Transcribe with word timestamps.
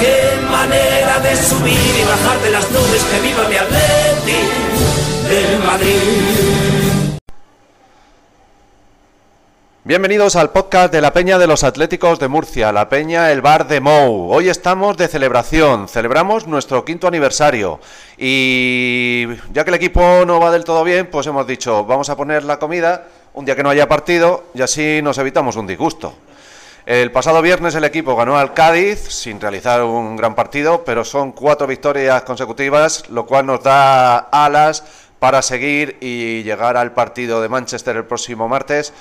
Qué 0.00 0.36
manera 0.50 1.20
de 1.20 1.36
subir 1.36 1.72
y 1.72 2.04
bajar 2.04 2.38
de 2.42 2.50
las 2.50 2.70
nubes 2.70 3.04
que 3.04 3.20
viva 3.20 3.48
mi 3.48 3.56
Madrid. 5.64 5.96
Bienvenidos 9.84 10.36
al 10.36 10.50
podcast 10.50 10.92
de 10.92 11.00
la 11.00 11.12
Peña 11.12 11.38
de 11.38 11.46
los 11.46 11.64
Atléticos 11.64 12.18
de 12.18 12.28
Murcia, 12.28 12.72
la 12.72 12.88
Peña 12.88 13.32
El 13.32 13.40
Bar 13.40 13.68
de 13.68 13.80
Mou. 13.80 14.32
Hoy 14.32 14.48
estamos 14.48 14.96
de 14.96 15.08
celebración, 15.08 15.88
celebramos 15.88 16.46
nuestro 16.46 16.84
quinto 16.84 17.06
aniversario 17.06 17.80
y 18.18 19.26
ya 19.52 19.64
que 19.64 19.70
el 19.70 19.76
equipo 19.76 20.24
no 20.26 20.40
va 20.40 20.50
del 20.50 20.64
todo 20.64 20.84
bien, 20.84 21.06
pues 21.06 21.26
hemos 21.26 21.46
dicho, 21.46 21.84
vamos 21.84 22.10
a 22.10 22.16
poner 22.16 22.44
la 22.44 22.58
comida 22.58 23.06
un 23.32 23.44
día 23.44 23.56
que 23.56 23.62
no 23.62 23.70
haya 23.70 23.88
partido 23.88 24.44
y 24.54 24.60
así 24.60 25.00
nos 25.02 25.16
evitamos 25.18 25.56
un 25.56 25.66
disgusto. 25.66 26.14
El 26.86 27.10
pasado 27.10 27.42
viernes 27.42 27.74
el 27.74 27.82
equipo 27.82 28.14
ganó 28.14 28.38
al 28.38 28.54
Cádiz 28.54 29.08
sin 29.08 29.40
realizar 29.40 29.82
un 29.82 30.14
gran 30.14 30.36
partido, 30.36 30.84
pero 30.84 31.04
son 31.04 31.32
cuatro 31.32 31.66
victorias 31.66 32.22
consecutivas, 32.22 33.10
lo 33.10 33.26
cual 33.26 33.46
nos 33.46 33.64
da 33.64 34.18
alas 34.18 34.84
para 35.18 35.42
seguir 35.42 35.98
y 36.00 36.44
llegar 36.44 36.76
al 36.76 36.92
partido 36.92 37.42
de 37.42 37.48
Manchester 37.48 37.96
el 37.96 38.04
próximo 38.04 38.46
martes 38.46 38.92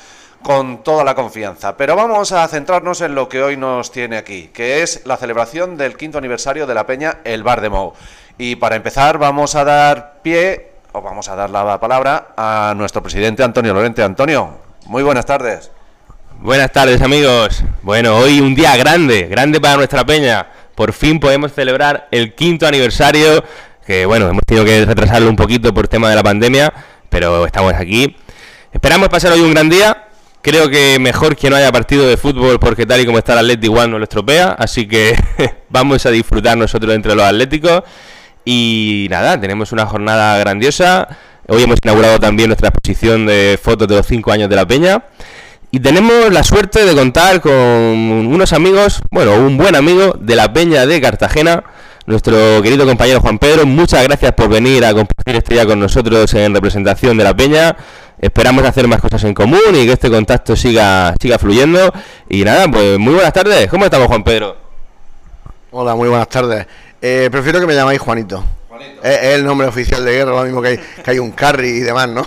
con 0.42 0.82
toda 0.82 1.04
la 1.04 1.14
confianza. 1.14 1.78
Pero 1.78 1.96
vamos 1.96 2.32
a 2.32 2.48
centrarnos 2.48 3.02
en 3.02 3.14
lo 3.14 3.30
que 3.30 3.44
hoy 3.44 3.56
nos 3.56 3.92
tiene 3.92 4.18
aquí, 4.18 4.48
que 4.48 4.82
es 4.82 5.06
la 5.06 5.18
celebración 5.18 5.78
del 5.78 5.96
quinto 5.96 6.18
aniversario 6.18 6.66
de 6.66 6.74
la 6.74 6.88
Peña 6.88 7.20
El 7.24 7.44
Bar 7.44 7.62
de 7.62 7.70
Mou. 7.70 7.94
Y 8.40 8.56
para 8.56 8.78
empezar 8.78 9.20
vamos 9.20 9.54
a 9.54 9.64
dar 9.64 10.24
pie, 10.24 10.72
o 10.92 11.04
vamos 11.04 11.30
a 11.30 11.36
dar 11.36 11.52
la 11.52 11.80
palabra, 11.80 12.30
a 12.36 12.74
nuestro 12.76 13.04
presidente 13.04 13.44
Antonio 13.44 13.76
Lorente. 13.76 14.02
Antonio, 14.02 14.56
muy 14.88 15.04
buenas 15.04 15.28
tardes. 15.28 15.70
Buenas 16.46 16.72
tardes 16.72 17.02
amigos. 17.02 17.64
Bueno, 17.82 18.18
hoy 18.18 18.40
un 18.40 18.54
día 18.54 18.78
grande, 18.78 19.24
grande 19.24 19.60
para 19.60 19.78
nuestra 19.78 20.06
peña. 20.06 20.46
Por 20.76 20.94
fin 20.94 21.20
podemos 21.20 21.52
celebrar 21.52 22.08
el 22.12 22.36
quinto 22.36 22.68
aniversario, 22.68 23.44
que 23.84 24.06
bueno, 24.06 24.30
hemos 24.30 24.44
tenido 24.46 24.64
que 24.64 24.86
retrasarlo 24.86 25.28
un 25.28 25.36
poquito 25.36 25.74
por 25.74 25.88
tema 25.88 26.08
de 26.08 26.16
la 26.16 26.22
pandemia, 26.22 26.72
pero 27.10 27.48
estamos 27.48 27.74
aquí. 27.74 28.16
Esperamos 28.72 29.10
pasar 29.10 29.32
hoy 29.32 29.42
un 29.42 29.56
gran 29.56 29.70
día. 29.70 30.06
Creo 30.44 30.70
que 30.70 31.00
mejor 31.00 31.36
que 31.36 31.50
no 31.50 31.56
haya 31.56 31.72
partido 31.72 32.08
de 32.08 32.16
fútbol 32.16 32.60
porque 32.60 32.86
tal 32.86 33.02
y 33.02 33.08
como 33.08 33.18
está 33.18 33.34
el 33.34 33.40
Atlético 33.40 33.74
igual 33.74 33.90
no 33.90 33.98
lo 33.98 34.04
estropea, 34.04 34.52
así 34.52 34.88
que 34.88 35.16
vamos 35.70 36.06
a 36.06 36.12
disfrutar 36.12 36.56
nosotros 36.56 36.94
entre 36.94 37.16
los 37.16 37.26
Atléticos. 37.26 37.82
Y 38.46 39.08
nada, 39.10 39.42
tenemos 39.42 39.72
una 39.72 39.88
jornada 39.88 40.38
grandiosa. 40.38 41.08
Hoy 41.48 41.64
hemos 41.64 41.80
inaugurado 41.84 42.20
también 42.20 42.50
nuestra 42.50 42.70
exposición 42.70 43.26
de 43.26 43.60
fotos 43.60 43.88
de 43.88 43.96
los 43.96 44.06
cinco 44.06 44.32
años 44.32 44.48
de 44.48 44.56
la 44.56 44.68
Peña. 44.68 45.02
Y 45.76 45.82
tenemos 45.82 46.32
la 46.32 46.42
suerte 46.46 46.86
de 46.86 46.96
contar 46.96 47.42
con 47.42 47.52
unos 47.52 48.54
amigos, 48.54 49.02
bueno, 49.12 49.34
un 49.34 49.58
buen 49.58 49.76
amigo 49.76 50.16
de 50.18 50.38
la 50.38 50.54
Peña 50.54 50.86
de 50.86 51.02
Cartagena, 51.02 51.66
nuestro 52.06 52.62
querido 52.62 52.86
compañero 52.86 53.20
Juan 53.20 53.40
Pedro. 53.40 53.66
Muchas 53.66 54.02
gracias 54.06 54.32
por 54.32 54.48
venir 54.48 54.86
a 54.86 54.94
compartir 54.94 55.36
este 55.36 55.56
día 55.56 55.66
con 55.66 55.78
nosotros 55.78 56.34
en 56.34 56.56
representación 56.56 57.18
de 57.18 57.26
la 57.26 57.36
Peña. 57.36 57.76
Esperamos 58.22 58.64
hacer 58.64 58.88
más 58.88 59.02
cosas 59.02 59.26
en 59.26 59.34
común 59.34 59.60
y 59.74 59.86
que 59.86 59.92
este 59.92 60.10
contacto 60.10 60.56
siga, 60.56 61.14
siga 61.20 61.38
fluyendo. 61.38 61.92
Y 62.30 62.46
nada, 62.46 62.70
pues 62.70 62.98
muy 62.98 63.16
buenas 63.16 63.34
tardes. 63.34 63.68
¿Cómo 63.68 63.84
estamos, 63.84 64.08
Juan 64.08 64.24
Pedro? 64.24 64.56
Hola, 65.72 65.94
muy 65.94 66.08
buenas 66.08 66.30
tardes. 66.30 66.66
Eh, 67.02 67.28
prefiero 67.30 67.60
que 67.60 67.66
me 67.66 67.76
llamáis 67.76 68.00
Juanito. 68.00 68.42
Juanito. 68.70 69.04
Es, 69.04 69.18
es, 69.18 69.36
el 69.36 69.44
nombre 69.44 69.68
oficial 69.68 70.06
de 70.06 70.12
guerra, 70.14 70.32
lo 70.32 70.44
mismo 70.44 70.62
que 70.62 70.70
hay, 70.70 70.78
que 71.04 71.12
hay 71.12 71.20
un 71.20 71.32
carry 71.32 71.68
y 71.68 71.80
demás, 71.82 72.08
¿no? 72.08 72.26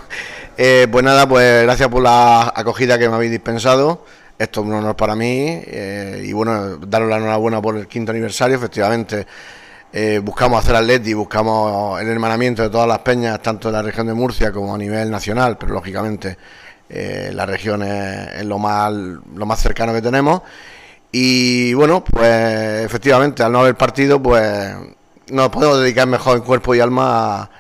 Eh, 0.60 0.88
pues 0.90 1.04
nada, 1.04 1.28
pues 1.28 1.62
gracias 1.62 1.88
por 1.88 2.02
la 2.02 2.52
acogida 2.52 2.98
que 2.98 3.08
me 3.08 3.14
habéis 3.14 3.30
dispensado. 3.30 4.04
Esto 4.36 4.60
es 4.60 4.66
un 4.66 4.72
honor 4.72 4.96
para 4.96 5.14
mí 5.14 5.62
eh, 5.64 6.24
y 6.24 6.32
bueno, 6.32 6.78
daros 6.78 7.08
la 7.08 7.18
enhorabuena 7.18 7.62
por 7.62 7.76
el 7.76 7.86
quinto 7.86 8.10
aniversario. 8.10 8.56
Efectivamente, 8.56 9.24
eh, 9.92 10.20
buscamos 10.20 10.64
hacer 10.64 10.74
atleti, 10.74 11.14
buscamos 11.14 12.00
el 12.00 12.08
hermanamiento 12.08 12.62
de 12.62 12.70
todas 12.70 12.88
las 12.88 12.98
peñas, 12.98 13.40
tanto 13.40 13.68
en 13.68 13.74
la 13.74 13.82
región 13.82 14.08
de 14.08 14.14
Murcia 14.14 14.50
como 14.50 14.74
a 14.74 14.78
nivel 14.78 15.12
nacional, 15.12 15.56
pero 15.58 15.74
lógicamente 15.74 16.36
eh, 16.88 17.30
la 17.32 17.46
región 17.46 17.84
es, 17.84 18.44
lo, 18.44 18.58
más, 18.58 18.92
lo 18.92 19.46
más 19.46 19.60
cercano 19.60 19.92
que 19.92 20.02
tenemos. 20.02 20.42
Y 21.12 21.72
bueno, 21.74 22.02
pues 22.02 22.84
efectivamente, 22.84 23.44
al 23.44 23.52
no 23.52 23.60
haber 23.60 23.76
partido, 23.76 24.20
pues 24.20 24.74
nos 25.30 25.50
podemos 25.50 25.80
dedicar 25.80 26.08
mejor 26.08 26.38
en 26.38 26.42
cuerpo 26.42 26.74
y 26.74 26.80
alma 26.80 27.42
a 27.42 27.50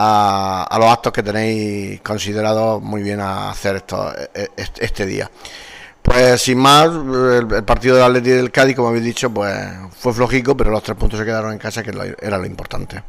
a, 0.00 0.76
los 0.78 0.86
actos 0.86 1.12
que 1.12 1.22
tenéis 1.22 2.00
considerados 2.02 2.80
muy 2.80 3.02
bien 3.02 3.20
a 3.20 3.50
hacer 3.50 3.76
esto, 3.76 4.12
este, 4.56 4.84
este 4.84 5.06
día. 5.06 5.30
Pues 6.00 6.40
sin 6.40 6.58
más, 6.58 6.86
el, 6.86 7.48
el 7.52 7.64
partido 7.64 7.96
del 7.96 8.04
Atleti 8.04 8.30
y 8.30 8.32
del 8.32 8.50
Cádiz, 8.50 8.76
como 8.76 8.88
habéis 8.88 9.04
dicho, 9.04 9.28
pues 9.30 9.54
fue 9.98 10.12
flojico, 10.14 10.56
pero 10.56 10.70
los 10.70 10.82
tres 10.82 10.96
puntos 10.96 11.18
se 11.18 11.24
quedaron 11.24 11.52
en 11.52 11.58
casa, 11.58 11.82
que 11.82 11.90
era 12.20 12.38
lo 12.38 12.46
importante. 12.46 13.02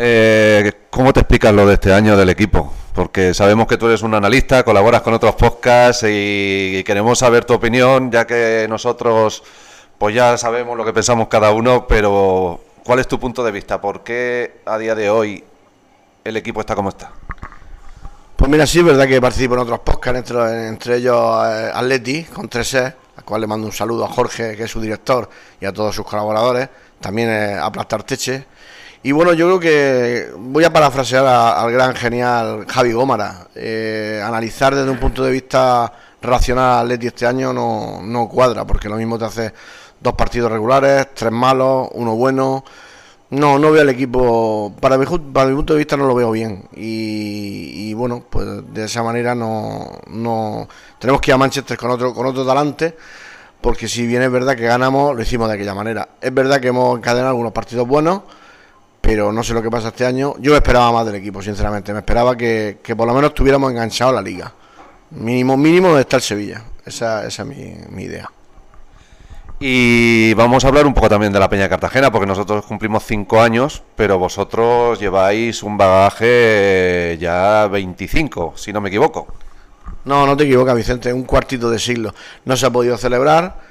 Eh, 0.00 0.72
¿Cómo 0.90 1.12
te 1.12 1.20
explicas 1.20 1.52
lo 1.52 1.66
de 1.66 1.74
este 1.74 1.92
año 1.92 2.16
del 2.16 2.28
equipo? 2.28 2.72
Porque 2.94 3.34
sabemos 3.34 3.66
que 3.66 3.76
tú 3.76 3.86
eres 3.86 4.02
un 4.02 4.14
analista, 4.14 4.64
colaboras 4.64 5.02
con 5.02 5.14
otros 5.14 5.34
podcasts 5.34 6.04
y 6.08 6.82
queremos 6.84 7.18
saber 7.18 7.44
tu 7.44 7.54
opinión, 7.54 8.10
ya 8.10 8.26
que 8.26 8.66
nosotros 8.68 9.42
pues 9.96 10.14
ya 10.14 10.38
sabemos 10.38 10.76
lo 10.76 10.84
que 10.84 10.92
pensamos 10.92 11.26
cada 11.26 11.50
uno, 11.52 11.86
pero 11.88 12.60
¿Cuál 12.88 13.00
es 13.00 13.06
tu 13.06 13.20
punto 13.20 13.44
de 13.44 13.52
vista? 13.52 13.78
¿Por 13.78 14.02
qué 14.02 14.62
a 14.64 14.78
día 14.78 14.94
de 14.94 15.10
hoy 15.10 15.44
el 16.24 16.36
equipo 16.38 16.60
está 16.60 16.74
como 16.74 16.88
está? 16.88 17.10
Pues 18.34 18.50
mira, 18.50 18.66
sí, 18.66 18.78
es 18.78 18.84
verdad 18.86 19.06
que 19.06 19.20
participo 19.20 19.52
en 19.52 19.60
otros 19.60 19.80
podcasts, 19.80 20.30
entre, 20.30 20.96
ellos 20.96 21.44
eh, 21.44 21.70
Atleti, 21.74 22.24
con 22.24 22.48
3E, 22.48 22.94
al 23.14 23.24
cual 23.24 23.42
le 23.42 23.46
mando 23.46 23.66
un 23.66 23.74
saludo 23.74 24.06
a 24.06 24.08
Jorge, 24.08 24.56
que 24.56 24.62
es 24.62 24.70
su 24.70 24.80
director, 24.80 25.28
y 25.60 25.66
a 25.66 25.72
todos 25.74 25.94
sus 25.94 26.06
colaboradores, 26.06 26.70
también 26.98 27.28
eh, 27.28 27.58
a 27.60 27.70
Plastar 27.70 28.04
Teche. 28.04 28.46
Y 29.02 29.12
bueno, 29.12 29.34
yo 29.34 29.58
creo 29.58 29.60
que 29.60 30.30
voy 30.38 30.64
a 30.64 30.72
parafrasear 30.72 31.26
al 31.26 31.70
gran 31.70 31.94
genial 31.94 32.64
Javi 32.66 32.92
Gómara. 32.92 33.48
Eh, 33.54 34.22
analizar 34.24 34.74
desde 34.74 34.88
un 34.88 34.98
punto 34.98 35.22
de 35.22 35.30
vista 35.30 35.92
racional 36.22 36.64
a 36.64 36.80
Atleti 36.80 37.08
este 37.08 37.26
año 37.26 37.52
no, 37.52 38.00
no 38.02 38.30
cuadra, 38.30 38.66
porque 38.66 38.88
lo 38.88 38.96
mismo 38.96 39.18
te 39.18 39.26
hace 39.26 39.52
dos 40.00 40.14
partidos 40.14 40.50
regulares, 40.50 41.08
tres 41.14 41.32
malos, 41.32 41.88
uno 41.92 42.14
bueno. 42.14 42.64
No, 43.30 43.58
no 43.58 43.70
veo 43.70 43.82
el 43.82 43.90
equipo, 43.90 44.74
para 44.80 44.96
mi, 44.96 45.04
punto 45.04 45.74
de 45.74 45.78
vista 45.78 45.98
no 45.98 46.06
lo 46.06 46.14
veo 46.14 46.30
bien. 46.30 46.64
Y, 46.74 47.92
bueno, 47.92 48.24
pues 48.28 48.46
de 48.72 48.86
esa 48.86 49.02
manera 49.02 49.34
no, 49.34 50.00
no 50.06 50.66
tenemos 50.98 51.20
que 51.20 51.30
ir 51.30 51.34
a 51.34 51.38
Manchester 51.38 51.76
con 51.76 51.90
otro, 51.90 52.14
con 52.14 52.24
otro 52.24 52.46
talante, 52.46 52.96
porque 53.60 53.86
si 53.86 54.06
bien 54.06 54.22
es 54.22 54.30
verdad 54.30 54.56
que 54.56 54.64
ganamos, 54.64 55.14
lo 55.14 55.20
hicimos 55.20 55.48
de 55.48 55.56
aquella 55.56 55.74
manera. 55.74 56.08
Es 56.22 56.32
verdad 56.32 56.58
que 56.58 56.68
hemos 56.68 56.96
encadenado 56.96 57.30
algunos 57.30 57.52
partidos 57.52 57.86
buenos, 57.86 58.22
pero 59.02 59.30
no 59.30 59.42
sé 59.42 59.52
lo 59.52 59.62
que 59.62 59.70
pasa 59.70 59.88
este 59.88 60.06
año. 60.06 60.34
Yo 60.38 60.56
esperaba 60.56 60.90
más 60.90 61.04
del 61.04 61.16
equipo, 61.16 61.42
sinceramente. 61.42 61.92
Me 61.92 61.98
esperaba 61.98 62.34
que, 62.34 62.78
que 62.82 62.96
por 62.96 63.06
lo 63.06 63.12
menos 63.12 63.30
estuviéramos 63.30 63.70
enganchados 63.70 64.12
a 64.12 64.16
la 64.16 64.22
liga. 64.22 64.54
Mínimo, 65.10 65.56
mínimo 65.58 65.98
está 65.98 66.16
el 66.16 66.22
Sevilla. 66.22 66.62
Esa, 66.86 67.26
esa 67.26 67.42
es 67.42 67.48
mi, 67.48 67.74
mi 67.90 68.04
idea. 68.04 68.30
Y 69.60 70.34
vamos 70.34 70.64
a 70.64 70.68
hablar 70.68 70.86
un 70.86 70.94
poco 70.94 71.08
también 71.08 71.32
de 71.32 71.40
la 71.40 71.50
Peña 71.50 71.68
Cartagena, 71.68 72.12
porque 72.12 72.28
nosotros 72.28 72.64
cumplimos 72.64 73.04
cinco 73.04 73.40
años, 73.40 73.82
pero 73.96 74.16
vosotros 74.16 75.00
lleváis 75.00 75.64
un 75.64 75.76
bagaje 75.76 77.18
ya 77.20 77.66
25, 77.66 78.54
si 78.56 78.72
no 78.72 78.80
me 78.80 78.88
equivoco. 78.88 79.26
No, 80.04 80.26
no 80.26 80.36
te 80.36 80.44
equivocas, 80.44 80.76
Vicente, 80.76 81.12
un 81.12 81.24
cuartito 81.24 81.70
de 81.70 81.80
siglo. 81.80 82.14
No 82.44 82.56
se 82.56 82.66
ha 82.66 82.70
podido 82.70 82.96
celebrar, 82.96 83.66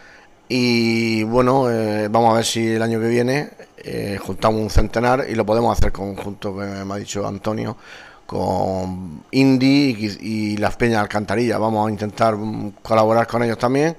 Y 0.49 1.23
bueno, 1.23 1.69
eh, 1.69 2.07
vamos 2.09 2.31
a 2.31 2.35
ver 2.37 2.45
si 2.45 2.67
el 2.67 2.81
año 2.81 2.99
que 2.99 3.07
viene 3.07 3.49
eh, 3.77 4.17
juntamos 4.21 4.61
un 4.61 4.69
centenar 4.69 5.25
y 5.29 5.35
lo 5.35 5.45
podemos 5.45 5.77
hacer 5.77 5.91
conjunto, 5.91 6.57
que 6.57 6.65
me 6.65 6.93
ha 6.93 6.97
dicho 6.97 7.25
Antonio, 7.25 7.77
con 8.25 9.23
Indy 9.31 10.17
y, 10.21 10.57
las 10.57 10.75
Peñas 10.75 11.01
Alcantarilla. 11.01 11.57
Vamos 11.57 11.87
a 11.87 11.91
intentar 11.91 12.35
mm, 12.35 12.75
colaborar 12.81 13.25
con 13.27 13.43
ellos 13.43 13.57
también 13.57 13.95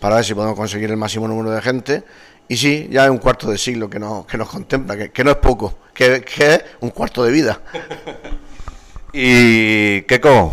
para 0.00 0.16
ver 0.16 0.24
si 0.24 0.34
podemos 0.34 0.56
conseguir 0.56 0.90
el 0.90 0.96
máximo 0.96 1.28
número 1.28 1.50
de 1.50 1.62
gente. 1.62 2.04
Y 2.48 2.56
sí, 2.56 2.88
ya 2.90 3.04
es 3.04 3.10
un 3.10 3.18
cuarto 3.18 3.50
de 3.50 3.58
siglo 3.58 3.90
que 3.90 3.98
nos, 3.98 4.26
que 4.26 4.38
nos 4.38 4.48
contempla, 4.48 5.08
que, 5.08 5.24
no 5.24 5.30
es 5.32 5.36
poco, 5.38 5.78
que, 5.92 6.22
que 6.22 6.54
es 6.54 6.64
un 6.80 6.90
cuarto 6.90 7.24
de 7.24 7.32
vida. 7.32 7.60
y 9.12 10.02
Keko, 10.02 10.52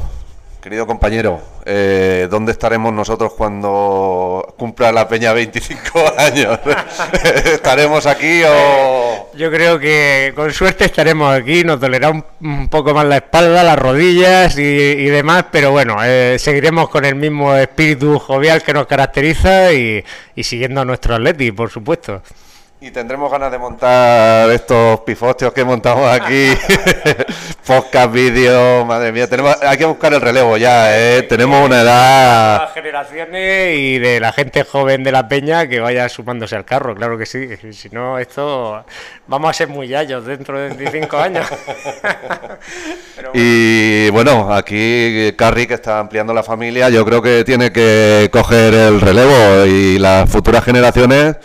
querido 0.63 0.87
compañero, 0.87 1.41
eh, 1.65 2.29
¿dónde 2.31 2.53
estaremos 2.53 2.93
nosotros 2.93 3.33
cuando 3.33 4.55
cumpla 4.57 4.93
la 4.93 5.09
peña 5.09 5.33
25 5.33 6.13
años? 6.17 6.57
¿Estaremos 7.45 8.05
aquí 8.05 8.43
o...? 8.47 9.29
Yo 9.33 9.51
creo 9.51 9.77
que 9.77 10.31
con 10.33 10.53
suerte 10.53 10.85
estaremos 10.85 11.35
aquí, 11.35 11.65
nos 11.65 11.81
dolerá 11.81 12.11
un, 12.11 12.69
poco 12.69 12.93
más 12.93 13.05
la 13.05 13.17
espalda, 13.17 13.61
las 13.61 13.77
rodillas 13.77 14.57
y, 14.57 15.05
demás, 15.07 15.47
pero 15.51 15.71
bueno, 15.71 15.97
eh, 16.01 16.37
seguiremos 16.39 16.87
con 16.87 17.03
el 17.03 17.15
mismo 17.15 17.53
espíritu 17.55 18.17
jovial 18.17 18.63
que 18.63 18.73
nos 18.73 18.87
caracteriza 18.87 19.73
y, 19.73 20.01
y 20.33 20.43
siguiendo 20.43 20.79
a 20.79 20.85
nuestro 20.85 21.15
atleti, 21.15 21.51
por 21.51 21.71
supuesto. 21.71 22.21
Y 22.83 22.91
tendremos 22.91 23.31
ganas 23.31 23.49
de 23.49 23.57
montar 23.57 24.49
estos 24.51 24.99
pifostios 25.01 25.51
que 25.51 25.63
montamos 25.63 26.05
aquí. 26.09 26.53
Podcast, 27.65 28.11
vídeo, 28.11 28.83
madre 28.83 29.13
mía. 29.13 29.29
Tenemos, 29.29 29.55
hay 29.61 29.77
que 29.77 29.85
buscar 29.85 30.13
el 30.13 30.19
relevo 30.19 30.57
ya, 30.57 30.99
¿eh? 30.99 31.23
Tenemos 31.23 31.65
una 31.65 31.81
edad. 31.81 32.61
Las 32.63 32.73
generaciones 32.73 33.77
y 33.77 33.99
de 33.99 34.19
la 34.19 34.33
gente 34.33 34.65
joven 34.65 35.01
de 35.05 35.13
la 35.13 35.29
peña 35.29 35.65
que 35.67 35.79
vaya 35.79 36.09
sumándose 36.09 36.57
al 36.57 36.65
carro, 36.65 36.93
claro 36.93 37.17
que 37.17 37.25
sí. 37.25 37.47
Si 37.71 37.89
no, 37.89 38.19
esto. 38.19 38.83
Vamos 39.27 39.49
a 39.49 39.53
ser 39.53 39.69
muy 39.69 39.87
yayos 39.87 40.25
dentro 40.25 40.59
de 40.59 40.69
25 40.69 41.17
años. 41.17 41.47
Y 43.35 44.09
bueno, 44.11 44.53
aquí 44.53 45.33
Carrie, 45.35 45.67
que 45.67 45.75
está 45.75 45.99
ampliando 45.99 46.33
la 46.33 46.43
familia, 46.43 46.89
yo 46.89 47.03
creo 47.05 47.21
que 47.21 47.43
tiene 47.43 47.71
que 47.71 48.29
coger 48.31 48.73
el 48.73 49.01
relevo 49.01 49.65
y 49.65 49.97
las 49.97 50.29
futuras 50.29 50.63
generaciones 50.63 51.37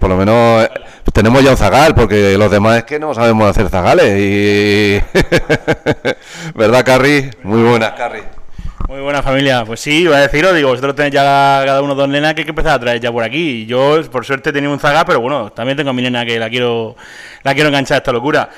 por 0.00 0.08
lo 0.10 0.16
menos 0.16 0.64
eh, 0.64 0.70
tenemos 1.12 1.44
ya 1.44 1.50
un 1.52 1.56
zagal, 1.56 1.94
porque 1.94 2.36
los 2.36 2.50
demás 2.50 2.78
es 2.78 2.84
que 2.84 2.98
no 2.98 3.14
sabemos 3.14 3.48
hacer 3.48 3.68
zagales. 3.68 4.18
Y... 4.18 5.00
¿Verdad, 6.58 6.84
Carri? 6.84 7.30
Muy 7.44 7.62
buenas, 7.62 7.92
Carri. 7.92 8.22
Muy 8.88 9.00
buena 9.00 9.22
familia. 9.22 9.64
Pues 9.64 9.78
sí, 9.78 10.02
iba 10.02 10.16
a 10.16 10.20
deciros, 10.20 10.54
digo, 10.54 10.70
vosotros 10.70 10.96
tenéis 10.96 11.14
ya 11.14 11.22
cada 11.64 11.82
uno 11.82 11.94
dos 11.94 12.08
nenas 12.08 12.34
que 12.34 12.40
hay 12.40 12.44
que 12.44 12.50
empezar 12.50 12.72
a 12.72 12.80
traer 12.80 13.00
ya 13.00 13.12
por 13.12 13.22
aquí. 13.22 13.66
Yo, 13.66 14.00
por 14.10 14.24
suerte, 14.24 14.52
tenía 14.52 14.70
un 14.70 14.80
zagal, 14.80 15.04
pero 15.06 15.20
bueno, 15.20 15.52
también 15.52 15.76
tengo 15.76 15.90
a 15.90 15.92
mi 15.92 16.02
nena 16.02 16.24
que 16.24 16.38
la 16.38 16.50
quiero, 16.50 16.96
la 17.44 17.54
quiero 17.54 17.68
enganchar 17.68 17.96
a 17.96 17.98
esta 17.98 18.10
locura. 18.10 18.50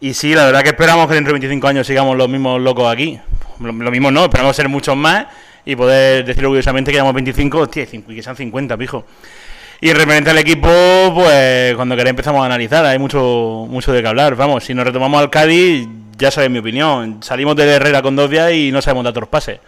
Y 0.00 0.14
sí, 0.14 0.34
la 0.34 0.46
verdad 0.46 0.62
que 0.62 0.70
esperamos 0.70 1.08
que 1.08 1.14
dentro 1.14 1.30
de 1.30 1.40
25 1.40 1.66
años 1.68 1.86
sigamos 1.86 2.16
los 2.16 2.28
mismos 2.28 2.60
locos 2.60 2.92
aquí. 2.92 3.18
Lo, 3.60 3.72
mismo 3.72 4.10
no, 4.10 4.24
esperamos 4.24 4.54
ser 4.54 4.68
muchos 4.68 4.96
más 4.96 5.26
y 5.64 5.74
poder 5.74 6.24
decir 6.24 6.44
orgullosamente 6.44 6.90
que 6.90 6.96
llevamos 6.96 7.14
25, 7.14 7.58
hostia, 7.58 7.86
y 7.90 8.14
que 8.14 8.22
sean 8.22 8.36
50, 8.36 8.76
pijo. 8.76 9.04
Y 9.80 9.92
referente 9.92 10.30
al 10.30 10.38
equipo, 10.38 10.68
pues 11.14 11.76
cuando 11.76 11.94
queráis 11.94 12.10
empezamos 12.10 12.42
a 12.42 12.46
analizar, 12.46 12.84
hay 12.84 12.98
mucho 12.98 13.64
mucho 13.70 13.92
de 13.92 14.02
qué 14.02 14.08
hablar. 14.08 14.34
Vamos, 14.34 14.64
si 14.64 14.74
nos 14.74 14.84
retomamos 14.84 15.20
al 15.20 15.30
Cádiz, 15.30 15.86
ya 16.16 16.32
sabéis 16.32 16.50
mi 16.50 16.58
opinión. 16.58 17.22
Salimos 17.22 17.54
de 17.54 17.64
Herrera 17.72 18.02
con 18.02 18.16
dos 18.16 18.28
días 18.28 18.52
y 18.52 18.72
no 18.72 18.82
sabemos 18.82 19.04
dar 19.04 19.12
otros 19.12 19.28
pases. 19.28 19.60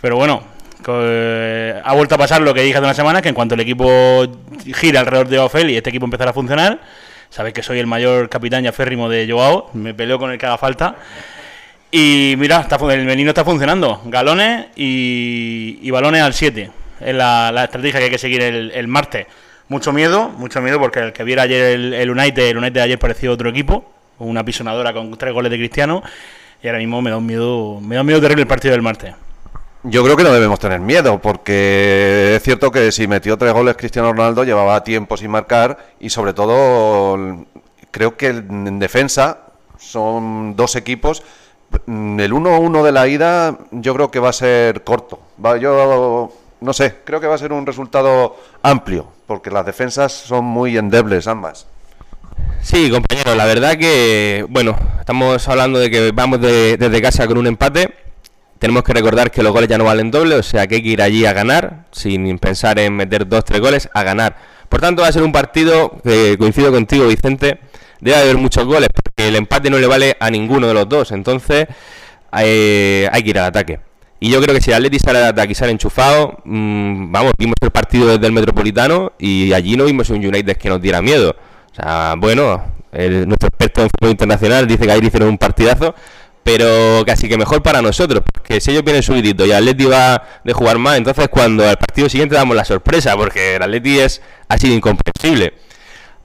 Pero 0.00 0.14
bueno, 0.14 0.44
ha 0.86 1.94
vuelto 1.94 2.14
a 2.14 2.18
pasar 2.18 2.42
lo 2.42 2.54
que 2.54 2.62
dije 2.62 2.76
hace 2.76 2.84
una 2.84 2.94
semana, 2.94 3.22
que 3.22 3.28
en 3.28 3.34
cuanto 3.34 3.56
el 3.56 3.60
equipo 3.62 4.24
gira 4.72 5.00
alrededor 5.00 5.26
de 5.26 5.40
Ofel 5.40 5.68
y 5.70 5.76
este 5.76 5.90
equipo 5.90 6.04
empezará 6.04 6.30
a 6.30 6.34
funcionar, 6.34 6.78
sabéis 7.28 7.54
que 7.54 7.62
soy 7.64 7.80
el 7.80 7.88
mayor 7.88 8.28
capitán 8.28 8.64
y 8.64 8.68
aférrimo 8.68 9.08
de 9.08 9.28
Joao, 9.28 9.68
me 9.72 9.94
peleo 9.94 10.16
con 10.16 10.30
el 10.30 10.38
que 10.38 10.46
haga 10.46 10.58
falta. 10.58 10.94
Y 11.90 12.34
mira, 12.38 12.60
está, 12.60 12.76
el 12.92 13.04
menino 13.04 13.30
está 13.30 13.44
funcionando, 13.44 14.00
galones 14.04 14.66
y, 14.76 15.80
y 15.82 15.90
balones 15.90 16.22
al 16.22 16.34
7 16.34 16.83
es 17.04 17.14
la, 17.14 17.64
estrategia 17.64 17.98
que 17.98 18.04
hay 18.04 18.10
que 18.10 18.18
seguir 18.18 18.42
el, 18.42 18.88
martes. 18.88 19.26
Mucho 19.68 19.92
miedo, 19.92 20.28
mucho 20.30 20.60
miedo 20.60 20.78
porque 20.78 21.00
el 21.00 21.12
que 21.12 21.24
viera 21.24 21.42
ayer 21.42 21.74
el, 21.94 22.10
United, 22.10 22.42
el 22.42 22.58
United 22.58 22.74
de 22.74 22.82
ayer 22.82 22.98
parecía 22.98 23.30
otro 23.30 23.48
equipo, 23.48 23.84
una 24.18 24.44
pisonadora 24.44 24.92
con 24.92 25.16
tres 25.16 25.32
goles 25.32 25.50
de 25.50 25.58
Cristiano 25.58 26.02
y 26.62 26.66
ahora 26.66 26.78
mismo 26.78 27.02
me 27.02 27.10
da 27.10 27.18
un 27.18 27.26
miedo, 27.26 27.80
me 27.80 27.94
da 27.94 28.00
un 28.00 28.06
miedo 28.06 28.20
terrible 28.20 28.42
el 28.42 28.48
partido 28.48 28.72
del 28.72 28.82
martes. 28.82 29.14
Yo 29.82 30.02
creo 30.02 30.16
que 30.16 30.24
no 30.24 30.32
debemos 30.32 30.58
tener 30.58 30.80
miedo, 30.80 31.20
porque 31.20 32.36
es 32.36 32.42
cierto 32.42 32.70
que 32.70 32.90
si 32.90 33.06
metió 33.06 33.36
tres 33.36 33.52
goles 33.52 33.76
Cristiano 33.76 34.12
Ronaldo 34.12 34.44
llevaba 34.44 34.82
tiempo 34.82 35.18
sin 35.18 35.30
marcar 35.30 35.76
y 36.00 36.08
sobre 36.08 36.32
todo 36.32 37.44
creo 37.90 38.16
que 38.16 38.28
en 38.28 38.78
defensa 38.78 39.40
son 39.78 40.56
dos 40.56 40.76
equipos. 40.76 41.22
El 41.86 42.32
1-1 42.32 42.82
de 42.82 42.92
la 42.92 43.08
ida 43.08 43.58
yo 43.72 43.94
creo 43.94 44.10
que 44.10 44.20
va 44.20 44.30
a 44.30 44.32
ser 44.32 44.84
corto. 44.84 45.20
Yo 45.60 46.32
no 46.64 46.72
sé, 46.72 46.96
creo 47.04 47.20
que 47.20 47.26
va 47.26 47.34
a 47.34 47.38
ser 47.38 47.52
un 47.52 47.66
resultado 47.66 48.36
amplio, 48.62 49.06
porque 49.26 49.50
las 49.50 49.66
defensas 49.66 50.12
son 50.12 50.44
muy 50.44 50.76
endebles 50.76 51.26
ambas. 51.26 51.66
Sí, 52.62 52.90
compañero, 52.90 53.34
la 53.34 53.44
verdad 53.44 53.76
que, 53.76 54.46
bueno, 54.48 54.74
estamos 54.98 55.46
hablando 55.48 55.78
de 55.78 55.90
que 55.90 56.10
vamos 56.12 56.40
desde 56.40 57.02
casa 57.02 57.26
con 57.26 57.36
un 57.36 57.46
empate. 57.46 57.94
Tenemos 58.58 58.82
que 58.82 58.94
recordar 58.94 59.30
que 59.30 59.42
los 59.42 59.52
goles 59.52 59.68
ya 59.68 59.76
no 59.76 59.84
valen 59.84 60.10
doble, 60.10 60.36
o 60.36 60.42
sea 60.42 60.66
que 60.66 60.76
hay 60.76 60.82
que 60.82 60.88
ir 60.88 61.02
allí 61.02 61.26
a 61.26 61.34
ganar, 61.34 61.84
sin 61.92 62.38
pensar 62.38 62.78
en 62.78 62.96
meter 62.96 63.28
dos, 63.28 63.44
tres 63.44 63.60
goles, 63.60 63.90
a 63.92 64.02
ganar. 64.02 64.36
Por 64.70 64.80
tanto, 64.80 65.02
va 65.02 65.08
a 65.08 65.12
ser 65.12 65.22
un 65.22 65.32
partido 65.32 66.00
que 66.02 66.36
coincido 66.38 66.72
contigo, 66.72 67.06
Vicente, 67.06 67.58
debe 68.00 68.16
haber 68.16 68.38
muchos 68.38 68.64
goles, 68.64 68.88
porque 68.90 69.28
el 69.28 69.36
empate 69.36 69.68
no 69.68 69.78
le 69.78 69.86
vale 69.86 70.16
a 70.18 70.30
ninguno 70.30 70.66
de 70.66 70.74
los 70.74 70.88
dos. 70.88 71.12
Entonces, 71.12 71.66
eh, 72.38 73.06
hay 73.12 73.22
que 73.22 73.30
ir 73.30 73.38
al 73.38 73.46
ataque. 73.46 73.80
Y 74.24 74.30
yo 74.30 74.40
creo 74.40 74.54
que 74.54 74.62
si 74.62 74.70
el 74.70 74.76
Atleti 74.76 74.98
sale 74.98 75.18
de 75.18 75.26
ataque 75.26 75.54
sale 75.54 75.72
enchufado, 75.72 76.38
mm, 76.44 77.12
vamos, 77.12 77.34
vimos 77.36 77.56
el 77.60 77.70
partido 77.70 78.06
desde 78.06 78.26
el 78.26 78.32
Metropolitano 78.32 79.12
y 79.18 79.52
allí 79.52 79.76
no 79.76 79.84
vimos 79.84 80.08
un 80.08 80.24
United 80.24 80.56
que 80.56 80.70
nos 80.70 80.80
diera 80.80 81.02
miedo. 81.02 81.36
O 81.70 81.74
sea, 81.74 82.14
bueno, 82.16 82.64
nuestro 82.90 83.48
experto 83.48 83.82
en 83.82 83.90
fútbol 83.90 84.12
internacional 84.12 84.66
dice 84.66 84.86
que 84.86 84.92
ahí 84.92 85.00
hicieron 85.02 85.28
un 85.28 85.36
partidazo, 85.36 85.94
pero 86.42 87.04
casi 87.04 87.28
que 87.28 87.36
mejor 87.36 87.62
para 87.62 87.82
nosotros, 87.82 88.22
porque 88.32 88.62
si 88.62 88.70
ellos 88.70 88.82
vienen 88.82 89.02
subidito 89.02 89.44
y 89.44 89.50
el 89.50 89.56
Atleti 89.56 89.84
va 89.84 90.22
de 90.42 90.54
jugar 90.54 90.78
más, 90.78 90.96
entonces 90.96 91.28
cuando 91.28 91.68
al 91.68 91.76
partido 91.76 92.08
siguiente 92.08 92.34
damos 92.34 92.56
la 92.56 92.64
sorpresa, 92.64 93.14
porque 93.18 93.56
el 93.56 93.62
Atleti 93.62 93.98
es, 93.98 94.22
ha 94.48 94.56
sido 94.56 94.74
incomprensible. 94.74 95.52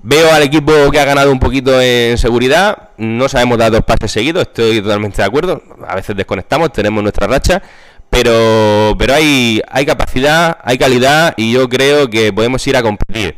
Veo 0.02 0.32
al 0.32 0.44
equipo 0.44 0.72
que 0.92 1.00
ha 1.02 1.04
ganado 1.04 1.30
un 1.30 1.40
poquito 1.40 1.82
en 1.82 2.18
seguridad. 2.18 2.92
No 2.96 3.28
sabemos 3.28 3.58
dar 3.58 3.70
dos 3.70 3.82
pases 3.82 4.10
seguidos, 4.10 4.44
estoy 4.44 4.82
totalmente 4.82 5.18
de 5.18 5.26
acuerdo. 5.26 5.62
A 5.86 5.96
veces 5.96 6.16
desconectamos, 6.16 6.72
tenemos 6.72 7.04
nuestra 7.04 7.28
racha. 7.28 7.62
Pero, 8.10 8.96
pero 8.98 9.14
hay, 9.14 9.62
hay 9.70 9.86
capacidad, 9.86 10.58
hay 10.64 10.78
calidad 10.78 11.34
y 11.38 11.54
yo 11.54 11.70
creo 11.70 12.10
que 12.10 12.34
podemos 12.34 12.66
ir 12.68 12.76
a 12.76 12.82
competir. 12.82 13.36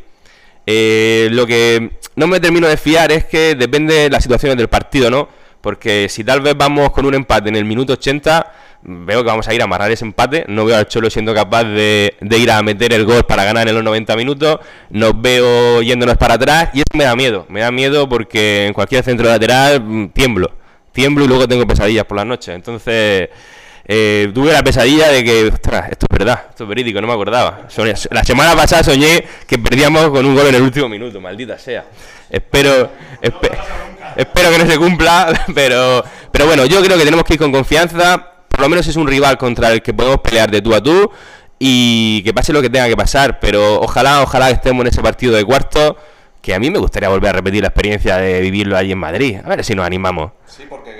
Eh, 0.65 1.27
lo 1.31 1.45
que 1.45 1.91
no 2.15 2.27
me 2.27 2.39
termino 2.39 2.67
de 2.67 2.77
fiar 2.77 3.11
es 3.11 3.25
que 3.25 3.55
depende 3.55 3.93
de 3.93 4.09
las 4.09 4.23
situaciones 4.23 4.57
del 4.57 4.69
partido, 4.69 5.09
¿no? 5.09 5.27
Porque 5.59 6.07
si 6.09 6.23
tal 6.23 6.41
vez 6.41 6.55
vamos 6.57 6.91
con 6.91 7.05
un 7.05 7.13
empate 7.13 7.49
en 7.49 7.55
el 7.55 7.65
minuto 7.65 7.93
80 7.93 8.51
veo 8.83 9.23
que 9.23 9.27
vamos 9.27 9.47
a 9.47 9.53
ir 9.53 9.61
a 9.61 9.65
amarrar 9.65 9.91
ese 9.91 10.05
empate. 10.05 10.45
No 10.47 10.65
veo 10.65 10.77
al 10.77 10.87
Cholo 10.87 11.09
siendo 11.09 11.33
capaz 11.33 11.63
de, 11.63 12.15
ir 12.21 12.51
a 12.51 12.61
meter 12.61 12.93
el 12.93 13.05
gol 13.05 13.23
para 13.23 13.43
ganar 13.43 13.67
en 13.67 13.75
los 13.75 13.83
90 13.83 14.15
minutos. 14.15 14.59
Nos 14.89 15.19
veo 15.21 15.81
yéndonos 15.81 16.17
para 16.17 16.35
atrás 16.35 16.69
y 16.73 16.79
eso 16.79 16.97
me 16.97 17.03
da 17.03 17.15
miedo. 17.15 17.45
Me 17.49 17.61
da 17.61 17.71
miedo 17.71 18.07
porque 18.09 18.67
en 18.67 18.73
cualquier 18.73 19.03
centro 19.03 19.27
lateral 19.27 19.81
mm, 19.83 20.09
tiemblo. 20.09 20.51
Tiemblo 20.91 21.25
y 21.25 21.27
luego 21.27 21.47
tengo 21.47 21.65
pesadillas 21.65 22.05
por 22.05 22.17
las 22.17 22.25
noches. 22.25 22.55
Entonces, 22.55 23.29
eh, 23.85 24.31
tuve 24.33 24.51
la 24.51 24.63
pesadilla 24.63 25.09
de 25.09 25.23
que, 25.23 25.45
ostras, 25.45 25.91
esto 25.91 26.05
es 26.09 26.17
verdad, 26.17 26.45
esto 26.49 26.63
es 26.63 26.69
verídico, 26.69 27.01
no 27.01 27.07
me 27.07 27.13
acordaba. 27.13 27.67
La 28.11 28.23
semana 28.23 28.55
pasada 28.55 28.83
soñé 28.83 29.23
que 29.47 29.57
perdíamos 29.57 30.09
con 30.09 30.25
un 30.25 30.35
gol 30.35 30.47
en 30.47 30.55
el 30.55 30.61
último 30.61 30.87
minuto, 30.89 31.19
maldita 31.19 31.57
sea. 31.57 31.85
Espero, 32.29 32.91
espero 34.15 34.51
que 34.51 34.57
no 34.57 34.65
se 34.65 34.77
cumpla, 34.77 35.45
pero, 35.55 36.03
pero 36.31 36.45
bueno, 36.45 36.65
yo 36.65 36.81
creo 36.83 36.97
que 36.97 37.03
tenemos 37.03 37.25
que 37.25 37.33
ir 37.33 37.39
con 37.39 37.51
confianza 37.51 38.31
por 38.51 38.59
lo 38.59 38.69
menos 38.69 38.85
es 38.87 38.95
un 38.95 39.07
rival 39.07 39.37
contra 39.37 39.71
el 39.71 39.81
que 39.81 39.93
podemos 39.93 40.19
pelear 40.19 40.51
de 40.51 40.61
tú 40.61 40.75
a 40.75 40.83
tú 40.83 41.09
y 41.57 42.21
que 42.23 42.33
pase 42.33 42.51
lo 42.51 42.61
que 42.61 42.69
tenga 42.69 42.87
que 42.87 42.97
pasar, 42.97 43.39
pero 43.39 43.79
ojalá, 43.79 44.21
ojalá 44.21 44.49
estemos 44.49 44.81
en 44.81 44.87
ese 44.87 45.01
partido 45.01 45.33
de 45.33 45.45
cuarto, 45.45 45.97
que 46.41 46.53
a 46.53 46.59
mí 46.59 46.69
me 46.69 46.77
gustaría 46.77 47.07
volver 47.07 47.29
a 47.29 47.33
repetir 47.33 47.61
la 47.61 47.69
experiencia 47.69 48.17
de 48.17 48.41
vivirlo 48.41 48.75
allí 48.75 48.91
en 48.91 48.97
Madrid, 48.97 49.37
a 49.43 49.47
ver 49.47 49.63
si 49.63 49.73
nos 49.73 49.85
animamos. 49.85 50.31
Sí, 50.45 50.63
porque 50.69 50.91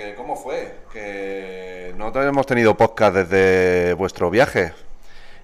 no 2.10 2.24
hemos 2.24 2.48
tenido 2.48 2.76
podcast 2.76 3.16
desde 3.16 3.94
vuestro 3.94 4.32
viaje. 4.32 4.74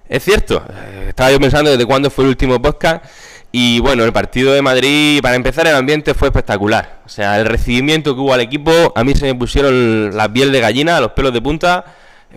Es 0.08 0.24
cierto, 0.24 0.64
eh, 0.68 1.06
estaba 1.10 1.30
yo 1.30 1.38
pensando 1.38 1.70
desde 1.70 1.86
cuándo 1.86 2.10
fue 2.10 2.24
el 2.24 2.30
último 2.30 2.60
podcast 2.60 3.04
y 3.52 3.78
bueno, 3.78 4.04
el 4.04 4.12
partido 4.12 4.52
de 4.52 4.60
Madrid, 4.60 5.20
para 5.22 5.36
empezar, 5.36 5.68
el 5.68 5.76
ambiente 5.76 6.14
fue 6.14 6.28
espectacular. 6.28 7.00
O 7.06 7.08
sea, 7.08 7.38
el 7.38 7.46
recibimiento 7.46 8.12
que 8.14 8.20
hubo 8.20 8.34
al 8.34 8.40
equipo, 8.40 8.72
a 8.96 9.04
mí 9.04 9.14
se 9.14 9.26
me 9.26 9.36
pusieron 9.36 10.16
la 10.16 10.30
piel 10.30 10.50
de 10.50 10.60
gallina, 10.60 11.00
los 11.00 11.12
pelos 11.12 11.32
de 11.32 11.40
punta. 11.40 11.84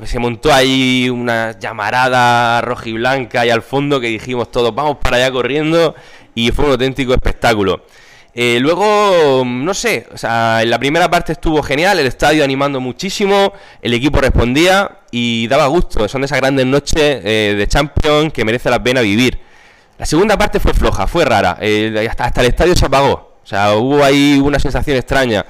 Se 0.04 0.20
montó 0.20 0.54
ahí 0.54 1.10
una 1.10 1.58
llamarada 1.60 2.62
roja 2.62 2.90
y 2.90 2.94
blanca 2.94 3.46
y 3.46 3.50
al 3.50 3.64
fondo 3.64 4.00
que 4.00 4.08
dijimos 4.08 4.52
todos, 4.52 4.74
vamos 4.74 4.98
para 5.02 5.18
allá 5.18 5.32
corriendo 5.32 5.96
y 6.36 6.52
fue 6.52 6.66
un 6.66 6.72
auténtico 6.72 7.14
espectáculo. 7.14 7.86
Eh, 8.34 8.60
luego, 8.62 9.44
no 9.46 9.74
sé, 9.74 10.08
o 10.14 10.18
sea, 10.18 10.62
en 10.62 10.70
la 10.70 10.80
primera 10.80 11.10
parte 11.10 11.34
estuvo 11.34 11.62
genial, 11.62 12.00
el 12.00 12.08
estadio 12.08 12.44
animando 12.44 12.80
muchísimo, 12.80 13.52
el 13.82 13.94
equipo 13.94 14.22
respondía 14.22 15.00
y 15.12 15.48
daba 15.48 15.68
gusto. 15.68 16.08
Son 16.08 16.24
esas 16.24 16.40
grandes 16.40 16.66
noches 16.66 17.22
eh, 17.24 17.56
de 17.58 17.68
Champions 17.68 18.32
que 18.32 18.46
merece 18.46 18.70
la 18.70 18.82
pena 18.82 19.02
vivir. 19.02 19.40
La 19.98 20.06
segunda 20.06 20.38
parte 20.38 20.60
fue 20.60 20.74
floja, 20.74 21.08
fue 21.08 21.26
rara, 21.26 21.60
hasta, 22.10 22.26
hasta 22.26 22.42
el 22.42 22.48
estadio 22.48 22.76
se 22.76 22.86
apagó. 22.86 23.38
O 23.44 23.48
sea, 23.48 23.74
hubo 23.74 24.04
ahí 24.04 24.40
una 24.42 24.60
sensación 24.60 24.98
extraña. 24.98 25.46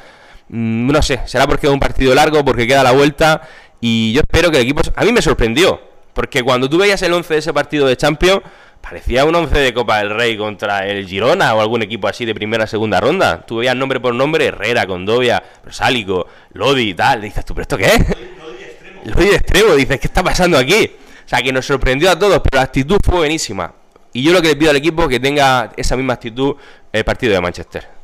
Mm, 0.49 0.91
no 0.91 1.01
sé, 1.01 1.21
será 1.25 1.47
porque 1.47 1.67
es 1.67 1.73
un 1.73 1.79
partido 1.79 2.13
largo, 2.15 2.43
porque 2.43 2.67
queda 2.67 2.83
la 2.83 2.91
vuelta 2.91 3.41
y 3.79 4.13
yo 4.13 4.21
espero 4.21 4.51
que 4.51 4.57
el 4.57 4.63
equipo... 4.63 4.81
A 4.95 5.03
mí 5.05 5.11
me 5.11 5.21
sorprendió, 5.21 5.79
porque 6.13 6.43
cuando 6.43 6.69
tú 6.69 6.77
veías 6.77 7.01
el 7.01 7.13
11 7.13 7.33
de 7.33 7.39
ese 7.39 7.53
partido 7.53 7.87
de 7.87 7.95
Champions 7.95 8.41
parecía 8.81 9.25
un 9.25 9.35
once 9.35 9.57
de 9.57 9.73
Copa 9.73 9.99
del 9.99 10.09
Rey 10.09 10.37
contra 10.37 10.85
el 10.85 11.07
Girona 11.07 11.53
o 11.53 11.61
algún 11.61 11.81
equipo 11.81 12.07
así 12.07 12.25
de 12.25 12.35
primera 12.35 12.67
segunda 12.67 12.99
ronda. 12.99 13.45
Tú 13.45 13.57
veías 13.57 13.75
nombre 13.75 13.99
por 13.99 14.13
nombre, 14.13 14.47
Herrera, 14.47 14.85
Condovia, 14.85 15.41
Rosálico, 15.63 16.27
Lodi 16.53 16.89
y 16.89 16.93
tal. 16.93 17.21
dices 17.21 17.45
tú, 17.45 17.53
¿pero 17.53 17.63
esto 17.63 17.77
qué 17.77 17.85
es? 17.85 19.05
Lodi 19.05 19.25
de 19.29 19.35
extremo. 19.35 19.75
Dices, 19.75 19.99
¿qué 19.99 20.07
está 20.07 20.23
pasando 20.23 20.57
aquí? 20.57 20.91
O 21.25 21.29
sea, 21.29 21.41
que 21.41 21.53
nos 21.53 21.65
sorprendió 21.65 22.11
a 22.11 22.19
todos, 22.19 22.41
pero 22.41 22.57
la 22.57 22.63
actitud 22.63 22.97
fue 23.03 23.19
buenísima. 23.19 23.73
Y 24.13 24.23
yo 24.23 24.33
lo 24.33 24.41
que 24.41 24.49
le 24.49 24.55
pido 24.55 24.71
al 24.71 24.77
equipo 24.77 25.03
es 25.03 25.09
que 25.09 25.19
tenga 25.19 25.71
esa 25.77 25.95
misma 25.95 26.13
actitud 26.13 26.55
el 26.91 27.03
partido 27.05 27.33
de 27.33 27.39
Manchester. 27.39 28.00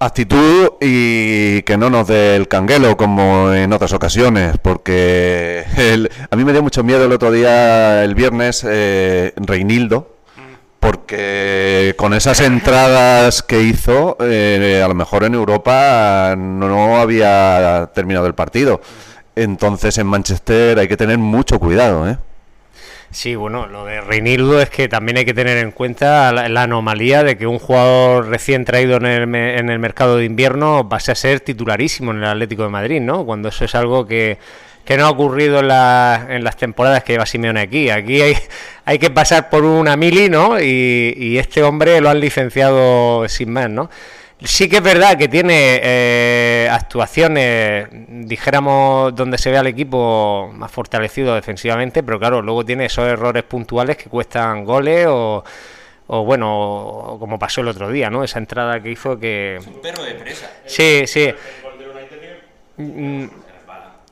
Actitud 0.00 0.74
y 0.80 1.62
que 1.62 1.76
no 1.76 1.90
nos 1.90 2.06
dé 2.06 2.36
el 2.36 2.46
canguelo 2.46 2.96
como 2.96 3.52
en 3.52 3.72
otras 3.72 3.92
ocasiones, 3.92 4.56
porque 4.62 5.64
a 6.30 6.36
mí 6.36 6.44
me 6.44 6.52
dio 6.52 6.62
mucho 6.62 6.84
miedo 6.84 7.04
el 7.04 7.10
otro 7.10 7.32
día, 7.32 8.04
el 8.04 8.14
viernes, 8.14 8.64
eh, 8.68 9.32
Reinildo, 9.36 10.14
porque 10.78 11.94
con 11.98 12.14
esas 12.14 12.38
entradas 12.40 13.42
que 13.42 13.62
hizo, 13.62 14.16
eh, 14.20 14.80
a 14.84 14.86
lo 14.86 14.94
mejor 14.94 15.24
en 15.24 15.34
Europa 15.34 16.36
no 16.38 16.98
había 16.98 17.90
terminado 17.92 18.28
el 18.28 18.34
partido. 18.34 18.80
Entonces 19.34 19.98
en 19.98 20.06
Manchester 20.06 20.78
hay 20.78 20.86
que 20.86 20.96
tener 20.96 21.18
mucho 21.18 21.58
cuidado, 21.58 22.08
¿eh? 22.08 22.18
Sí, 23.10 23.34
bueno, 23.36 23.66
lo 23.66 23.86
de 23.86 24.02
Reinildo 24.02 24.60
es 24.60 24.68
que 24.68 24.86
también 24.86 25.16
hay 25.16 25.24
que 25.24 25.32
tener 25.32 25.56
en 25.58 25.70
cuenta 25.70 26.30
la, 26.30 26.62
anomalía 26.62 27.24
de 27.24 27.38
que 27.38 27.46
un 27.46 27.58
jugador 27.58 28.28
recién 28.28 28.66
traído 28.66 28.98
en 28.98 29.06
el, 29.06 29.34
en 29.34 29.70
el 29.70 29.78
mercado 29.78 30.18
de 30.18 30.26
invierno 30.26 30.88
pase 30.90 31.12
a 31.12 31.14
ser 31.14 31.40
titularísimo 31.40 32.10
en 32.10 32.18
el 32.18 32.24
Atlético 32.24 32.64
de 32.64 32.68
Madrid, 32.68 33.00
¿no? 33.00 33.24
Cuando 33.24 33.48
eso 33.48 33.64
es 33.64 33.74
algo 33.74 34.06
que, 34.06 34.38
no 34.98 35.06
ha 35.06 35.10
ocurrido 35.10 35.60
en, 35.60 35.70
en 36.30 36.44
las 36.44 36.56
temporadas 36.56 37.02
que 37.02 37.14
lleva 37.14 37.24
Simeone 37.24 37.60
aquí. 37.60 37.88
Aquí 37.88 38.20
hay, 38.20 38.36
hay 38.84 38.98
que 38.98 39.10
pasar 39.10 39.48
por 39.48 39.64
una 39.64 39.96
mili, 39.96 40.28
¿no? 40.28 40.60
Y, 40.60 41.14
y 41.16 41.38
este 41.38 41.62
hombre 41.62 42.00
lo 42.02 42.10
han 42.10 42.20
licenciado 42.20 43.26
sin 43.28 43.50
más, 43.52 43.70
¿no? 43.70 43.88
Sí 44.40 44.68
que 44.68 44.76
es 44.76 44.82
verdad 44.82 45.18
que 45.18 45.26
tiene 45.26 45.80
eh, 45.82 46.68
actuaciones, 46.70 47.88
dijéramos, 47.90 49.14
donde 49.14 49.36
se 49.36 49.50
ve 49.50 49.58
al 49.58 49.66
equipo 49.66 50.50
más 50.54 50.70
fortalecido 50.70 51.34
defensivamente, 51.34 52.04
pero 52.04 52.20
claro, 52.20 52.40
luego 52.40 52.64
tiene 52.64 52.84
esos 52.84 53.08
errores 53.08 53.42
puntuales 53.42 53.96
que 53.96 54.08
cuestan 54.08 54.64
goles 54.64 55.06
o, 55.08 55.42
o 56.06 56.24
bueno, 56.24 57.16
como 57.18 57.38
pasó 57.38 57.62
el 57.62 57.68
otro 57.68 57.90
día, 57.90 58.10
¿no? 58.10 58.22
Esa 58.22 58.38
entrada 58.38 58.80
que 58.80 58.92
hizo 58.92 59.18
que... 59.18 59.56
Es 59.56 59.66
un 59.66 59.80
perro 59.80 60.04
de 60.04 60.14
presa. 60.14 60.50
Sí, 60.66 61.02
sí. 61.06 61.34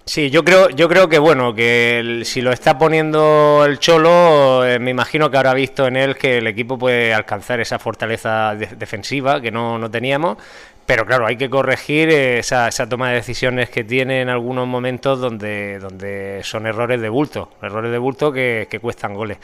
Sí, 0.08 0.30
yo 0.30 0.44
creo, 0.44 0.70
yo 0.70 0.88
creo 0.88 1.08
que 1.08 1.18
bueno, 1.18 1.52
que 1.52 2.22
si 2.24 2.40
lo 2.40 2.52
está 2.52 2.78
poniendo 2.78 3.64
el 3.66 3.80
Cholo, 3.80 4.64
eh, 4.64 4.78
me 4.78 4.92
imagino 4.92 5.30
que 5.30 5.36
habrá 5.36 5.52
visto 5.52 5.86
en 5.88 5.96
él 5.96 6.16
que 6.16 6.38
el 6.38 6.46
equipo 6.46 6.78
puede 6.78 7.12
alcanzar 7.12 7.58
esa 7.60 7.80
fortaleza 7.80 8.54
defensiva 8.54 9.40
que 9.40 9.50
no, 9.50 9.78
no, 9.78 9.90
teníamos, 9.90 10.38
pero 10.86 11.04
claro, 11.04 11.26
hay 11.26 11.36
que 11.36 11.50
corregir 11.50 12.08
esa, 12.10 12.68
esa, 12.68 12.88
toma 12.88 13.08
de 13.10 13.16
decisiones 13.16 13.68
que 13.68 13.82
tiene 13.82 14.20
en 14.22 14.28
algunos 14.28 14.68
momentos 14.68 15.20
donde, 15.20 15.80
donde 15.80 16.40
son 16.44 16.66
errores 16.68 17.00
de 17.00 17.08
bulto, 17.08 17.50
errores 17.60 17.90
de 17.90 17.98
bulto 17.98 18.32
que, 18.32 18.78
cuestan 18.80 19.14
goles. 19.14 19.38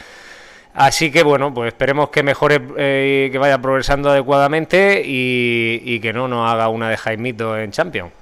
Así 0.74 1.10
que 1.10 1.24
bueno, 1.24 1.52
pues 1.52 1.68
esperemos 1.72 2.10
que 2.10 2.22
mejore 2.22 2.60
eh, 2.78 3.28
que 3.32 3.38
vaya 3.38 3.60
progresando 3.60 4.10
adecuadamente 4.10 5.02
y, 5.04 5.82
y 5.84 6.00
que 6.00 6.12
no 6.12 6.28
nos 6.28 6.50
haga 6.50 6.68
una 6.68 6.88
de 6.88 6.96
Jaimito 6.96 7.58
en 7.58 7.72
Champions. 7.72 8.21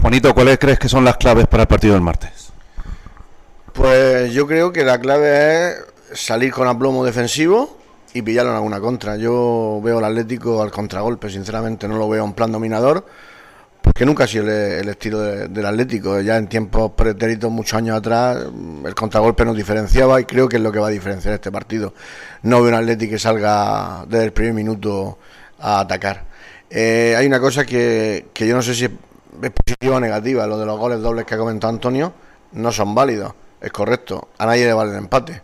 Juanito, 0.00 0.32
¿cuáles 0.32 0.58
crees 0.58 0.78
que 0.78 0.88
son 0.88 1.04
las 1.04 1.16
claves 1.16 1.46
para 1.48 1.64
el 1.64 1.66
partido 1.66 1.94
del 1.94 2.02
martes? 2.02 2.50
Pues 3.72 4.32
yo 4.32 4.46
creo 4.46 4.72
que 4.72 4.84
la 4.84 5.00
clave 5.00 5.70
es 5.70 5.84
salir 6.14 6.52
con 6.52 6.68
aplomo 6.68 7.04
defensivo 7.04 7.76
y 8.14 8.22
pillarlo 8.22 8.52
en 8.52 8.56
alguna 8.56 8.80
contra. 8.80 9.16
Yo 9.16 9.80
veo 9.82 9.98
al 9.98 10.04
Atlético 10.04 10.62
al 10.62 10.70
contragolpe, 10.70 11.28
sinceramente 11.30 11.88
no 11.88 11.98
lo 11.98 12.08
veo 12.08 12.24
en 12.24 12.32
plan 12.32 12.52
dominador, 12.52 13.06
porque 13.82 14.06
nunca 14.06 14.24
ha 14.24 14.26
sido 14.28 14.44
el, 14.44 14.88
estilo 14.88 15.20
del 15.20 15.66
Atlético. 15.66 16.20
Ya 16.20 16.36
en 16.36 16.46
tiempos 16.46 16.92
pretéritos, 16.92 17.50
muchos 17.50 17.74
años 17.74 17.96
atrás, 17.96 18.38
el 18.84 18.94
contragolpe 18.94 19.44
nos 19.44 19.56
diferenciaba 19.56 20.20
y 20.20 20.24
creo 20.24 20.48
que 20.48 20.56
es 20.56 20.62
lo 20.62 20.70
que 20.70 20.78
va 20.78 20.88
a 20.88 20.90
diferenciar 20.90 21.34
este 21.34 21.50
partido. 21.50 21.92
No 22.42 22.62
veo 22.62 22.68
un 22.68 22.74
Atlético 22.74 23.12
que 23.12 23.18
salga 23.18 24.04
desde 24.08 24.26
el 24.26 24.32
primer 24.32 24.54
minuto 24.54 25.18
a 25.58 25.80
atacar. 25.80 26.24
Eh, 26.70 27.14
hay 27.16 27.26
una 27.26 27.40
cosa 27.40 27.64
que, 27.64 28.26
que 28.32 28.46
yo 28.46 28.54
no 28.54 28.62
sé 28.62 28.74
si 28.74 28.88
es 29.42 29.50
positiva 29.50 29.96
o 29.96 30.00
negativa. 30.00 30.46
Lo 30.46 30.58
de 30.58 30.66
los 30.66 30.78
goles 30.78 31.00
dobles 31.00 31.24
que 31.24 31.34
ha 31.34 31.38
comentado 31.38 31.72
Antonio 31.72 32.12
no 32.52 32.72
son 32.72 32.94
válidos. 32.94 33.32
Es 33.60 33.72
correcto. 33.72 34.28
A 34.38 34.46
nadie 34.46 34.66
le 34.66 34.72
vale 34.72 34.92
el 34.92 34.98
empate. 34.98 35.42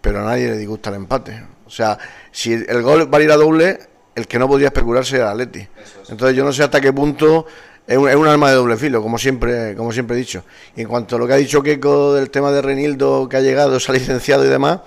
Pero 0.00 0.20
a 0.20 0.24
nadie 0.24 0.48
le 0.48 0.56
disgusta 0.56 0.90
el 0.90 0.96
empate. 0.96 1.42
O 1.66 1.70
sea, 1.70 1.98
si 2.32 2.52
el 2.52 2.82
gol 2.82 3.06
valiera 3.06 3.36
doble, 3.36 3.78
el 4.14 4.26
que 4.26 4.38
no 4.38 4.48
podía 4.48 4.68
especularse 4.68 5.16
era 5.16 5.30
Atleti. 5.30 5.66
Entonces 6.08 6.36
yo 6.36 6.44
no 6.44 6.52
sé 6.52 6.62
hasta 6.62 6.80
qué 6.80 6.92
punto 6.92 7.46
es 7.86 7.96
un, 7.96 8.08
es 8.08 8.14
un, 8.14 8.28
arma 8.28 8.50
de 8.50 8.56
doble 8.56 8.76
filo, 8.76 9.02
como 9.02 9.18
siempre, 9.18 9.74
como 9.74 9.92
siempre 9.92 10.16
he 10.16 10.18
dicho. 10.20 10.44
Y 10.76 10.82
en 10.82 10.88
cuanto 10.88 11.16
a 11.16 11.18
lo 11.18 11.26
que 11.26 11.32
ha 11.32 11.36
dicho 11.36 11.62
Keiko 11.62 12.14
del 12.14 12.30
tema 12.30 12.52
de 12.52 12.62
Renildo 12.62 13.28
que 13.28 13.36
ha 13.36 13.40
llegado, 13.40 13.80
se 13.80 13.90
ha 13.90 13.94
licenciado 13.94 14.44
y 14.44 14.48
demás, 14.48 14.80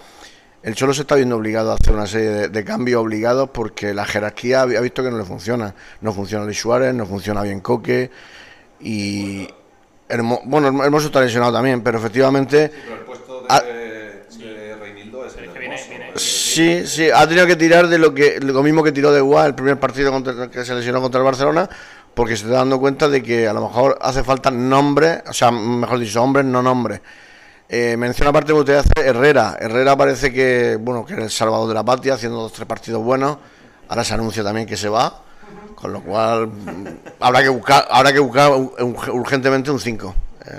el 0.64 0.76
Cholo 0.76 0.94
se 0.94 1.02
está 1.02 1.16
viendo 1.16 1.36
obligado 1.36 1.72
a 1.72 1.76
hacer 1.76 1.94
una 1.94 2.08
serie 2.08 2.48
de, 2.48 2.64
cambios 2.64 3.02
obligados 3.02 3.50
porque 3.50 3.94
la 3.94 4.06
jerarquía 4.06 4.62
ha, 4.62 4.66
visto 4.66 5.04
que 5.04 5.12
no 5.12 5.18
le 5.18 5.26
funciona. 5.26 5.76
No 6.00 6.14
funciona 6.14 6.46
Luis 6.46 6.60
Suárez, 6.60 6.94
no 6.94 7.06
funciona 7.06 7.44
bien 7.44 7.60
Coque 7.60 8.10
y... 8.80 9.48
bueno, 10.46 10.84
Hermoso 10.84 11.08
está 11.08 11.20
lesionado 11.20 11.52
también, 11.52 11.82
pero 11.82 11.98
efectivamente... 11.98 12.68
Sí, 12.68 12.80
pero 12.86 12.96
el 12.96 13.06
puesto 13.06 13.42
de, 13.42 14.76
Reinildo 14.80 15.26
es 15.26 15.36
el 15.36 16.20
Sí, 16.20 16.88
sí, 16.88 17.10
ha 17.10 17.28
tenido 17.28 17.46
que 17.46 17.58
tirar 17.58 17.88
de 17.88 17.98
lo 17.98 18.14
que 18.14 18.40
lo 18.40 18.64
mismo 18.64 18.84
que 18.84 18.92
tiró 18.92 19.12
de 19.12 19.20
Gua 19.20 19.46
el 19.46 19.56
primer 19.56 19.80
partido 19.80 20.12
contra, 20.12 20.50
que 20.50 20.64
se 20.64 20.76
lesionó 20.76 21.02
contra 21.02 21.20
el 21.20 21.26
Barcelona, 21.26 21.68
porque 22.14 22.38
se 22.38 22.46
está 22.46 22.58
dando 22.60 22.80
cuenta 22.80 23.10
de 23.10 23.22
que 23.22 23.48
a 23.48 23.54
lo 23.54 23.62
mejor 23.68 23.98
hace 24.00 24.24
falta 24.24 24.50
nombres, 24.52 25.24
o 25.28 25.34
sea, 25.34 25.52
mejor 25.52 26.00
dicho, 26.00 26.22
hombres, 26.22 26.46
no 26.46 26.62
nombres. 26.62 27.02
Eh, 27.76 27.98
menciona 27.98 28.30
aparte 28.30 28.54
que 28.54 28.60
usted 28.60 28.76
hace 28.76 28.92
Herrera. 28.98 29.58
Herrera 29.60 29.98
parece 29.98 30.32
que, 30.32 30.78
bueno, 30.80 31.04
que 31.04 31.14
es 31.14 31.20
el 31.20 31.32
salvador 31.32 31.68
de 31.68 31.74
la 31.74 31.84
patria, 31.84 32.14
haciendo 32.14 32.40
dos 32.40 32.54
tres 32.54 32.68
partidos 32.68 33.04
buenos. 33.04 33.38
Ahora 33.90 34.04
se 34.04 34.14
anuncia 34.14 34.44
también 34.44 34.68
que 34.68 34.78
se 34.78 34.90
va, 34.90 35.24
con 35.74 35.92
lo 35.92 36.04
cual 36.04 36.50
mm, 36.50 36.88
habrá 37.20 37.42
que 37.42 37.50
buscar, 37.50 37.88
habrá 37.90 38.14
que 38.14 38.20
buscar 38.20 38.52
urgentemente 38.52 39.72
un 39.72 39.80
5. 39.80 40.16
Eh, 40.46 40.52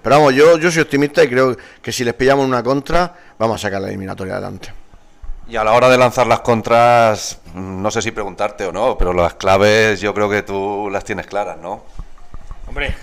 pero 0.00 0.14
vamos, 0.14 0.32
yo, 0.32 0.58
yo 0.58 0.70
soy 0.70 0.82
optimista 0.82 1.24
y 1.24 1.28
creo 1.28 1.56
que 1.82 1.90
si 1.90 2.04
les 2.04 2.14
pillamos 2.14 2.46
una 2.46 2.62
contra, 2.62 3.16
vamos 3.36 3.56
a 3.56 3.66
sacar 3.66 3.80
la 3.80 3.88
eliminatoria 3.88 4.34
adelante. 4.34 4.72
Y 5.48 5.56
a 5.56 5.64
la 5.64 5.72
hora 5.72 5.88
de 5.88 5.98
lanzar 5.98 6.28
las 6.28 6.38
contras, 6.38 7.40
mm, 7.52 7.82
no 7.82 7.90
sé 7.90 8.00
si 8.00 8.12
preguntarte 8.12 8.64
o 8.66 8.70
no, 8.70 8.96
pero 8.96 9.12
las 9.12 9.34
claves 9.34 10.00
yo 10.00 10.14
creo 10.14 10.30
que 10.30 10.42
tú 10.42 10.88
las 10.88 11.02
tienes 11.02 11.26
claras, 11.26 11.58
¿no? 11.58 11.82
Hombre, 12.68 12.94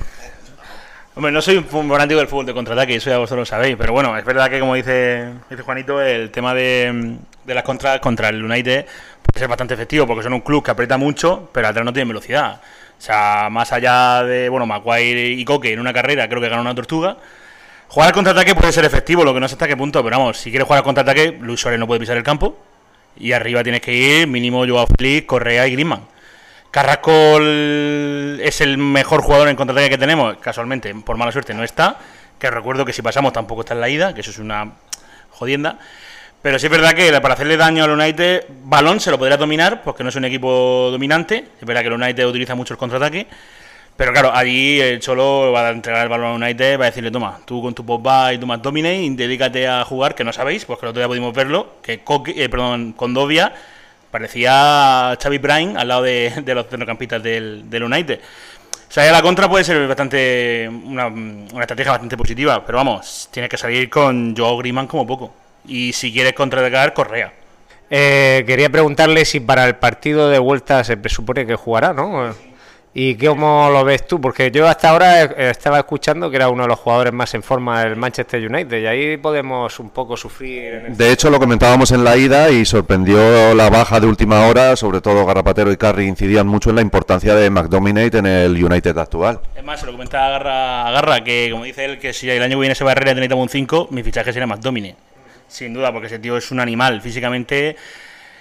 Hombre, 1.17 1.31
no 1.31 1.41
soy 1.41 1.57
un 1.57 1.65
fanático 1.65 2.19
del 2.19 2.27
fútbol 2.27 2.45
de 2.45 2.53
contraataque, 2.53 2.97
eso 2.97 3.09
ya 3.09 3.17
vosotros 3.17 3.39
lo 3.39 3.45
sabéis, 3.47 3.75
pero 3.75 3.91
bueno, 3.91 4.15
es 4.15 4.23
verdad 4.23 4.51
que 4.51 4.59
como 4.59 4.75
dice, 4.75 5.27
dice 5.49 5.63
Juanito, 5.63 5.99
el 5.99 6.29
tema 6.29 6.53
de, 6.53 7.17
las 7.47 7.63
contras 7.63 7.99
contra 8.01 8.29
el 8.29 8.43
United 8.43 8.85
puede 9.23 9.39
ser 9.39 9.47
bastante 9.47 9.73
efectivo 9.73 10.05
porque 10.05 10.21
son 10.21 10.33
un 10.33 10.41
club 10.41 10.63
que 10.63 10.69
aprieta 10.69 10.95
mucho, 10.99 11.49
pero 11.51 11.69
atrás 11.69 11.83
no 11.83 11.91
tiene 11.91 12.07
velocidad. 12.09 12.61
O 12.99 13.01
sea, 13.01 13.47
más 13.49 13.73
allá 13.73 14.23
de, 14.25 14.47
bueno, 14.47 14.67
Maguire 14.67 15.29
y 15.29 15.43
Coque 15.43 15.73
en 15.73 15.79
una 15.79 15.91
carrera 15.91 16.29
creo 16.29 16.39
que 16.39 16.49
gana 16.49 16.61
una 16.61 16.75
tortuga. 16.75 17.17
Jugar 17.87 18.09
al 18.09 18.13
contraataque 18.13 18.53
puede 18.53 18.71
ser 18.71 18.85
efectivo, 18.85 19.23
lo 19.23 19.33
que 19.33 19.39
no 19.39 19.47
sé 19.47 19.55
hasta 19.55 19.67
qué 19.67 19.75
punto, 19.75 20.03
pero 20.03 20.19
vamos, 20.19 20.37
si 20.37 20.51
quieres 20.51 20.67
jugar 20.67 20.81
al 20.81 20.83
contraataque, 20.83 21.35
Luis 21.41 21.59
Suárez 21.59 21.79
no 21.79 21.87
puede 21.87 21.99
pisar 21.99 22.17
el 22.17 22.23
campo 22.23 22.59
y 23.19 23.31
arriba 23.31 23.63
tienes 23.63 23.81
que 23.81 23.91
ir 23.91 24.27
mínimo 24.27 24.67
Joao 24.67 24.85
Félix, 24.85 25.25
Correa 25.25 25.65
y 25.65 25.71
Griezmann. 25.71 26.01
Carrasco 26.71 27.39
es 27.39 28.61
el 28.61 28.77
mejor 28.77 29.21
jugador 29.21 29.47
en 29.47 29.55
contraataque 29.55 29.89
que 29.89 29.97
tenemos, 29.97 30.37
casualmente, 30.37 30.93
por 30.93 31.17
mala 31.17 31.31
suerte 31.31 31.53
no 31.53 31.63
está, 31.63 31.97
que 32.37 32.51
recuerdo 32.51 32.85
que 32.85 32.93
si 32.93 33.01
pasamos 33.01 33.33
tampoco 33.33 33.61
está 33.61 33.73
en 33.73 33.81
la 33.81 33.89
ida, 33.89 34.13
que 34.13 34.21
eso 34.21 34.31
es 34.31 34.39
una 34.39 34.73
jodienda. 35.31 35.79
Pero 36.41 36.59
sí 36.59 36.67
es 36.67 36.71
verdad 36.71 36.93
que 36.93 37.11
para 37.19 37.33
hacerle 37.33 37.57
daño 37.57 37.83
al 37.83 37.91
United, 37.91 38.45
balón 38.63 38.99
se 38.99 39.09
lo 39.11 39.17
podría 39.17 39.37
dominar, 39.37 39.81
porque 39.83 40.03
no 40.03 40.09
es 40.09 40.15
un 40.15 40.25
equipo 40.25 40.89
dominante. 40.91 41.47
Es 41.59 41.65
verdad 41.65 41.81
que 41.81 41.87
el 41.87 41.93
United 41.93 42.27
utiliza 42.27 42.53
mucho 42.55 42.73
el 42.73 42.77
contraataque. 42.77 43.27
Pero 43.97 44.13
claro, 44.13 44.31
allí 44.31 44.79
el 44.79 44.99
Cholo 44.99 45.51
va 45.51 45.67
a 45.67 45.71
entregar 45.71 46.03
el 46.03 46.09
balón 46.09 46.43
a 46.43 46.45
United, 46.45 46.79
va 46.79 46.83
a 46.83 46.89
decirle, 46.89 47.09
toma, 47.09 47.39
tú 47.43 47.63
con 47.63 47.73
tu 47.73 47.83
Pogba 47.83 48.31
y 48.31 48.37
tu 48.37 48.45
McDominay, 48.45 49.09
dedícate 49.15 49.67
a 49.67 49.83
jugar, 49.83 50.13
que 50.13 50.23
no 50.23 50.31
sabéis, 50.31 50.65
pues 50.65 50.77
que 50.77 50.85
el 50.85 50.91
otro 50.91 50.99
día 50.99 51.07
pudimos 51.07 51.33
verlo, 51.33 51.77
que 51.81 52.03
Coque, 52.03 52.35
eh, 52.37 52.47
perdón, 52.47 52.93
parecía 54.11 55.17
Xavi 55.21 55.37
Bryan 55.37 55.77
al 55.77 55.87
lado 55.87 56.03
de, 56.03 56.33
de 56.43 56.55
los 56.55 56.67
centrocampistas 56.67 57.21
del, 57.21 57.69
del 57.69 57.83
United. 57.83 58.19
O 58.89 58.91
sea, 58.91 59.11
la 59.11 59.21
contra 59.21 59.49
puede 59.49 59.63
ser 59.63 59.85
bastante 59.87 60.69
una, 60.69 61.07
una 61.07 61.61
estrategia 61.61 61.91
bastante 61.91 62.15
positiva, 62.15 62.65
pero 62.65 62.77
vamos, 62.77 63.27
tienes 63.31 63.49
que 63.49 63.57
salir 63.57 63.89
con 63.89 64.35
Joao 64.35 64.57
Griezmann 64.57 64.87
como 64.87 65.05
poco. 65.05 65.33
Y 65.67 65.91
si 65.91 66.13
quieres 66.13 66.33
contraatacar, 66.33 66.93
Correa. 66.93 67.33
Eh, 67.89 68.43
quería 68.47 68.69
preguntarle 68.69 69.25
si 69.25 69.39
para 69.39 69.65
el 69.65 69.75
partido 69.75 70.29
de 70.29 70.39
vuelta 70.39 70.83
se 70.83 70.97
presupone 70.97 71.45
que 71.45 71.55
jugará, 71.55 71.93
¿no? 71.93 72.33
¿Y 72.99 73.13
cómo 73.15 73.69
lo 73.71 73.83
ves 73.85 74.07
tú? 74.07 74.19
Porque 74.19 74.49
yo 74.49 74.67
hasta 74.67 74.89
ahora 74.89 75.21
eh, 75.21 75.51
estaba 75.51 75.77
escuchando 75.77 76.31
que 76.31 76.35
era 76.37 76.49
uno 76.49 76.63
de 76.63 76.69
los 76.69 76.79
jugadores 76.79 77.13
más 77.13 77.31
en 77.35 77.43
forma 77.43 77.83
del 77.83 77.95
Manchester 77.95 78.43
United 78.49 78.81
y 78.81 78.87
ahí 78.87 79.17
podemos 79.17 79.79
un 79.79 79.91
poco 79.91 80.17
sufrir. 80.17 80.73
en 80.73 80.85
el- 80.87 80.97
De 80.97 81.11
hecho, 81.11 81.29
lo 81.29 81.37
comentábamos 81.39 81.91
en 81.91 82.03
la 82.03 82.17
ida 82.17 82.49
y 82.49 82.65
sorprendió 82.65 83.53
la 83.53 83.69
baja 83.69 83.99
de 83.99 84.07
última 84.07 84.47
hora, 84.47 84.75
sobre 84.75 84.99
todo 84.99 85.27
Garrapatero 85.27 85.71
y 85.71 85.77
Carri 85.77 86.07
incidían 86.07 86.47
mucho 86.47 86.71
en 86.71 86.77
la 86.77 86.81
importancia 86.81 87.35
de 87.35 87.47
McDominate 87.51 88.17
en 88.17 88.25
el 88.25 88.63
United 88.65 88.97
actual. 88.97 89.41
Es 89.55 89.63
más, 89.63 89.79
se 89.79 89.85
lo 89.85 89.91
comentaba 89.91 90.39
Garra, 90.91 91.23
que 91.23 91.49
como 91.51 91.65
dice 91.65 91.85
él, 91.85 91.99
que 91.99 92.13
si 92.13 92.27
el 92.31 92.41
año 92.41 92.55
que 92.57 92.61
viene 92.61 92.73
se 92.73 92.83
va 92.83 92.89
a 92.89 92.93
Herrera 92.93 93.11
y 93.11 93.15
necesitamos 93.15 93.43
un 93.43 93.49
5, 93.49 93.89
mi 93.91 94.01
fichaje 94.01 94.33
sería 94.33 94.47
más 94.47 94.59
Domine. 94.59 94.95
Sin 95.47 95.71
duda, 95.71 95.91
porque 95.91 96.07
ese 96.07 96.17
tío 96.17 96.35
es 96.35 96.49
un 96.49 96.59
animal. 96.59 96.99
Físicamente 97.01 97.75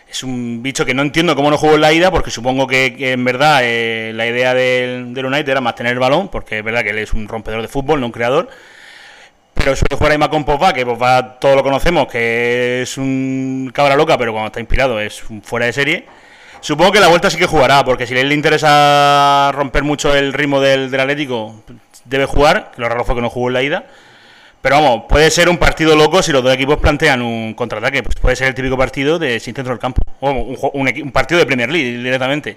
es 0.09 0.23
un 0.23 0.63
bicho 0.63 0.85
que 0.85 0.95
no 0.95 1.03
entiendo 1.03 1.35
cómo 1.35 1.51
no 1.51 1.59
jugó 1.59 1.75
en 1.75 1.81
la 1.81 1.93
ida, 1.93 2.11
porque 2.11 2.31
supongo 2.31 2.67
que, 2.67 2.95
en 2.99 3.25
verdad 3.25 3.61
eh, 3.63 4.13
la 4.15 4.27
idea 4.27 4.55
del, 4.55 5.13
del 5.13 5.27
United 5.27 5.49
era 5.49 5.61
más 5.61 5.75
tener 5.75 5.93
el 5.93 5.99
balón, 5.99 6.29
porque 6.29 6.59
es 6.59 6.65
verdad 6.65 6.83
que 6.83 6.91
él 6.91 6.99
es 6.99 7.13
un 7.13 7.29
rompedor 7.29 7.63
de 7.63 7.69
fútbol, 7.69 8.01
no 8.01 8.07
un 8.07 8.13
creador. 8.13 8.49
Pero 9.55 9.75
suele 9.75 9.97
jugar 9.97 10.13
ahí 10.13 10.19
más 10.19 10.29
con 10.29 10.45
Pogba, 10.45 10.73
que 10.73 10.85
Pogba 10.85 11.39
todos 11.41 11.57
lo 11.57 11.63
conocemos, 11.63 12.07
que 12.07 12.83
es 12.83 12.99
un 12.99 13.71
cabra 13.75 13.97
loca, 13.97 14.19
pero 14.19 14.33
cuando 14.33 14.49
está 14.49 14.61
inspirado 14.61 15.01
es 15.01 15.23
fuera 15.43 15.67
de 15.67 15.73
serie. 15.73 16.07
Supongo 16.61 16.93
que 16.93 17.01
la 17.01 17.09
vuelta 17.09 17.31
sí 17.31 17.39
que 17.39 17.47
jugará, 17.47 17.85
porque 17.85 18.07
si 18.07 18.15
a 18.15 18.21
él 18.21 18.29
le 18.29 18.35
interesa 18.35 19.51
romper 19.53 19.83
mucho 19.83 20.15
el 20.15 20.33
ritmo 20.33 20.61
del, 20.61 20.91
del 20.91 21.01
Atlético, 21.01 21.55
debe 22.05 22.27
jugar, 22.27 22.71
que 22.75 22.81
lo 22.81 22.89
raro 22.89 23.05
fue 23.05 23.15
que 23.15 23.21
no 23.23 23.31
jugó 23.31 23.49
en 23.49 23.55
la 23.55 23.63
ida. 23.63 23.87
Pero 24.67 24.83
vamos, 24.83 25.05
puede 25.09 25.31
ser 25.31 25.49
un 25.49 25.59
partido 25.59 25.95
loco 25.95 26.25
si 26.25 26.33
los 26.33 26.43
dos 26.43 26.53
equipos 26.53 26.79
plantean 26.79 27.23
un 27.23 27.55
contraataque. 27.55 28.03
Pues 28.03 28.17
puede 28.17 28.35
ser 28.35 28.49
el 28.49 28.55
típico 28.57 28.77
partido 28.77 29.17
de 29.17 29.39
sin 29.39 29.55
centro 29.55 29.73
del 29.73 29.79
campo. 29.79 30.03
O 30.19 30.29
un, 30.29 30.59
un 30.73 31.03
un 31.05 31.13
partido 31.13 31.39
de 31.39 31.47
Premier 31.47 31.71
League 31.71 31.99
directamente. 31.99 32.57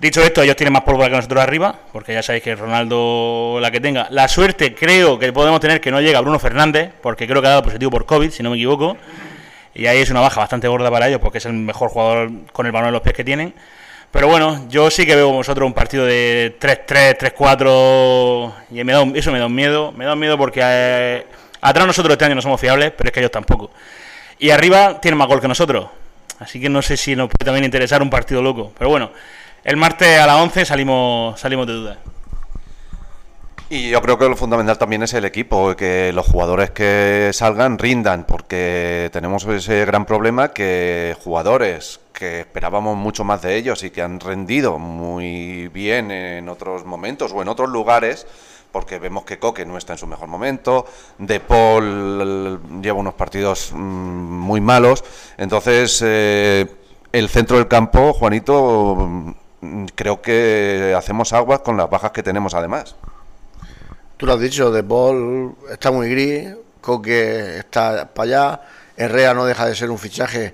Dicho 0.00 0.22
esto, 0.22 0.40
ellos 0.40 0.56
tienen 0.56 0.72
más 0.72 0.80
pólvora 0.80 1.10
que 1.10 1.16
nosotros 1.16 1.42
arriba, 1.42 1.78
porque 1.92 2.14
ya 2.14 2.22
sabéis 2.22 2.42
que 2.42 2.54
Ronaldo 2.54 3.58
la 3.60 3.70
que 3.70 3.80
tenga. 3.80 4.08
La 4.08 4.28
suerte 4.28 4.74
creo 4.74 5.18
que 5.18 5.30
podemos 5.30 5.60
tener 5.60 5.82
que 5.82 5.90
no 5.90 6.00
llega 6.00 6.22
Bruno 6.22 6.38
Fernández, 6.38 6.90
porque 7.02 7.26
creo 7.26 7.42
que 7.42 7.48
ha 7.48 7.50
dado 7.50 7.64
positivo 7.64 7.90
por 7.90 8.06
COVID, 8.06 8.30
si 8.30 8.42
no 8.42 8.48
me 8.48 8.56
equivoco. 8.56 8.96
Y 9.74 9.88
ahí 9.88 9.98
es 9.98 10.08
una 10.08 10.20
baja 10.20 10.40
bastante 10.40 10.68
gorda 10.68 10.90
para 10.90 11.08
ellos, 11.08 11.20
porque 11.20 11.36
es 11.36 11.44
el 11.44 11.52
mejor 11.52 11.90
jugador 11.90 12.30
con 12.54 12.64
el 12.64 12.72
balón 12.72 12.88
en 12.88 12.92
los 12.94 13.02
pies 13.02 13.14
que 13.14 13.24
tienen. 13.24 13.52
Pero 14.12 14.26
bueno, 14.26 14.66
yo 14.68 14.90
sí 14.90 15.06
que 15.06 15.14
veo 15.14 15.30
vosotros 15.30 15.64
un 15.66 15.72
partido 15.72 16.04
de 16.04 16.56
3-3, 16.60 17.34
3-4, 17.36 18.52
y 18.72 18.82
me 18.82 18.92
da 18.92 19.02
eso 19.14 19.30
me 19.30 19.38
da 19.38 19.46
un 19.46 19.54
miedo. 19.54 19.92
Me 19.92 20.04
da 20.04 20.14
un 20.14 20.18
miedo 20.18 20.36
porque 20.36 20.60
eh, 20.62 21.26
atrás 21.60 21.86
nosotros 21.86 22.12
este 22.12 22.24
año 22.24 22.34
no 22.34 22.42
somos 22.42 22.60
fiables, 22.60 22.92
pero 22.96 23.08
es 23.08 23.12
que 23.12 23.20
ellos 23.20 23.30
tampoco. 23.30 23.70
Y 24.38 24.50
arriba 24.50 25.00
tienen 25.00 25.16
más 25.16 25.28
gol 25.28 25.40
que 25.40 25.46
nosotros. 25.46 25.86
Así 26.40 26.60
que 26.60 26.68
no 26.68 26.82
sé 26.82 26.96
si 26.96 27.14
nos 27.14 27.28
puede 27.28 27.44
también 27.44 27.64
interesar 27.64 28.02
un 28.02 28.10
partido 28.10 28.42
loco. 28.42 28.72
Pero 28.76 28.90
bueno, 28.90 29.12
el 29.62 29.76
martes 29.76 30.18
a 30.18 30.26
las 30.26 30.36
11 30.36 30.64
salimos, 30.64 31.38
salimos 31.38 31.66
de 31.66 31.72
dudas. 31.74 31.98
Y 33.68 33.90
yo 33.90 34.02
creo 34.02 34.18
que 34.18 34.28
lo 34.28 34.36
fundamental 34.36 34.78
también 34.78 35.04
es 35.04 35.14
el 35.14 35.24
equipo, 35.24 35.76
que 35.76 36.12
los 36.12 36.26
jugadores 36.26 36.70
que 36.70 37.30
salgan 37.32 37.78
rindan, 37.78 38.24
porque 38.24 39.10
tenemos 39.12 39.44
ese 39.44 39.84
gran 39.84 40.06
problema 40.06 40.48
que 40.48 41.14
jugadores 41.22 41.99
que 42.20 42.40
esperábamos 42.40 42.98
mucho 42.98 43.24
más 43.24 43.40
de 43.40 43.56
ellos 43.56 43.82
y 43.82 43.88
que 43.88 44.02
han 44.02 44.20
rendido 44.20 44.78
muy 44.78 45.68
bien 45.68 46.10
en 46.10 46.50
otros 46.50 46.84
momentos 46.84 47.32
o 47.32 47.40
en 47.40 47.48
otros 47.48 47.70
lugares, 47.70 48.26
porque 48.72 48.98
vemos 48.98 49.24
que 49.24 49.38
Coque 49.38 49.64
no 49.64 49.78
está 49.78 49.94
en 49.94 49.98
su 49.98 50.06
mejor 50.06 50.28
momento, 50.28 50.84
De 51.16 51.40
Paul 51.40 52.60
lleva 52.82 52.98
unos 52.98 53.14
partidos 53.14 53.72
mm, 53.72 53.78
muy 53.78 54.60
malos, 54.60 55.02
entonces 55.38 56.02
eh, 56.04 56.66
el 57.10 57.30
centro 57.30 57.56
del 57.56 57.68
campo, 57.68 58.12
Juanito, 58.12 58.96
mm, 59.62 59.86
creo 59.94 60.20
que 60.20 60.94
hacemos 60.94 61.32
aguas 61.32 61.60
con 61.60 61.78
las 61.78 61.88
bajas 61.88 62.10
que 62.10 62.22
tenemos 62.22 62.52
además. 62.52 62.96
Tú 64.18 64.26
lo 64.26 64.34
has 64.34 64.40
dicho, 64.40 64.70
De 64.70 64.82
Paul 64.82 65.56
está 65.70 65.90
muy 65.90 66.10
gris, 66.10 66.54
Coque 66.82 67.60
está 67.60 68.10
para 68.12 68.24
allá, 68.24 68.60
Herrera 68.94 69.32
no 69.32 69.46
deja 69.46 69.64
de 69.64 69.74
ser 69.74 69.90
un 69.90 69.98
fichaje, 69.98 70.52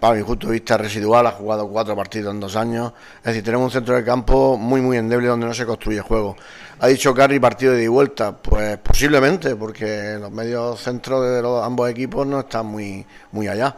para 0.00 0.14
mi 0.14 0.22
punto 0.22 0.48
de 0.48 0.54
vista, 0.54 0.76
residual, 0.76 1.26
ha 1.26 1.32
jugado 1.32 1.68
cuatro 1.68 1.94
partidos 1.96 2.34
en 2.34 2.40
dos 2.40 2.56
años. 2.56 2.92
Es 3.18 3.24
decir, 3.24 3.44
tenemos 3.44 3.66
un 3.66 3.70
centro 3.70 3.94
de 3.94 4.04
campo 4.04 4.56
muy, 4.56 4.80
muy 4.80 4.96
endeble 4.96 5.28
donde 5.28 5.46
no 5.46 5.54
se 5.54 5.66
construye 5.66 6.00
juego. 6.00 6.36
Ha 6.80 6.88
dicho 6.88 7.14
Carri 7.14 7.40
partido 7.40 7.72
de 7.72 7.88
vuelta, 7.88 8.36
pues 8.36 8.78
posiblemente, 8.78 9.56
porque 9.56 10.16
los 10.20 10.30
medios 10.30 10.80
centros 10.80 11.24
de 11.24 11.42
los 11.42 11.64
ambos 11.64 11.90
equipos 11.90 12.26
no 12.26 12.40
están 12.40 12.66
muy, 12.66 13.04
muy 13.32 13.48
allá. 13.48 13.76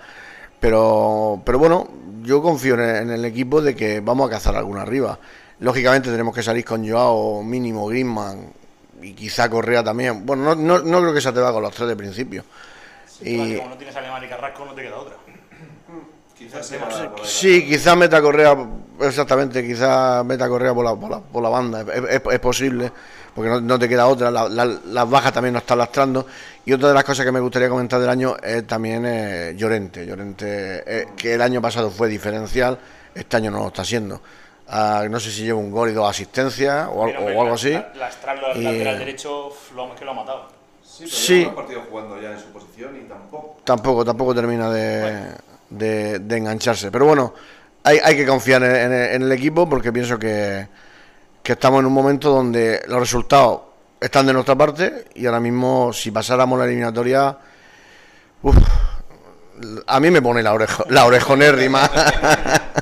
Pero, 0.59 1.41
pero 1.45 1.59
bueno, 1.59 1.89
yo 2.23 2.43
confío 2.43 2.75
en 2.75 2.81
el, 2.81 2.97
en 2.97 3.11
el 3.11 3.25
equipo 3.25 3.63
de 3.63 3.75
que 3.75 4.01
vamos 4.01 4.29
a 4.29 4.31
cazar 4.31 4.57
alguna 4.57 4.83
arriba. 4.83 5.19
Lógicamente 5.61 6.11
tenemos 6.11 6.35
que 6.35 6.43
salir 6.43 6.65
con 6.65 6.89
Joao, 6.89 7.43
mínimo 7.43 7.87
Griezmann 7.87 8.53
y 9.03 9.13
quizá 9.15 9.49
Correa 9.49 9.83
también. 9.83 10.25
Bueno, 10.27 10.55
no, 10.55 10.55
no, 10.55 10.83
no 10.83 11.01
creo 11.01 11.15
que 11.15 11.21
se 11.21 11.33
te 11.33 11.41
va 11.41 11.53
con 11.53 11.63
los 11.63 11.75
tres 11.75 11.89
de 11.89 11.97
principio. 11.97 12.45
Y 13.23 13.57
Como 13.57 13.71
no 13.71 13.77
tienes 13.77 13.95
Alemán 13.97 14.25
y 14.25 14.29
Carrasco, 14.29 14.65
no 14.65 14.75
te 14.75 14.83
queda 14.83 14.97
otra. 14.97 15.17
Sí, 17.25 17.67
quizá 17.67 17.95
meta 17.97 18.21
Correa, 18.21 18.57
exactamente, 19.01 19.67
quizá 19.67 20.23
meta 20.25 20.49
Correa 20.49 20.75
por 20.75 20.85
la, 20.85 20.95
por 20.95 21.11
la, 21.11 21.21
por 21.21 21.43
la 21.43 21.49
banda, 21.49 21.81
es, 21.83 22.05
es- 22.21 22.23
es 22.33 22.39
posible, 22.41 22.91
porque 23.35 23.51
no, 23.51 23.61
no 23.61 23.79
te 23.79 23.89
queda 23.89 24.07
otra, 24.07 24.31
la- 24.31 24.49
la- 24.49 24.65
las 24.65 25.11
bajas 25.11 25.33
también 25.33 25.53
nos 25.55 25.63
están 25.63 25.79
lastrando. 25.79 26.27
Y 26.65 26.73
otra 26.73 26.89
de 26.89 26.95
las 26.95 27.05
cosas 27.05 27.25
que 27.25 27.33
me 27.33 27.41
gustaría 27.41 27.69
comentar 27.69 28.01
del 28.01 28.09
año 28.11 28.37
es 28.43 28.67
también 28.67 29.05
eh, 29.07 29.55
Llorente, 29.57 30.05
Llorente, 30.07 30.83
eh, 30.87 31.07
que 31.17 31.35
el 31.35 31.43
año 31.43 31.61
pasado 31.63 31.91
fue 31.91 32.09
diferencial, 32.09 32.79
este 33.15 33.37
año 33.37 33.51
no 33.51 33.59
lo 33.61 33.69
está 33.69 33.85
siendo. 33.85 34.21
Ah, 34.69 35.05
no 35.11 35.19
sé 35.19 35.31
si 35.33 35.43
lleva 35.43 35.59
un 35.59 35.71
gol 35.71 35.91
y 35.91 35.93
dos 35.93 36.09
asistencias 36.09 36.89
o, 36.93 37.05
al- 37.05 37.17
o 37.17 37.41
algo 37.43 37.55
así. 37.55 37.73
Lastrarlo 37.97 38.49
al 38.49 38.57
Y- 38.57 38.63
lateral 38.65 38.99
derecho, 38.99 39.51
lo, 39.75 39.93
es 39.93 39.99
que 39.99 40.05
lo 40.05 40.11
ha 40.13 40.15
matado. 40.15 40.49
Sí. 40.83 41.49
partido 41.55 41.83
jugando 41.89 42.21
ya 42.21 42.33
en 42.33 42.39
su 42.39 42.47
posición 42.53 42.95
y 42.97 43.09
tampoco. 43.09 43.57
tampoco 43.65 44.05
tampoco 44.05 44.35
termina 44.35 44.71
de, 44.71 45.33
de- 45.71 46.19
de 46.19 46.37
engancharse. 46.37 46.91
Pero 46.91 47.07
bueno, 47.07 47.33
hay, 47.85 47.99
que 48.17 48.27
confiar 48.27 48.63
en, 48.63 48.93
el- 49.23 49.33
equipo 49.33 49.69
porque 49.69 49.93
pienso 49.93 50.19
que, 50.19 50.69
que 51.43 51.53
estamos 51.53 51.81
en 51.81 51.87
un 51.87 51.93
momento 51.93 52.31
donde 52.31 52.83
los 52.89 53.01
resultados 53.01 53.63
están 54.01 54.27
de 54.27 54.33
nuestra 54.33 54.55
parte 54.57 55.07
y 55.15 55.27
ahora 55.27 55.41
mismo 55.41 55.93
si 55.93 56.11
pasáramos 56.11 56.59
la 56.59 56.65
eliminatoria, 56.67 57.37
a 59.87 60.01
mí 60.01 60.11
me 60.11 60.23
pone 60.23 60.43
la, 60.43 60.53
orejo, 60.55 60.85
la 60.89 61.05
orejonérrima. 61.07 61.91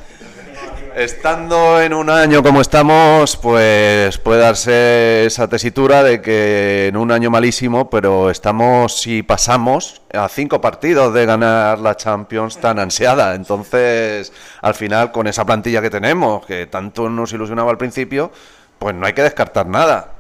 Estando 0.99 1.81
en 1.81 1.95
un 1.95 2.11
año 2.11 2.43
como 2.43 2.61
estamos, 2.61 3.37
pues 3.37 4.19
puede 4.19 4.41
darse 4.41 5.27
esa 5.27 5.47
tesitura 5.49 6.03
de 6.03 6.21
que 6.21 6.89
en 6.89 6.97
un 6.97 7.13
año 7.13 7.31
malísimo, 7.31 7.89
pero 7.89 8.31
estamos, 8.31 8.99
si 9.01 9.23
pasamos, 9.23 10.03
a 10.13 10.29
cinco 10.29 10.61
partidos 10.61 11.15
de 11.15 11.25
ganar 11.25 11.79
la 11.79 11.97
Champions 11.97 12.59
tan 12.59 12.81
ansiada. 12.81 13.37
Entonces, 13.37 14.33
al 14.61 14.75
final, 14.75 15.13
con 15.13 15.29
esa 15.29 15.47
plantilla 15.47 15.81
que 15.81 15.89
tenemos, 15.89 16.45
que 16.45 16.67
tanto 16.67 17.09
nos 17.09 17.33
ilusionaba 17.33 17.71
al 17.71 17.79
principio, 17.79 18.33
pues 18.81 18.93
no 18.97 19.07
hay 19.07 19.13
que 19.13 19.23
descartar 19.23 19.69
nada. 19.69 20.15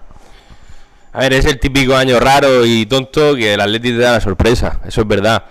A 1.13 1.19
ver, 1.19 1.33
es 1.33 1.45
el 1.47 1.59
típico 1.59 1.97
año 1.97 2.21
raro 2.21 2.65
y 2.65 2.87
tonto 2.87 3.35
que 3.35 3.55
el 3.55 3.61
Atleti 3.61 3.91
te 3.91 3.99
da 3.99 4.13
la 4.13 4.21
sorpresa, 4.21 4.79
eso 4.87 5.01
es 5.01 5.09
verdad. 5.09 5.43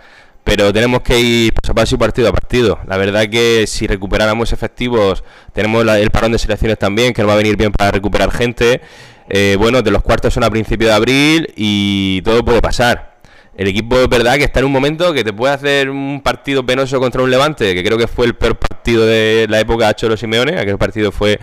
Pero 0.47 0.71
tenemos 0.71 1.01
que 1.01 1.19
ir 1.19 1.53
paso 1.53 1.73
a 1.73 1.75
paso 1.75 1.95
y 1.95 1.97
partido 1.97 2.29
a 2.29 2.31
partido. 2.31 2.79
La 2.87 2.95
verdad 2.95 3.27
que 3.29 3.67
si 3.67 3.85
recuperáramos 3.85 4.53
efectivos, 4.53 5.21
tenemos 5.51 5.85
el 5.85 6.09
parón 6.09 6.31
de 6.31 6.39
selecciones 6.39 6.79
también, 6.79 7.13
que 7.13 7.21
nos 7.21 7.27
va 7.29 7.33
a 7.33 7.37
venir 7.37 7.57
bien 7.57 7.73
para 7.73 7.91
recuperar 7.91 8.31
gente. 8.31 8.79
Eh, 9.27 9.57
bueno, 9.59 9.81
de 9.81 9.91
los 9.91 10.01
cuartos 10.01 10.33
son 10.33 10.45
a 10.45 10.49
principio 10.49 10.87
de 10.87 10.93
abril 10.93 11.53
y 11.57 12.21
todo 12.21 12.45
puede 12.45 12.61
pasar. 12.61 13.17
El 13.57 13.67
equipo 13.67 13.99
es 13.99 14.07
verdad 14.07 14.35
que 14.35 14.45
está 14.45 14.61
en 14.61 14.67
un 14.67 14.71
momento 14.71 15.11
que 15.11 15.25
te 15.25 15.33
puede 15.33 15.53
hacer 15.53 15.89
un 15.89 16.21
partido 16.23 16.65
penoso 16.65 16.97
contra 17.01 17.21
un 17.21 17.29
Levante, 17.29 17.75
que 17.75 17.83
creo 17.83 17.97
que 17.97 18.07
fue 18.07 18.25
el 18.25 18.35
peor 18.35 18.57
partido 18.57 19.05
de 19.05 19.47
la 19.49 19.59
época 19.59 19.89
de 19.89 19.95
Cholo 19.95 20.15
Simeone. 20.15 20.57
Aquel 20.57 20.77
partido 20.77 21.11
fue, 21.11 21.41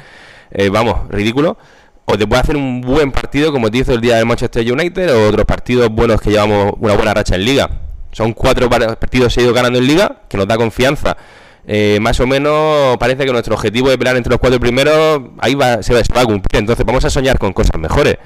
eh, 0.51 0.71
vamos, 0.71 1.11
ridículo. 1.11 1.59
O 2.07 2.17
te 2.17 2.27
puede 2.27 2.41
hacer 2.41 2.57
un 2.57 2.81
buen 2.81 3.13
partido 3.13 3.53
como 3.53 3.71
te 3.71 3.77
hizo 3.77 3.93
el 3.93 4.01
día 4.01 4.17
del 4.17 4.25
Manchester 4.25 4.73
United 4.73 5.15
o 5.15 5.29
otros 5.29 5.45
partidos 5.45 5.91
buenos 5.91 6.23
que 6.23 6.31
llevamos 6.31 6.73
una 6.79 6.95
buena 6.95 7.13
racha 7.13 7.35
en 7.35 7.45
liga. 7.45 7.84
Son 8.15 8.33
cuatro 8.33 8.71
par- 8.71 8.99
partidos 8.99 9.35
seguidos 9.35 9.55
ganando 9.55 9.79
en 9.79 9.87
liga, 9.87 10.23
que 10.29 10.37
nos 10.39 10.47
da 10.47 10.57
confianza 10.57 11.17
eh, 11.67 11.99
más 12.01 12.21
o 12.21 12.27
menos 12.27 12.97
parece 12.99 13.25
que 13.25 13.33
nuestro 13.33 13.55
objetivo 13.55 13.89
de 13.89 13.97
pelear 13.97 14.17
entre 14.17 14.31
los 14.31 14.39
cuatro 14.39 14.61
primeros 14.61 15.23
ahí 15.39 15.55
va, 15.55 15.83
se 15.83 15.95
va 15.95 16.01
a 16.21 16.25
cumplir. 16.27 16.61
Entonces 16.61 16.85
vamos 16.85 17.05
a 17.05 17.11
soñar 17.11 17.39
con 17.39 17.53
cosas 17.53 17.79
mejores. 17.79 18.17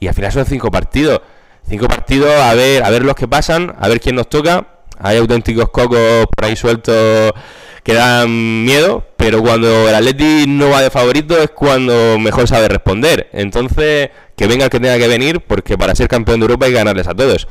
Y 0.00 0.08
al 0.08 0.14
final 0.14 0.32
son 0.32 0.46
cinco 0.46 0.70
partidos. 0.70 1.20
Cinco 1.68 1.88
partidos 1.88 2.30
a 2.30 2.54
ver, 2.54 2.82
a 2.84 2.90
ver 2.90 3.04
los 3.04 3.14
que 3.14 3.28
pasan, 3.28 3.74
a 3.78 3.88
ver 3.88 4.00
quién 4.00 4.16
nos 4.16 4.28
toca. 4.28 4.66
Hay 4.98 5.18
auténticos 5.18 5.68
cocos 5.68 6.26
por 6.34 6.44
ahí 6.44 6.56
sueltos 6.56 7.32
que 7.82 7.92
dan 7.92 8.64
miedo, 8.64 9.04
pero 9.16 9.42
cuando 9.42 9.88
el 9.88 9.94
Atleti 9.94 10.46
no 10.48 10.70
va 10.70 10.80
de 10.80 10.90
favorito 10.90 11.38
es 11.38 11.50
cuando 11.50 12.18
mejor 12.18 12.48
sabe 12.48 12.68
responder. 12.68 13.28
Entonces, 13.32 14.08
que 14.34 14.46
venga 14.46 14.64
el 14.64 14.70
que 14.70 14.80
tenga 14.80 14.96
que 14.98 15.06
venir, 15.06 15.40
porque 15.40 15.76
para 15.76 15.94
ser 15.94 16.08
campeón 16.08 16.40
de 16.40 16.44
Europa 16.44 16.64
hay 16.66 16.72
que 16.72 16.78
ganarles 16.78 17.06
a 17.08 17.14
todos. 17.14 17.46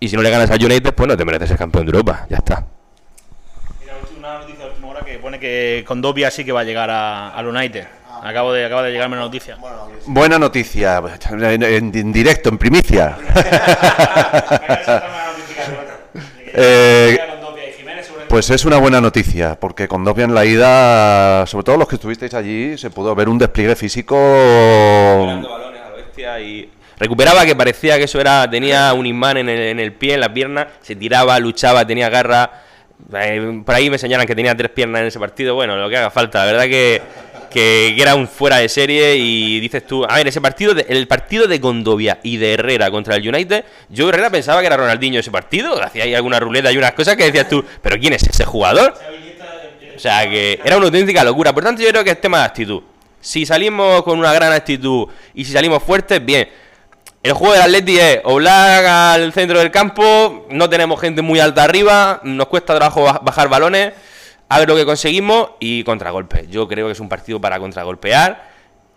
Y 0.00 0.08
si 0.08 0.16
no 0.16 0.22
le 0.22 0.30
ganas 0.30 0.50
a 0.50 0.54
United, 0.54 0.94
pues 0.94 1.08
no 1.08 1.16
te 1.16 1.24
mereces 1.24 1.48
ser 1.48 1.58
campeón 1.58 1.86
de 1.86 1.90
Europa, 1.90 2.26
ya 2.28 2.36
está. 2.38 2.64
Mira, 3.80 3.94
una 4.18 4.38
noticia 4.40 4.64
de 4.64 4.70
última 4.70 4.88
hora 4.88 5.00
que 5.00 5.18
pone 5.18 5.38
que 5.40 5.84
Condovia 5.86 6.30
sí 6.30 6.44
que 6.44 6.52
va 6.52 6.60
a 6.60 6.64
llegar 6.64 6.90
a- 6.90 7.30
al 7.30 7.46
United. 7.46 7.86
Acabo 8.22 8.52
de, 8.52 8.64
acaba 8.64 8.82
de 8.82 8.92
llegarme 8.92 9.16
la 9.16 9.22
noticia. 9.22 9.56
Buena 10.06 10.38
noticia, 10.38 11.02
en, 11.30 11.62
en- 11.62 11.94
en 11.94 12.12
directo, 12.12 12.48
en 12.48 12.58
primicia. 12.58 13.16
Eh, 16.58 17.18
Pues 18.28 18.48
es 18.50 18.64
una 18.64 18.78
buena 18.78 19.00
noticia, 19.00 19.58
porque 19.60 19.86
con 19.88 20.04
Dobia 20.04 20.24
en 20.24 20.34
la 20.34 20.44
ida, 20.44 21.46
sobre 21.46 21.64
todo 21.64 21.76
los 21.76 21.86
que 21.88 21.94
estuvisteis 21.96 22.32
allí, 22.34 22.76
se 22.78 22.90
pudo 22.90 23.14
ver 23.14 23.28
un 23.28 23.36
despliegue 23.38 23.76
físico. 23.76 24.14
Recuperando 24.16 25.50
balones 25.50 25.80
a 25.82 25.88
lo 25.90 25.96
bestia 25.96 26.40
y 26.40 26.70
recuperaba 26.98 27.44
que 27.44 27.54
parecía 27.54 27.98
que 27.98 28.04
eso 28.04 28.20
era 28.20 28.48
tenía 28.50 28.92
un 28.94 29.06
imán 29.06 29.36
en 29.36 29.48
el, 29.48 29.60
en 29.60 29.80
el 29.80 29.92
pie 29.92 30.14
en 30.14 30.20
la 30.20 30.32
pierna 30.32 30.68
se 30.80 30.96
tiraba 30.96 31.38
luchaba 31.38 31.86
tenía 31.86 32.08
garra 32.08 32.62
Eh, 33.12 33.62
por 33.64 33.74
ahí 33.74 33.90
me 33.90 33.98
señalan 33.98 34.26
que 34.26 34.34
tenía 34.34 34.56
tres 34.56 34.70
piernas 34.70 35.02
en 35.02 35.08
ese 35.08 35.18
partido 35.20 35.54
bueno 35.54 35.76
lo 35.76 35.88
que 35.90 35.98
haga 35.98 36.10
falta 36.10 36.38
la 36.38 36.46
verdad 36.46 36.64
que, 36.64 37.02
que, 37.50 37.94
era 38.00 38.14
un 38.14 38.26
fuera 38.26 38.56
de 38.56 38.70
serie 38.70 39.16
y 39.16 39.60
dices 39.60 39.86
tú 39.86 40.06
a 40.08 40.14
ver 40.16 40.26
ese 40.28 40.40
partido 40.40 40.72
de- 40.72 40.86
el 40.88 41.06
partido 41.06 41.46
de 41.46 41.58
Gondovia 41.58 42.18
y 42.22 42.38
de 42.38 42.54
Herrera 42.54 42.90
contra 42.90 43.16
el 43.16 43.28
United 43.28 43.66
yo 43.90 44.08
Herrera 44.08 44.30
pensaba 44.30 44.60
que 44.60 44.66
era 44.68 44.78
Ronaldinho 44.78 45.20
ese 45.20 45.30
partido 45.30 45.80
hacía 45.82 46.04
ahí 46.04 46.14
alguna 46.14 46.40
ruleta 46.40 46.72
y 46.72 46.78
unas 46.78 46.92
cosas 46.92 47.16
que 47.16 47.24
decías 47.24 47.50
tú 47.50 47.62
pero 47.82 47.98
quién 47.98 48.14
es 48.14 48.22
ese 48.22 48.46
jugador 48.46 48.94
o 49.94 49.98
sea 49.98 50.28
que 50.28 50.60
era 50.64 50.76
una 50.76 50.86
auténtica 50.86 51.24
locura. 51.24 51.54
Por 51.54 51.64
tanto, 51.64 51.80
yo 51.82 51.88
creo 51.88 52.04
que 52.04 52.10
es 52.10 52.20
tema 52.20 52.38
de 52.40 52.44
actitud. 52.44 52.82
Si 53.18 53.46
salimos 53.46 54.02
con 54.02 54.18
una 54.18 54.30
gran 54.32 54.52
actitud 54.52 55.08
y 55.34 55.42
si 55.44 55.52
salimos 55.52 55.82
fuertes, 55.82 56.22
bien. 56.24 56.46
El 57.26 57.32
juego 57.32 57.54
del 57.54 57.62
Atleti 57.62 57.98
es 57.98 58.20
Oblak 58.22 58.86
al 58.86 59.32
centro 59.32 59.58
del 59.58 59.72
campo, 59.72 60.46
no 60.48 60.70
tenemos 60.70 61.00
gente 61.00 61.22
muy 61.22 61.40
alta 61.40 61.64
arriba, 61.64 62.20
nos 62.22 62.46
cuesta 62.46 62.76
trabajo 62.76 63.02
ba- 63.02 63.18
bajar 63.20 63.48
balones, 63.48 63.94
a 64.48 64.60
ver 64.60 64.68
lo 64.68 64.76
que 64.76 64.84
conseguimos 64.84 65.48
y 65.58 65.82
contragolpe. 65.82 66.46
Yo 66.48 66.68
creo 66.68 66.86
que 66.86 66.92
es 66.92 67.00
un 67.00 67.08
partido 67.08 67.40
para 67.40 67.58
contragolpear 67.58 68.48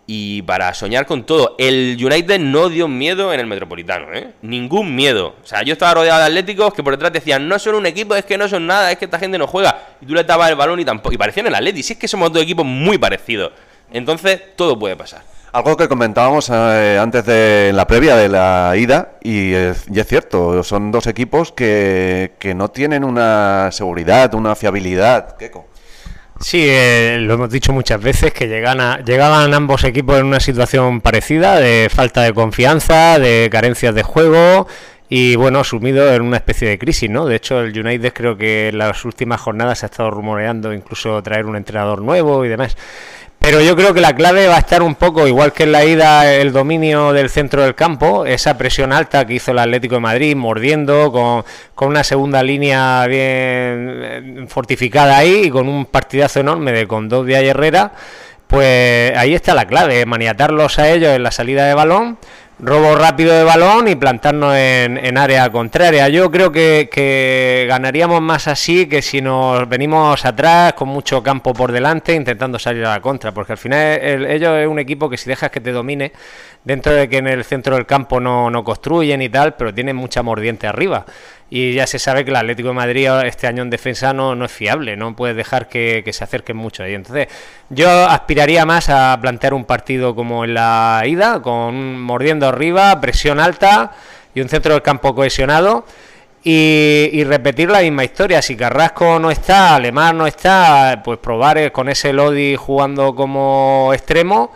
y 0.06 0.42
para 0.42 0.72
soñar 0.74 1.06
con 1.06 1.24
todo. 1.24 1.56
El 1.58 1.96
United 2.00 2.38
no 2.38 2.68
dio 2.68 2.86
miedo 2.86 3.34
en 3.34 3.40
el 3.40 3.46
Metropolitano, 3.48 4.14
¿eh? 4.14 4.28
Ningún 4.42 4.94
miedo. 4.94 5.34
O 5.42 5.44
sea, 5.44 5.64
yo 5.64 5.72
estaba 5.72 5.94
rodeado 5.94 6.20
de 6.20 6.26
atléticos 6.26 6.72
que 6.72 6.84
por 6.84 6.92
detrás 6.92 7.12
decían, 7.12 7.48
no 7.48 7.58
son 7.58 7.74
un 7.74 7.86
equipo, 7.86 8.14
es 8.14 8.24
que 8.24 8.38
no 8.38 8.48
son 8.48 8.64
nada, 8.64 8.92
es 8.92 8.98
que 8.98 9.06
esta 9.06 9.18
gente 9.18 9.38
no 9.38 9.48
juega. 9.48 9.76
Y 10.00 10.06
tú 10.06 10.14
le 10.14 10.22
dabas 10.22 10.50
el 10.50 10.54
balón 10.54 10.78
y 10.78 10.84
tampoco. 10.84 11.12
Y 11.12 11.18
parecían 11.18 11.48
el 11.48 11.54
Atleti. 11.56 11.82
Si 11.82 11.94
es 11.94 11.98
que 11.98 12.06
somos 12.06 12.32
dos 12.32 12.44
equipos 12.44 12.64
muy 12.64 12.96
parecidos. 12.96 13.50
Entonces, 13.92 14.40
todo 14.54 14.78
puede 14.78 14.94
pasar. 14.94 15.22
Algo 15.52 15.76
que 15.76 15.88
comentábamos 15.88 16.48
eh, 16.52 16.98
antes 17.00 17.26
de 17.26 17.72
la 17.74 17.86
previa 17.86 18.14
de 18.16 18.28
la 18.28 18.72
ida, 18.76 19.12
y 19.22 19.52
es, 19.52 19.84
cierto, 20.06 20.62
son 20.62 20.92
dos 20.92 21.08
equipos 21.08 21.50
que, 21.50 22.34
que 22.38 22.54
no 22.54 22.68
tienen 22.68 23.02
una 23.02 23.70
seguridad, 23.72 24.32
una 24.34 24.54
fiabilidad. 24.54 25.36
Keco. 25.36 25.66
Sí, 26.38 26.64
eh, 26.68 27.18
lo 27.20 27.34
hemos 27.34 27.50
dicho 27.50 27.72
muchas 27.72 28.00
veces 28.00 28.32
que 28.32 28.46
llegan 28.46 28.80
a- 28.80 29.00
llegaban 29.04 29.52
ambos 29.52 29.82
equipos 29.84 30.18
en 30.20 30.26
una 30.26 30.40
situación 30.40 31.00
parecida, 31.00 31.58
de 31.58 31.88
falta 31.92 32.22
de 32.22 32.32
confianza, 32.32 33.18
de 33.18 33.48
carencias 33.50 33.94
de 33.94 34.02
juego 34.04 34.66
y 35.08 35.34
bueno, 35.34 35.64
sumido 35.64 36.14
en 36.14 36.22
una 36.22 36.36
especie 36.36 36.68
de 36.68 36.78
crisis, 36.78 37.10
¿no? 37.10 37.26
De 37.26 37.34
hecho, 37.34 37.60
el 37.60 37.76
United 37.78 38.12
creo 38.14 38.36
que 38.38 38.68
en 38.68 38.78
las 38.78 39.04
últimas 39.04 39.40
jornadas 39.40 39.80
se 39.80 39.86
ha 39.86 39.88
estado 39.88 40.10
rumoreando 40.12 40.72
incluso 40.72 41.20
traer 41.22 41.44
un 41.46 41.56
entrenador 41.56 42.00
nuevo 42.00 42.44
y 42.44 42.48
demás. 42.48 42.76
Pero 43.40 43.62
yo 43.62 43.74
creo 43.74 43.94
que 43.94 44.02
la 44.02 44.14
clave 44.14 44.46
va 44.48 44.56
a 44.56 44.58
estar 44.58 44.82
un 44.82 44.94
poco, 44.94 45.26
igual 45.26 45.54
que 45.54 45.62
en 45.62 45.72
la 45.72 45.84
ida, 45.84 46.30
el 46.30 46.52
dominio 46.52 47.12
del 47.14 47.30
centro 47.30 47.62
del 47.62 47.74
campo, 47.74 48.26
esa 48.26 48.58
presión 48.58 48.92
alta 48.92 49.26
que 49.26 49.34
hizo 49.34 49.52
el 49.52 49.58
Atlético 49.58 49.94
de 49.94 50.02
Madrid, 50.02 50.36
mordiendo, 50.36 51.10
con, 51.10 51.44
con 51.74 51.88
una 51.88 52.04
segunda 52.04 52.42
línea 52.42 53.06
bien 53.06 53.18
eh, 53.18 54.44
fortificada 54.46 55.16
ahí 55.16 55.44
y 55.46 55.50
con 55.50 55.68
un 55.70 55.86
partidazo 55.86 56.40
enorme 56.40 56.70
de 56.72 56.86
Condovia 56.86 57.42
y 57.42 57.48
Herrera. 57.48 57.92
Pues 58.46 59.16
ahí 59.16 59.34
está 59.34 59.54
la 59.54 59.64
clave, 59.64 60.04
maniatarlos 60.04 60.78
a 60.78 60.90
ellos 60.90 61.16
en 61.16 61.22
la 61.22 61.30
salida 61.30 61.66
de 61.66 61.74
balón, 61.74 62.18
robo 62.62 62.94
rápido 62.94 63.34
de 63.34 63.42
balón 63.44 63.88
y 63.88 63.94
plantarnos 63.96 64.54
en, 64.54 64.98
en 64.98 65.16
área 65.16 65.48
contraria. 65.50 66.08
Yo 66.08 66.30
creo 66.30 66.52
que, 66.52 66.90
que 66.92 67.64
ganaríamos 67.68 68.20
más 68.20 68.48
así 68.48 68.86
que 68.86 69.00
si 69.00 69.22
nos 69.22 69.68
venimos 69.68 70.24
atrás 70.24 70.74
con 70.74 70.88
mucho 70.88 71.22
campo 71.22 71.54
por 71.54 71.72
delante 71.72 72.14
intentando 72.14 72.58
salir 72.58 72.84
a 72.84 72.90
la 72.90 73.00
contra, 73.00 73.32
porque 73.32 73.52
al 73.52 73.58
final 73.58 73.98
el- 74.02 74.26
ellos 74.26 74.56
es 74.58 74.66
un 74.68 74.78
equipo 74.78 75.08
que 75.08 75.16
si 75.16 75.28
dejas 75.30 75.50
que 75.50 75.60
te 75.60 75.72
domine, 75.72 76.12
dentro 76.64 76.92
de 76.92 77.08
que 77.08 77.16
en 77.18 77.28
el 77.28 77.44
centro 77.44 77.76
del 77.76 77.86
campo 77.86 78.20
no, 78.20 78.50
no 78.50 78.62
construyen 78.62 79.22
y 79.22 79.28
tal, 79.30 79.54
pero 79.54 79.72
tienen 79.72 79.96
mucha 79.96 80.22
mordiente 80.22 80.66
arriba. 80.66 81.06
Y 81.52 81.74
ya 81.74 81.86
se 81.88 81.98
sabe 81.98 82.24
que 82.24 82.30
el 82.30 82.36
Atlético 82.36 82.68
de 82.68 82.74
Madrid 82.74 83.08
este 83.24 83.48
año 83.48 83.64
en 83.64 83.70
defensa 83.70 84.12
no, 84.12 84.36
no 84.36 84.44
es 84.44 84.52
fiable, 84.52 84.96
no 84.96 85.16
puedes 85.16 85.36
dejar 85.36 85.68
que, 85.68 86.08
se 86.12 86.22
acerquen 86.22 86.56
mucho 86.56 86.84
ahí. 86.84 86.94
Entonces, 86.94 87.26
yo 87.68 87.90
aspiraría 87.90 88.64
más 88.64 88.88
a 88.88 89.18
plantear 89.20 89.54
un 89.54 89.64
partido 89.64 90.14
como 90.14 90.44
en 90.44 90.54
la 90.54 91.02
ida, 91.04 91.42
con 91.42 92.00
mordiendo 92.00 92.46
arriba, 92.46 93.00
presión 93.00 93.40
alta 93.40 93.92
y 94.32 94.40
un 94.40 94.48
centro 94.48 94.74
del 94.74 94.82
campo 94.82 95.12
cohesionado. 95.12 95.84
Y, 96.42 97.10
y 97.12 97.24
repetir 97.24 97.68
la 97.68 97.80
misma 97.80 98.04
historia. 98.04 98.40
Si 98.40 98.56
Carrasco 98.56 99.18
no 99.18 99.30
está, 99.30 99.74
Alemán 99.74 100.16
no 100.16 100.26
está, 100.26 101.02
pues 101.04 101.18
probar 101.18 101.58
eh, 101.58 101.70
con 101.70 101.90
ese 101.90 102.14
Lodi 102.14 102.56
jugando 102.56 103.14
como 103.14 103.90
extremo. 103.92 104.50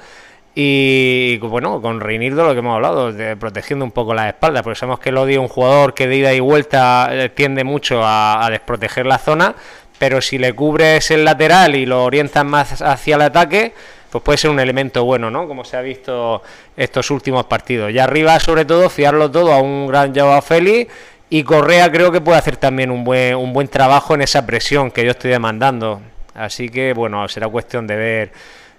Y 0.55 1.39
bueno, 1.39 1.83
con 1.83 2.01
Reinildo 2.01 2.45
lo 2.45 2.53
que 2.53 2.61
hemos 2.61 2.77
hablado, 2.77 3.13
de 3.13 3.37
protegiendo 3.37 3.85
un 3.85 3.91
poco 3.91 4.15
la 4.15 4.29
espalda, 4.29 4.63
porque 4.63 4.79
sabemos 4.79 5.01
que 5.01 5.11
Lodi 5.11 5.35
es 5.35 5.41
un 5.41 5.49
jugador 5.49 5.95
que 5.95 6.07
de 6.07 6.17
ida 6.17 6.33
y 6.33 6.41
vuelta 6.41 7.09
eh, 7.11 7.29
tiende 7.29 7.65
mucho 7.65 8.05
a, 8.05 8.47
a 8.47 8.51
desproteger 8.51 9.05
la 9.05 9.19
zona, 9.19 9.55
pero 9.99 10.21
si 10.21 10.39
le 10.39 10.53
cubres 10.53 11.11
el 11.11 11.25
lateral 11.25 11.75
y 11.75 11.87
lo 11.87 12.05
orientas 12.05 12.45
más 12.45 12.83
hacia 12.83 13.17
el 13.17 13.23
ataque, 13.23 13.75
pues 14.15 14.23
puede 14.23 14.39
ser 14.39 14.51
un 14.51 14.61
elemento 14.61 15.05
bueno, 15.05 15.29
¿no? 15.29 15.49
Como 15.49 15.65
se 15.65 15.77
ha 15.77 15.81
visto 15.81 16.41
estos 16.77 17.11
últimos 17.11 17.47
partidos. 17.47 17.91
Y 17.91 17.99
arriba, 17.99 18.39
sobre 18.39 18.65
todo, 18.65 18.89
fiarlo 18.89 19.29
todo 19.29 19.53
a 19.53 19.61
un 19.61 19.89
gran 19.89 20.15
Joao 20.15 20.41
Félix 20.41 20.93
y 21.31 21.43
Correa 21.43 21.91
creo 21.91 22.13
que 22.13 22.21
puede 22.21 22.39
hacer 22.39 22.57
también 22.57 22.93
un 22.93 23.03
buen, 23.03 23.35
un 23.35 23.53
buen 23.53 23.67
trabajo 23.67 24.15
en 24.15 24.23
esa 24.23 24.47
presión 24.47 24.93
que 24.93 25.05
yo 25.05 25.11
estoy 25.11 25.33
demandando. 25.33 26.01
Así 26.33 26.69
que, 26.69 26.93
bueno, 26.93 27.27
será 27.27 27.49
cuestión 27.49 27.89
de 27.89 27.97
ver 27.97 28.33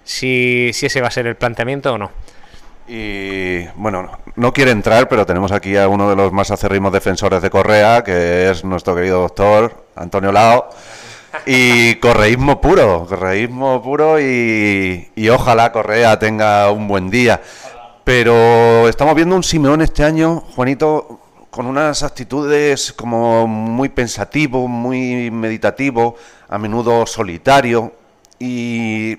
si, 0.06 0.72
si 0.74 0.86
ese 0.86 1.02
va 1.02 1.10
a 1.10 1.12
ser 1.12 1.28
el 1.28 1.36
planteamiento 1.36 1.92
o 1.94 1.98
no. 1.98 2.12
Y 2.88 3.66
bueno, 3.76 4.10
no- 4.36 4.54
quiere 4.54 4.72
entrar, 4.72 5.10
pero 5.10 5.26
tenemos 5.26 5.52
aquí 5.52 5.76
a 5.76 5.88
uno 5.88 6.08
de 6.10 6.16
los 6.16 6.32
más 6.32 6.52
acérrimos 6.52 6.94
defensores 6.94 7.42
de 7.42 7.50
Correa, 7.50 8.04
que 8.04 8.50
es 8.50 8.64
nuestro 8.64 8.96
querido 8.96 9.22
doctor 9.22 9.86
Antonio 9.96 10.32
Lao. 10.32 10.70
Y 11.46 11.96
correísmo 11.96 12.62
puro, 12.62 13.06
correísmo 13.10 13.82
puro 13.82 14.22
y, 14.22 15.10
y 15.16 15.30
ojalá 15.30 15.72
Correa 15.72 16.18
tenga 16.18 16.72
un 16.72 16.88
buen 16.88 17.10
día. 17.10 17.42
Pero 18.04 18.88
estamos 18.88 19.16
viendo 19.16 19.36
un 19.36 19.44
Simeón 19.44 19.82
este 19.82 20.04
año, 20.04 20.40
Juanito, 20.56 21.20
con 21.50 21.66
unas 21.66 22.04
actitudes 22.04 22.94
como 22.94 23.48
muy 23.48 23.90
pensativo, 23.90 24.68
muy 24.68 25.30
meditativo, 25.32 26.16
a 26.48 26.58
menudo 26.60 27.06
solitario. 27.08 27.92
¿Y 28.40 29.18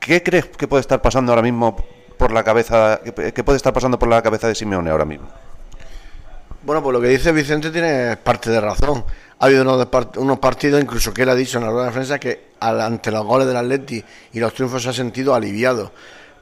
qué 0.00 0.22
crees 0.22 0.46
que 0.46 0.66
puede 0.66 0.80
estar 0.80 1.00
pasando 1.00 1.32
ahora 1.32 1.42
mismo 1.42 1.76
por 2.18 2.32
la 2.32 2.42
cabeza, 2.42 3.00
que 3.02 3.44
puede 3.44 3.56
estar 3.56 3.72
pasando 3.72 3.98
por 3.98 4.08
la 4.08 4.20
cabeza 4.22 4.48
de 4.48 4.54
Simeone 4.54 4.90
ahora 4.90 5.04
mismo? 5.04 5.28
Bueno, 6.62 6.82
pues 6.82 6.92
lo 6.92 7.00
que 7.00 7.08
dice 7.08 7.32
Vicente 7.32 7.70
tiene 7.70 8.16
parte 8.16 8.50
de 8.50 8.60
razón. 8.60 9.04
Ha 9.38 9.46
habido 9.46 9.62
unos, 9.62 9.88
unos 10.16 10.38
partidos, 10.38 10.82
incluso 10.82 11.14
que 11.14 11.22
él 11.22 11.30
ha 11.30 11.34
dicho 11.34 11.56
en 11.58 11.64
la 11.64 11.70
rueda 11.70 11.86
de 11.86 11.92
prensa, 11.92 12.18
que 12.18 12.50
ante 12.60 13.10
los 13.10 13.24
goles 13.24 13.46
del 13.46 13.56
Atleti 13.56 14.04
y 14.32 14.40
los 14.40 14.52
triunfos 14.52 14.82
se 14.82 14.90
ha 14.90 14.92
sentido 14.92 15.34
aliviado. 15.34 15.92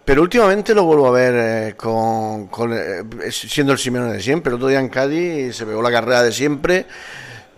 Pero 0.05 0.23
últimamente 0.23 0.75
lo 0.75 0.85
vuelvo 0.85 1.07
a 1.07 1.11
ver 1.11 1.35
eh, 1.37 1.75
con, 1.77 2.49
con, 2.49 2.73
eh, 2.73 3.31
siendo 3.31 3.73
el 3.73 3.79
Simeone 3.79 4.13
de 4.13 4.21
siempre. 4.21 4.51
El 4.51 4.57
otro 4.57 4.69
día 4.69 4.81
en 4.81 4.89
Cádiz 4.89 5.55
se 5.55 5.67
pegó 5.67 5.83
la 5.83 5.93
carrera 5.93 6.23
de 6.23 6.33
siempre. 6.33 6.87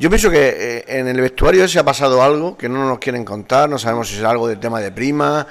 Yo 0.00 0.08
pienso 0.08 0.30
que 0.30 0.48
eh, 0.78 0.84
en 0.98 1.06
el 1.08 1.20
vestuario 1.20 1.62
ese 1.62 1.78
ha 1.78 1.84
pasado 1.84 2.22
algo 2.22 2.56
que 2.56 2.68
no 2.70 2.88
nos 2.88 2.98
quieren 2.98 3.22
contar. 3.24 3.68
No 3.68 3.78
sabemos 3.78 4.08
si 4.08 4.16
es 4.16 4.24
algo 4.24 4.48
del 4.48 4.58
tema 4.58 4.80
de 4.80 4.90
prima, 4.90 5.46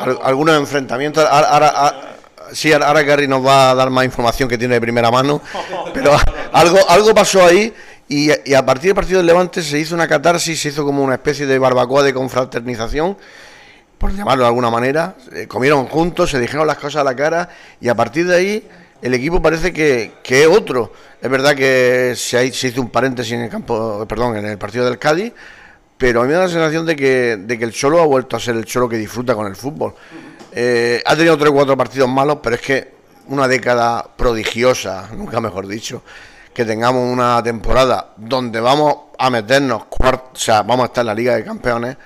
al- 0.00 0.18
algunos 0.22 0.56
enfrentamientos. 0.58 1.24
Ahora, 1.28 1.48
ahora- 1.48 1.68
ahora- 1.70 2.16
sí, 2.52 2.70
ahora 2.72 3.02
Gary 3.02 3.26
nos 3.26 3.44
va 3.44 3.70
a 3.70 3.74
dar 3.74 3.88
más 3.88 4.04
información 4.04 4.46
que 4.48 4.58
tiene 4.58 4.74
de 4.74 4.80
primera 4.82 5.10
mano. 5.10 5.40
Pero 5.94 6.12
algo, 6.52 6.78
algo 6.88 7.14
pasó 7.14 7.44
ahí 7.44 7.72
Y, 8.06 8.28
y 8.44 8.52
a 8.52 8.64
partir 8.66 8.88
del 8.88 8.94
partido 8.94 9.16
del 9.16 9.26
Levante 9.26 9.62
se 9.62 9.78
hizo 9.78 9.94
una 9.94 10.06
catarsis, 10.06 10.60
se 10.60 10.68
hizo 10.68 10.84
como 10.84 11.02
una 11.02 11.14
especie 11.14 11.46
de 11.46 11.58
barbacoa 11.58 12.02
de 12.02 12.12
confraternización, 12.12 13.16
por 13.96 14.12
llamarlo 14.14 14.42
de 14.44 14.48
alguna 14.48 14.68
manera. 14.70 15.14
Eh, 15.32 15.46
comieron 15.48 15.86
juntos, 15.86 16.30
se 16.30 16.38
dijeron 16.38 16.66
las 16.66 16.76
cosas 16.76 17.00
a 17.00 17.04
la 17.04 17.16
cara 17.16 17.48
y 17.80 17.88
a 17.88 17.94
partir 17.94 18.26
de 18.26 18.36
ahí 18.36 18.68
el 19.00 19.14
equipo 19.14 19.40
parece 19.40 19.72
que, 19.72 20.12
que 20.22 20.42
es 20.42 20.48
otro. 20.48 20.92
Es 21.24 21.30
verdad 21.30 21.56
que 21.56 22.12
se, 22.16 22.44
hizo 22.44 22.82
un 22.82 22.90
paréntesis 22.90 23.32
en 23.32 23.40
el 23.40 23.48
campo, 23.48 24.04
perdón, 24.06 24.36
en 24.36 24.44
el 24.44 24.58
partido 24.58 24.84
del 24.84 24.98
Cádiz, 24.98 25.32
pero 25.96 26.20
a 26.20 26.24
mí 26.24 26.28
me 26.28 26.34
da 26.34 26.40
la 26.40 26.48
sensación 26.48 26.84
de 26.84 26.94
que, 26.94 27.38
de 27.38 27.58
que 27.58 27.64
el 27.64 27.72
Cholo 27.72 28.02
ha 28.02 28.04
vuelto 28.04 28.36
a 28.36 28.40
ser 28.40 28.56
el 28.56 28.66
Cholo 28.66 28.90
que 28.90 28.98
disfruta 28.98 29.34
con 29.34 29.46
el 29.46 29.56
fútbol. 29.56 29.94
Eh, 30.52 31.02
ha 31.02 31.16
tenido 31.16 31.38
tres 31.38 31.48
o 31.48 31.54
cuatro 31.54 31.78
partidos 31.78 32.10
malos, 32.10 32.40
pero 32.42 32.56
es 32.56 32.60
que 32.60 32.92
una 33.28 33.48
década 33.48 34.06
prodigiosa, 34.14 35.08
nunca 35.16 35.40
mejor 35.40 35.66
dicho, 35.66 36.02
que 36.52 36.66
tengamos 36.66 37.10
una 37.10 37.42
temporada 37.42 38.12
donde 38.18 38.60
vamos 38.60 38.94
a 39.18 39.30
meternos, 39.30 39.84
o 39.90 40.30
sea, 40.34 40.62
vamos 40.62 40.84
a 40.84 40.86
estar 40.88 41.00
en 41.04 41.06
la 41.06 41.14
Liga 41.14 41.36
de 41.36 41.42
Campeones, 41.42 41.96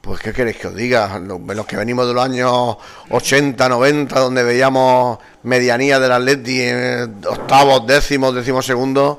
pues 0.00 0.20
¿qué 0.20 0.32
queréis 0.32 0.56
que 0.56 0.68
os 0.68 0.74
diga? 0.74 1.18
Los, 1.18 1.66
que 1.66 1.76
venimos 1.76 2.06
de 2.06 2.14
los 2.14 2.24
años 2.24 2.76
80, 3.10 3.68
90, 3.68 4.18
donde 4.18 4.42
veíamos 4.42 5.18
medianía 5.42 6.00
del 6.00 6.12
Atleti, 6.12 6.60
eh, 6.60 7.06
octavos, 7.28 7.86
décimos, 7.86 8.34
décimos 8.34 8.64
segundos, 8.64 9.18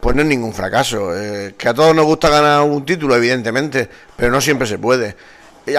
pues 0.00 0.14
no 0.14 0.22
es 0.22 0.28
ningún 0.28 0.52
fracaso. 0.52 1.16
Eh, 1.16 1.54
que 1.56 1.68
a 1.68 1.74
todos 1.74 1.94
nos 1.94 2.04
gusta 2.04 2.28
ganar 2.28 2.62
un 2.62 2.84
título, 2.84 3.16
evidentemente, 3.16 3.88
pero 4.16 4.30
no 4.30 4.40
siempre 4.40 4.66
se 4.66 4.78
puede. 4.78 5.16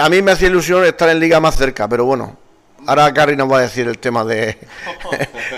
A 0.00 0.08
mí 0.08 0.20
me 0.22 0.32
hacía 0.32 0.48
ilusión 0.48 0.84
estar 0.84 1.08
en 1.08 1.20
liga 1.20 1.38
más 1.38 1.56
cerca, 1.56 1.88
pero 1.88 2.04
bueno, 2.04 2.36
ahora 2.86 3.12
Carrie 3.12 3.36
nos 3.36 3.50
va 3.50 3.58
a 3.58 3.62
decir 3.62 3.86
el 3.86 3.98
tema 3.98 4.24
de, 4.24 4.56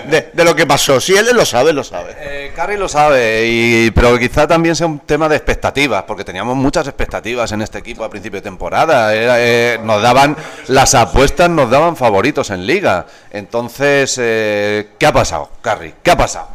de, 0.09 0.29
de 0.33 0.43
lo 0.43 0.55
que 0.55 0.65
pasó. 0.65 0.99
Si 0.99 1.15
él 1.15 1.27
lo 1.33 1.45
sabe, 1.45 1.73
lo 1.73 1.83
sabe. 1.83 2.15
Eh, 2.19 2.51
Carrie 2.55 2.77
lo 2.77 2.87
sabe, 2.87 3.45
y, 3.47 3.91
pero 3.91 4.17
quizá 4.17 4.47
también 4.47 4.75
sea 4.75 4.87
un 4.87 4.99
tema 4.99 5.29
de 5.29 5.35
expectativas, 5.35 6.03
porque 6.03 6.23
teníamos 6.23 6.55
muchas 6.55 6.87
expectativas 6.87 7.51
en 7.51 7.61
este 7.61 7.77
equipo 7.77 8.03
a 8.03 8.09
principio 8.09 8.39
de 8.39 8.43
temporada. 8.43 9.13
Era, 9.13 9.35
eh, 9.39 9.79
nos 9.83 10.01
daban 10.01 10.35
las 10.67 10.95
apuestas, 10.95 11.49
nos 11.49 11.69
daban 11.69 11.95
favoritos 11.95 12.49
en 12.49 12.65
liga. 12.65 13.05
Entonces, 13.31 14.17
eh, 14.21 14.89
¿qué 14.97 15.05
ha 15.05 15.13
pasado, 15.13 15.49
Carrie? 15.61 15.93
¿Qué 16.03 16.11
ha 16.11 16.17
pasado? 16.17 16.49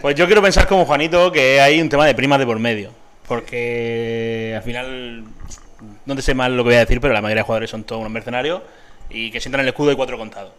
Pues 0.00 0.14
yo 0.14 0.26
quiero 0.26 0.42
pensar 0.42 0.66
como 0.66 0.84
Juanito 0.84 1.32
que 1.32 1.60
hay 1.60 1.80
un 1.80 1.88
tema 1.88 2.06
de 2.06 2.14
primas 2.14 2.38
de 2.38 2.46
por 2.46 2.58
medio. 2.58 2.92
Porque 3.26 4.54
al 4.56 4.62
final, 4.62 5.24
no 6.04 6.14
te 6.14 6.22
sé 6.22 6.32
mal 6.32 6.56
lo 6.56 6.62
que 6.62 6.68
voy 6.68 6.76
a 6.76 6.80
decir, 6.80 7.00
pero 7.00 7.12
la 7.12 7.20
mayoría 7.20 7.42
de 7.42 7.46
jugadores 7.46 7.70
son 7.70 7.82
todos 7.82 7.98
unos 8.00 8.12
mercenarios 8.12 8.62
y 9.10 9.30
que 9.30 9.40
sientan 9.40 9.60
el 9.60 9.68
escudo 9.68 9.92
y 9.92 9.96
cuatro 9.96 10.18
contados. 10.18 10.52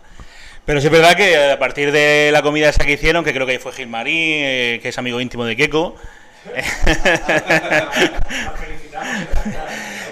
Pero 0.66 0.82
sí 0.82 0.88
es 0.88 0.92
verdad 0.92 1.16
que 1.16 1.52
a 1.52 1.60
partir 1.60 1.92
de 1.92 2.30
la 2.34 2.42
comida 2.42 2.70
esa 2.70 2.84
que 2.84 2.94
hicieron, 2.94 3.24
que 3.24 3.34
creo 3.34 3.48
que 3.48 3.58
fue 3.60 3.72
Gilmarín, 3.72 4.16
eh, 4.16 4.80
que 4.82 4.90
es 4.90 4.98
amigo 4.98 5.22
íntimo 5.22 5.46
de 5.46 5.56
Keco. 5.56 5.96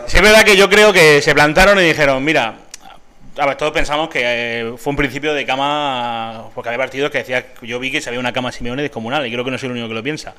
sí 0.07 0.17
es 0.17 0.21
verdad 0.21 0.43
que 0.43 0.55
yo 0.55 0.69
creo 0.69 0.93
que 0.93 1.21
se 1.21 1.33
plantaron 1.33 1.77
y 1.79 1.83
dijeron, 1.83 2.23
mira, 2.23 2.55
a 3.37 3.45
ver, 3.45 3.57
todos 3.57 3.73
pensamos 3.73 4.09
que 4.09 4.21
eh, 4.23 4.73
fue 4.77 4.91
un 4.91 4.97
principio 4.97 5.33
de 5.33 5.45
cama, 5.45 6.49
porque 6.55 6.69
había 6.69 6.79
partidos 6.79 7.11
que 7.11 7.17
decía, 7.19 7.45
yo 7.61 7.79
vi 7.79 7.91
que 7.91 7.99
se 7.99 8.09
había 8.09 8.19
una 8.19 8.31
cama 8.31 8.51
Simeone 8.51 8.81
descomunal, 8.81 9.27
y 9.27 9.31
creo 9.31 9.43
que 9.43 9.51
no 9.51 9.57
soy 9.57 9.67
el 9.67 9.73
único 9.73 9.89
que 9.89 9.93
lo 9.93 10.03
piensa. 10.03 10.33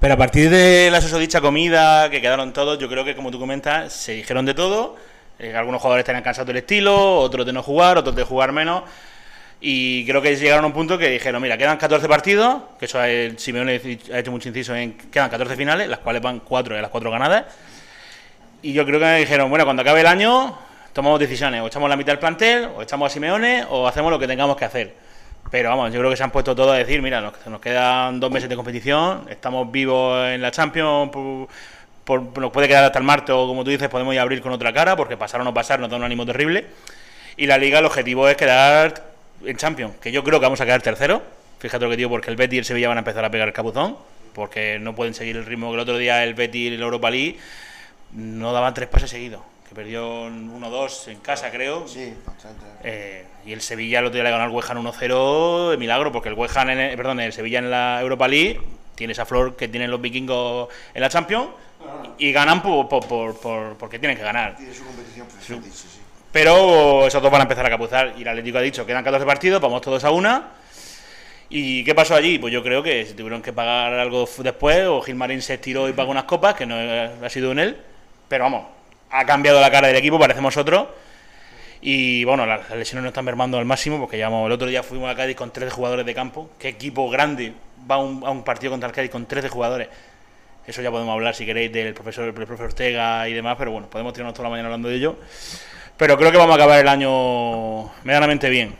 Pero 0.00 0.14
a 0.14 0.16
partir 0.16 0.50
de 0.50 0.90
la 0.90 1.00
susodicha 1.00 1.40
comida, 1.40 2.10
que 2.10 2.20
quedaron 2.20 2.52
todos, 2.52 2.78
yo 2.78 2.88
creo 2.88 3.04
que, 3.04 3.14
como 3.14 3.30
tú 3.30 3.38
comentas, 3.38 3.92
se 3.92 4.12
dijeron 4.12 4.44
de 4.44 4.54
todo. 4.54 4.96
Eh, 5.44 5.54
algunos 5.54 5.80
jugadores 5.82 6.06
tenían 6.06 6.22
cansados 6.22 6.46
del 6.46 6.56
estilo, 6.56 7.18
otros 7.18 7.44
de 7.44 7.52
no 7.52 7.62
jugar, 7.62 7.98
otros 7.98 8.16
de 8.16 8.24
jugar 8.24 8.52
menos. 8.52 8.84
Y 9.60 10.06
creo 10.06 10.22
que 10.22 10.34
llegaron 10.36 10.64
a 10.64 10.66
un 10.68 10.72
punto 10.72 10.96
que 10.96 11.08
dijeron, 11.08 11.42
mira, 11.42 11.58
quedan 11.58 11.76
14 11.76 12.08
partidos, 12.08 12.62
que 12.78 12.86
eso 12.86 13.02
el 13.02 13.38
Simeone 13.38 13.80
ha 14.12 14.18
hecho 14.18 14.30
mucho 14.30 14.48
inciso 14.48 14.74
en 14.74 14.94
quedan 14.94 15.30
14 15.30 15.56
finales, 15.56 15.88
las 15.88 15.98
cuales 15.98 16.22
van 16.22 16.40
4 16.40 16.76
de 16.76 16.82
las 16.82 16.90
4 16.90 17.10
ganadas. 17.10 17.44
Y 18.62 18.72
yo 18.72 18.86
creo 18.86 18.98
que 18.98 19.14
dijeron, 19.16 19.50
bueno, 19.50 19.64
cuando 19.64 19.82
acabe 19.82 20.00
el 20.00 20.06
año, 20.06 20.58
tomamos 20.94 21.20
decisiones, 21.20 21.60
o 21.60 21.66
echamos 21.66 21.90
la 21.90 21.96
mitad 21.96 22.12
del 22.12 22.18
plantel, 22.18 22.68
o 22.76 22.82
echamos 22.82 23.10
a 23.10 23.12
Simeone, 23.12 23.64
o 23.68 23.86
hacemos 23.86 24.10
lo 24.10 24.18
que 24.18 24.26
tengamos 24.26 24.56
que 24.56 24.64
hacer. 24.64 24.94
Pero 25.50 25.68
vamos, 25.68 25.92
yo 25.92 25.98
creo 25.98 26.10
que 26.10 26.16
se 26.16 26.24
han 26.24 26.30
puesto 26.30 26.54
todos 26.54 26.72
a 26.72 26.76
decir, 26.76 27.02
mira, 27.02 27.20
nos, 27.20 27.34
nos 27.46 27.60
quedan 27.60 28.18
dos 28.18 28.30
meses 28.30 28.48
de 28.48 28.56
competición, 28.56 29.26
estamos 29.28 29.70
vivos 29.70 30.26
en 30.28 30.40
la 30.40 30.50
Champions, 30.50 31.10
por- 32.04 32.38
nos 32.38 32.50
puede 32.52 32.68
quedar 32.68 32.84
hasta 32.84 32.98
el 32.98 33.04
martes, 33.04 33.34
o 33.34 33.46
como 33.46 33.64
tú 33.64 33.70
dices, 33.70 33.88
podemos 33.88 34.12
ir 34.14 34.20
a 34.20 34.22
abrir 34.22 34.40
con 34.42 34.52
otra 34.52 34.72
cara, 34.72 34.96
porque 34.96 35.16
pasar 35.16 35.40
o 35.40 35.44
no 35.44 35.54
pasar 35.54 35.80
nos 35.80 35.90
da 35.90 35.96
un 35.96 36.04
ánimo 36.04 36.24
terrible. 36.26 36.66
Y 37.36 37.46
la 37.46 37.58
liga, 37.58 37.78
el 37.80 37.84
objetivo 37.86 38.28
es 38.28 38.36
quedar 38.36 39.04
en 39.44 39.56
Champions, 39.56 39.94
que 40.00 40.12
yo 40.12 40.22
creo 40.22 40.38
que 40.40 40.46
vamos 40.46 40.60
a 40.60 40.64
quedar 40.64 40.82
tercero. 40.82 41.22
Fíjate 41.58 41.84
lo 41.84 41.90
que 41.90 41.96
digo, 41.96 42.10
porque 42.10 42.30
el 42.30 42.36
Betis 42.36 42.54
y 42.56 42.58
el 42.58 42.64
Sevilla 42.64 42.88
van 42.88 42.98
a 42.98 43.00
empezar 43.00 43.24
a 43.24 43.30
pegar 43.30 43.48
el 43.48 43.54
capuzón, 43.54 43.96
porque 44.34 44.78
no 44.78 44.94
pueden 44.94 45.14
seguir 45.14 45.36
el 45.36 45.46
ritmo 45.46 45.68
que 45.70 45.74
el 45.74 45.80
otro 45.80 45.96
día 45.98 46.22
el 46.24 46.34
Betis 46.34 46.70
y 46.70 46.74
el 46.74 46.82
Europa 46.82 47.10
League 47.10 47.38
no 48.12 48.52
daban 48.52 48.74
tres 48.74 48.88
pases 48.88 49.10
seguidos, 49.10 49.40
que 49.68 49.74
perdió 49.74 50.26
1-2 50.28 51.08
en 51.08 51.18
casa, 51.20 51.50
creo. 51.50 51.88
Sí, 51.88 52.14
bastante. 52.26 52.64
Eh, 52.84 53.24
y 53.46 53.52
el 53.52 53.60
Sevilla 53.60 53.98
el 54.00 54.06
otro 54.06 54.14
día 54.14 54.24
le 54.24 54.30
ganó 54.30 54.44
al 54.44 54.50
West 54.50 54.70
Ham 54.70 54.78
1-0 54.78 55.70
de 55.70 55.76
milagro, 55.76 56.12
porque 56.12 56.28
el 56.28 56.34
West 56.34 56.56
Ham, 56.56 56.70
en 56.70 56.78
el- 56.78 56.96
perdón, 56.96 57.20
el 57.20 57.32
Sevilla 57.32 57.58
en 57.58 57.70
la 57.70 57.98
Europa 58.00 58.28
League 58.28 58.60
tiene 58.94 59.12
esa 59.12 59.24
flor 59.24 59.56
que 59.56 59.66
tienen 59.68 59.90
los 59.90 60.00
vikingos 60.00 60.68
en 60.94 61.00
la 61.00 61.08
Champions 61.08 61.48
y 62.18 62.32
ganan 62.32 62.62
por, 62.62 62.88
por- 62.88 63.06
por- 63.06 63.40
por- 63.40 63.76
porque 63.76 63.98
tienen 63.98 64.16
que 64.16 64.22
ganar. 64.22 64.56
Tiene 64.56 64.72
su 64.74 64.84
competición 64.84 65.26
sí, 65.40 65.70
sí. 65.72 66.00
Pero 66.32 67.06
esos 67.06 67.22
dos 67.22 67.30
van 67.30 67.42
a 67.42 67.44
empezar 67.44 67.64
a 67.64 67.70
capuzar 67.70 68.14
y 68.16 68.22
el 68.22 68.28
Atlético 68.28 68.58
ha 68.58 68.60
dicho 68.60 68.84
quedan 68.84 69.04
14 69.04 69.24
partidos, 69.26 69.60
vamos 69.60 69.80
todos 69.80 70.02
a 70.04 70.10
una. 70.10 70.48
¿Y 71.48 71.84
qué 71.84 71.94
pasó 71.94 72.14
allí? 72.16 72.38
Pues 72.38 72.52
yo 72.52 72.62
creo 72.62 72.82
que 72.82 73.04
se 73.04 73.14
tuvieron 73.14 73.40
que 73.42 73.52
pagar 73.52 73.92
algo 73.94 74.28
después, 74.38 74.86
o 74.86 75.00
Gilmarín 75.02 75.42
se 75.42 75.54
estiró 75.54 75.88
y 75.88 75.92
pagó 75.92 76.10
unas 76.10 76.24
copas, 76.24 76.54
que 76.54 76.66
no 76.66 76.74
ha 76.76 77.30
sido 77.30 77.52
en 77.52 77.58
él. 77.60 77.76
Pero 78.28 78.44
vamos, 78.44 78.66
ha 79.10 79.24
cambiado 79.24 79.60
la 79.60 79.70
cara 79.70 79.86
del 79.88 79.96
equipo, 79.96 80.18
parecemos 80.18 80.56
otros. 80.56 80.88
Y 81.80 82.24
bueno, 82.24 82.46
las, 82.46 82.68
las 82.70 82.78
lesiones 82.78 83.02
no 83.02 83.08
están 83.08 83.26
mermando 83.26 83.58
al 83.58 83.66
máximo, 83.66 84.00
porque 84.00 84.16
llevamos, 84.16 84.46
el 84.46 84.52
otro 84.52 84.66
día 84.66 84.82
fuimos 84.82 85.08
a 85.10 85.14
Cádiz 85.14 85.36
con 85.36 85.52
13 85.52 85.70
jugadores 85.70 86.06
de 86.06 86.14
campo. 86.14 86.50
¿Qué 86.58 86.68
equipo 86.68 87.08
grande 87.10 87.52
va 87.88 87.96
a 87.96 87.98
un, 87.98 88.24
a 88.26 88.30
un 88.30 88.42
partido 88.42 88.70
contra 88.72 88.88
el 88.88 88.94
Cádiz 88.94 89.10
con 89.10 89.26
13 89.26 89.48
jugadores? 89.50 89.88
Eso 90.66 90.82
ya 90.82 90.90
podemos 90.90 91.12
hablar 91.12 91.34
si 91.34 91.44
queréis 91.44 91.72
del 91.72 91.94
profesor, 91.94 92.24
del 92.24 92.34
profesor 92.34 92.66
Ortega 92.66 93.28
y 93.28 93.32
demás, 93.32 93.56
pero 93.58 93.70
bueno, 93.70 93.88
podemos 93.88 94.12
tirarnos 94.12 94.34
toda 94.34 94.44
la 94.44 94.50
mañana 94.50 94.68
hablando 94.68 94.88
de 94.88 94.96
ello. 94.96 95.16
Pero 95.96 96.16
creo 96.16 96.32
que 96.32 96.38
vamos 96.38 96.52
a 96.52 96.56
acabar 96.56 96.80
el 96.80 96.88
año 96.88 97.84
medianamente 98.02 98.48
bien. 98.48 98.74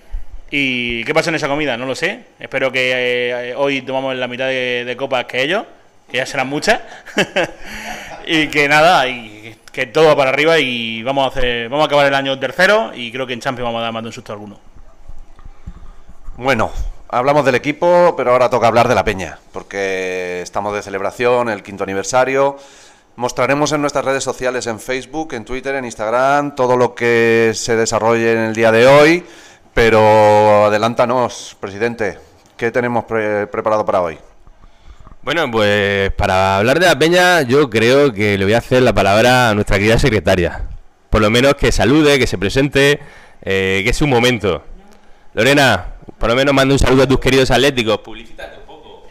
¿Y 0.50 1.04
qué 1.04 1.14
pasa 1.14 1.30
en 1.30 1.36
esa 1.36 1.48
comida? 1.48 1.76
No 1.76 1.86
lo 1.86 1.94
sé. 1.94 2.24
Espero 2.38 2.72
que 2.72 3.50
eh, 3.50 3.54
hoy 3.56 3.82
tomamos 3.82 4.16
la 4.16 4.28
mitad 4.28 4.46
de, 4.46 4.84
de 4.84 4.96
copas 4.96 5.26
que 5.26 5.42
ellos, 5.42 5.64
que 6.10 6.16
ya 6.18 6.26
serán 6.26 6.48
muchas. 6.48 6.80
y 8.26 8.48
que 8.48 8.68
nada, 8.68 9.08
y 9.08 9.56
que 9.74 9.86
todo 9.86 10.06
va 10.06 10.16
para 10.16 10.30
arriba 10.30 10.58
y 10.58 11.02
vamos 11.02 11.24
a 11.24 11.28
hacer, 11.28 11.68
vamos 11.68 11.84
a 11.84 11.86
acabar 11.86 12.06
el 12.06 12.14
año 12.14 12.38
tercero 12.38 12.92
y 12.94 13.10
creo 13.10 13.26
que 13.26 13.32
en 13.32 13.40
Champions 13.40 13.66
vamos 13.66 13.80
a 13.80 13.82
dar 13.82 13.92
más 13.92 14.04
de 14.04 14.08
un 14.08 14.12
susto 14.12 14.32
alguno. 14.32 14.60
Bueno, 16.36 16.70
hablamos 17.08 17.44
del 17.44 17.54
equipo, 17.54 18.14
pero 18.16 18.32
ahora 18.32 18.50
toca 18.50 18.66
hablar 18.66 18.88
de 18.88 18.94
la 18.94 19.04
peña, 19.04 19.38
porque 19.52 20.40
estamos 20.42 20.74
de 20.74 20.82
celebración, 20.82 21.48
el 21.48 21.62
quinto 21.62 21.84
aniversario. 21.84 22.56
Mostraremos 23.16 23.70
en 23.72 23.80
nuestras 23.80 24.04
redes 24.04 24.24
sociales, 24.24 24.66
en 24.66 24.80
Facebook, 24.80 25.34
en 25.34 25.44
Twitter, 25.44 25.76
en 25.76 25.84
Instagram, 25.84 26.56
todo 26.56 26.76
lo 26.76 26.94
que 26.94 27.52
se 27.54 27.76
desarrolle 27.76 28.32
en 28.32 28.38
el 28.38 28.54
día 28.54 28.72
de 28.72 28.86
hoy. 28.86 29.24
Pero 29.72 30.66
adelántanos, 30.66 31.56
presidente, 31.60 32.18
¿qué 32.56 32.70
tenemos 32.70 33.04
pre- 33.04 33.46
preparado 33.46 33.84
para 33.84 34.00
hoy? 34.00 34.18
Bueno, 35.22 35.50
pues 35.50 36.12
para 36.12 36.58
hablar 36.58 36.78
de 36.78 36.86
la 36.86 36.98
peña, 36.98 37.42
yo 37.42 37.70
creo 37.70 38.12
que 38.12 38.36
le 38.36 38.44
voy 38.44 38.54
a 38.54 38.58
hacer 38.58 38.82
la 38.82 38.92
palabra 38.92 39.50
a 39.50 39.54
nuestra 39.54 39.78
querida 39.78 39.98
secretaria. 39.98 40.62
Por 41.08 41.22
lo 41.22 41.30
menos 41.30 41.54
que 41.54 41.72
salude, 41.72 42.18
que 42.18 42.26
se 42.26 42.36
presente, 42.36 43.00
eh, 43.42 43.80
que 43.84 43.90
es 43.90 44.02
un 44.02 44.10
momento. 44.10 44.62
Lorena, 45.34 45.86
por 46.16 46.28
lo 46.28 46.36
menos 46.36 46.54
manda 46.54 46.72
un 46.72 46.78
saludo 46.78 47.02
a 47.02 47.06
tus 47.08 47.18
queridos 47.18 47.50
atléticos. 47.50 47.98
Publicítate 47.98 48.56
un 48.56 48.66
poco. 48.66 49.02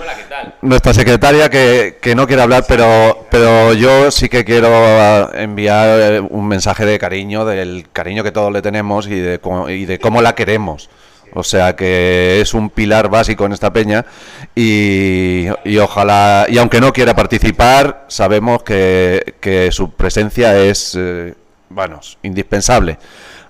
Hola, 0.00 0.16
¿qué 0.16 0.22
tal? 0.22 0.54
Nuestra 0.62 0.94
secretaria 0.94 1.50
que, 1.50 1.98
que 2.00 2.14
no 2.14 2.26
quiere 2.26 2.40
hablar, 2.40 2.64
pero, 2.66 3.26
pero 3.30 3.74
yo 3.74 4.10
sí 4.10 4.30
que 4.30 4.46
quiero 4.46 5.32
enviar 5.34 6.00
eh, 6.00 6.20
un 6.20 6.48
mensaje 6.48 6.86
de 6.86 6.98
cariño, 6.98 7.44
del 7.44 7.86
cariño 7.92 8.24
que 8.24 8.32
todos 8.32 8.50
le 8.50 8.62
tenemos 8.62 9.08
y 9.08 9.16
de, 9.16 9.40
y 9.68 9.84
de 9.84 9.98
cómo 9.98 10.22
la 10.22 10.34
queremos. 10.34 10.88
O 11.34 11.44
sea 11.44 11.76
que 11.76 12.40
es 12.40 12.54
un 12.54 12.70
pilar 12.70 13.10
básico 13.10 13.44
en 13.44 13.52
esta 13.52 13.70
peña 13.70 14.06
y, 14.54 15.48
y 15.64 15.76
ojalá, 15.76 16.46
y 16.48 16.56
aunque 16.56 16.80
no 16.80 16.94
quiera 16.94 17.14
participar, 17.14 18.06
sabemos 18.08 18.62
que, 18.62 19.34
que 19.38 19.70
su 19.70 19.90
presencia 19.90 20.58
es, 20.58 20.96
eh, 20.98 21.34
bueno, 21.68 22.00
indispensable. 22.22 22.98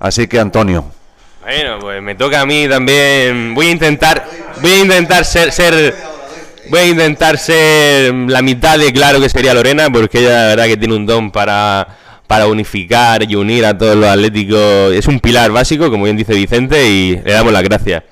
Así 0.01 0.27
que 0.27 0.41
Antonio, 0.41 0.85
Bueno, 1.49 1.79
pues 1.81 2.03
me 2.03 2.15
toca 2.15 2.43
a 2.43 2.45
mí 2.45 2.69
también. 2.69 3.55
Voy 3.55 3.69
a 3.69 3.71
intentar, 3.71 4.23
voy 4.61 4.71
a 4.71 4.79
intentar 4.81 5.25
ser, 5.25 5.51
ser, 5.51 5.95
voy 6.69 6.81
a 6.81 6.87
intentar 6.89 7.39
ser 7.39 8.13
la 8.13 8.43
mitad 8.43 8.79
de 8.79 8.93
claro 8.93 9.19
que 9.19 9.31
sería 9.31 9.55
Lorena, 9.55 9.89
porque 9.91 10.19
ella 10.19 10.29
la 10.29 10.47
verdad 10.49 10.65
que 10.67 10.77
tiene 10.77 10.95
un 10.95 11.07
don 11.07 11.31
para, 11.31 11.89
para 12.27 12.47
unificar 12.49 13.23
y 13.23 13.35
unir 13.35 13.65
a 13.65 13.79
todos 13.79 13.97
los 13.97 14.11
atléticos. 14.11 14.93
Es 14.93 15.07
un 15.07 15.21
pilar 15.21 15.51
básico, 15.51 15.91
como 15.91 16.05
bien 16.05 16.19
dice 16.19 16.35
Vicente, 16.35 16.87
y 16.87 17.17
le 17.17 17.33
damos 17.33 17.51
las 17.51 17.63
gracias. 17.63 18.03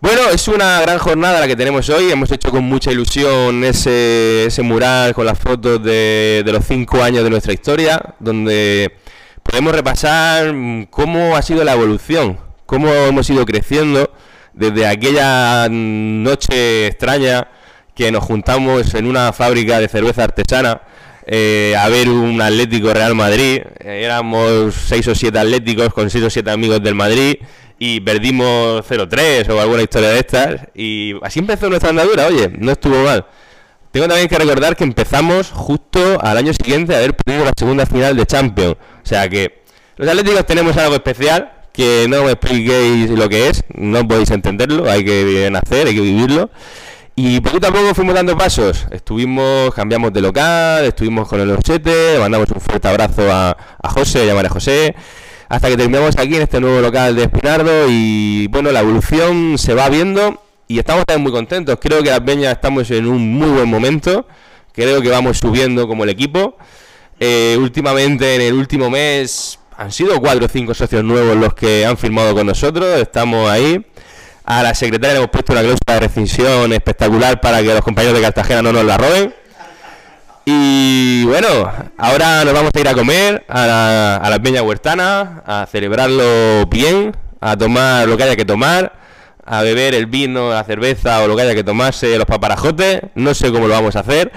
Bueno, 0.00 0.30
es 0.32 0.48
una 0.48 0.80
gran 0.80 0.96
jornada 0.96 1.40
la 1.40 1.46
que 1.46 1.56
tenemos 1.56 1.86
hoy. 1.90 2.10
Hemos 2.10 2.32
hecho 2.32 2.50
con 2.50 2.64
mucha 2.64 2.90
ilusión 2.90 3.62
ese, 3.62 4.46
ese 4.46 4.62
mural 4.62 5.12
con 5.12 5.26
las 5.26 5.38
fotos 5.38 5.82
de, 5.84 6.42
de 6.46 6.50
los 6.52 6.64
cinco 6.64 7.02
años 7.02 7.24
de 7.24 7.28
nuestra 7.28 7.52
historia, 7.52 8.00
donde 8.18 8.94
podemos 9.48 9.74
repasar 9.74 10.52
mm, 10.52 10.84
cómo 10.90 11.34
ha 11.34 11.42
sido 11.42 11.64
la 11.64 11.72
evolución, 11.72 12.38
cómo 12.66 12.92
hemos 12.92 13.28
ido 13.30 13.46
creciendo 13.46 14.12
desde 14.52 14.86
aquella 14.86 15.68
noche 15.70 16.88
extraña 16.88 17.48
que 17.94 18.12
nos 18.12 18.22
juntamos 18.24 18.94
en 18.94 19.06
una 19.06 19.32
fábrica 19.32 19.80
de 19.80 19.88
cerveza 19.88 20.24
artesana 20.24 20.82
eh, 21.26 21.74
a 21.78 21.88
ver 21.88 22.08
un 22.10 22.40
Atlético 22.42 22.92
Real 22.92 23.14
Madrid. 23.14 23.62
Éramos 23.80 24.74
seis 24.74 25.08
o 25.08 25.14
siete 25.14 25.38
atléticos 25.38 25.94
con 25.94 26.10
seis 26.10 26.24
o 26.24 26.30
siete 26.30 26.50
amigos 26.50 26.82
del 26.82 26.94
Madrid 26.94 27.36
y 27.78 28.00
perdimos 28.00 28.84
0-3 28.88 29.48
o 29.50 29.60
alguna 29.60 29.82
historia 29.82 30.10
de 30.10 30.18
estas. 30.18 30.60
Y 30.74 31.14
así 31.22 31.38
empezó 31.38 31.68
nuestra 31.68 31.90
andadura, 31.90 32.26
oye, 32.26 32.50
no 32.58 32.72
estuvo 32.72 33.02
mal. 33.02 33.24
Tengo 33.90 34.06
también 34.06 34.28
que 34.28 34.38
recordar 34.38 34.76
que 34.76 34.84
empezamos 34.84 35.50
justo 35.50 36.20
al 36.20 36.36
año 36.36 36.52
siguiente 36.52 36.94
a 36.94 36.98
haber 36.98 37.14
perdido 37.14 37.44
la 37.46 37.52
segunda 37.56 37.86
final 37.86 38.16
de 38.16 38.26
Champions. 38.26 38.76
O 39.08 39.10
sea 39.10 39.26
que 39.26 39.62
los 39.96 40.06
atléticos 40.06 40.44
tenemos 40.44 40.76
algo 40.76 40.94
especial 40.94 41.50
que 41.72 42.04
no 42.10 42.24
me 42.24 42.32
expliquéis 42.32 43.08
lo 43.08 43.26
que 43.26 43.48
es, 43.48 43.64
no 43.74 44.06
podéis 44.06 44.30
entenderlo, 44.32 44.90
hay 44.90 45.02
que 45.02 45.48
nacer, 45.50 45.86
hay 45.86 45.94
que 45.94 46.02
vivirlo. 46.02 46.50
Y 47.16 47.40
poquito 47.40 47.68
a 47.68 47.72
poco 47.72 47.94
fuimos 47.94 48.14
dando 48.14 48.36
pasos. 48.36 48.86
Estuvimos, 48.90 49.72
cambiamos 49.72 50.12
de 50.12 50.20
local, 50.20 50.84
estuvimos 50.84 51.26
con 51.26 51.40
el 51.40 51.50
Orchete, 51.50 52.12
le 52.12 52.18
mandamos 52.18 52.50
un 52.50 52.60
fuerte 52.60 52.86
abrazo 52.86 53.32
a, 53.32 53.56
a 53.82 53.88
José, 53.88 54.26
llamar 54.26 54.44
a 54.44 54.50
José 54.50 54.94
hasta 55.48 55.68
que 55.68 55.78
terminamos 55.78 56.18
aquí 56.18 56.36
en 56.36 56.42
este 56.42 56.60
nuevo 56.60 56.82
local 56.82 57.16
de 57.16 57.22
Espinardo 57.22 57.86
y 57.88 58.46
bueno, 58.48 58.70
la 58.72 58.80
evolución 58.80 59.56
se 59.56 59.72
va 59.72 59.88
viendo 59.88 60.42
y 60.66 60.78
estamos 60.78 61.06
también 61.06 61.22
muy 61.22 61.32
contentos. 61.32 61.78
Creo 61.80 62.02
que 62.02 62.10
las 62.10 62.20
Peñas 62.20 62.52
estamos 62.52 62.90
en 62.90 63.06
un 63.06 63.32
muy 63.32 63.48
buen 63.48 63.70
momento, 63.70 64.26
creo 64.74 65.00
que 65.00 65.08
vamos 65.08 65.38
subiendo 65.38 65.88
como 65.88 66.04
el 66.04 66.10
equipo. 66.10 66.58
Eh, 67.20 67.56
últimamente, 67.58 68.36
en 68.36 68.42
el 68.42 68.54
último 68.54 68.88
mes, 68.90 69.58
han 69.76 69.90
sido 69.90 70.20
cuatro 70.20 70.46
o 70.46 70.48
cinco 70.48 70.72
socios 70.72 71.02
nuevos 71.02 71.36
los 71.36 71.54
que 71.54 71.84
han 71.84 71.96
firmado 71.96 72.34
con 72.34 72.46
nosotros, 72.46 73.00
estamos 73.00 73.50
ahí. 73.50 73.84
A 74.44 74.62
la 74.62 74.74
secretaria 74.74 75.14
le 75.14 75.18
hemos 75.18 75.30
puesto 75.30 75.52
una 75.52 75.62
cláusula 75.62 75.94
de 75.94 76.00
rescisión 76.00 76.72
espectacular 76.72 77.40
para 77.40 77.58
que 77.58 77.74
los 77.74 77.82
compañeros 77.82 78.16
de 78.16 78.22
Cartagena 78.22 78.62
no 78.62 78.72
nos 78.72 78.84
la 78.84 78.96
roben. 78.96 79.34
Y 80.46 81.24
bueno, 81.24 81.48
ahora 81.98 82.44
nos 82.44 82.54
vamos 82.54 82.70
a 82.74 82.80
ir 82.80 82.88
a 82.88 82.94
comer 82.94 83.44
a 83.48 83.66
la, 83.66 84.16
a 84.16 84.30
la 84.30 84.38
Peña 84.38 84.62
Huertana, 84.62 85.42
a 85.44 85.66
celebrarlo 85.70 86.66
bien, 86.66 87.14
a 87.40 87.56
tomar 87.56 88.08
lo 88.08 88.16
que 88.16 88.22
haya 88.22 88.36
que 88.36 88.46
tomar, 88.46 88.94
a 89.44 89.62
beber 89.62 89.94
el 89.94 90.06
vino, 90.06 90.50
la 90.50 90.64
cerveza 90.64 91.22
o 91.22 91.26
lo 91.26 91.36
que 91.36 91.42
haya 91.42 91.54
que 91.54 91.64
tomarse, 91.64 92.16
los 92.16 92.26
paparajotes. 92.26 93.02
No 93.14 93.34
sé 93.34 93.52
cómo 93.52 93.66
lo 93.66 93.74
vamos 93.74 93.96
a 93.96 94.00
hacer, 94.00 94.32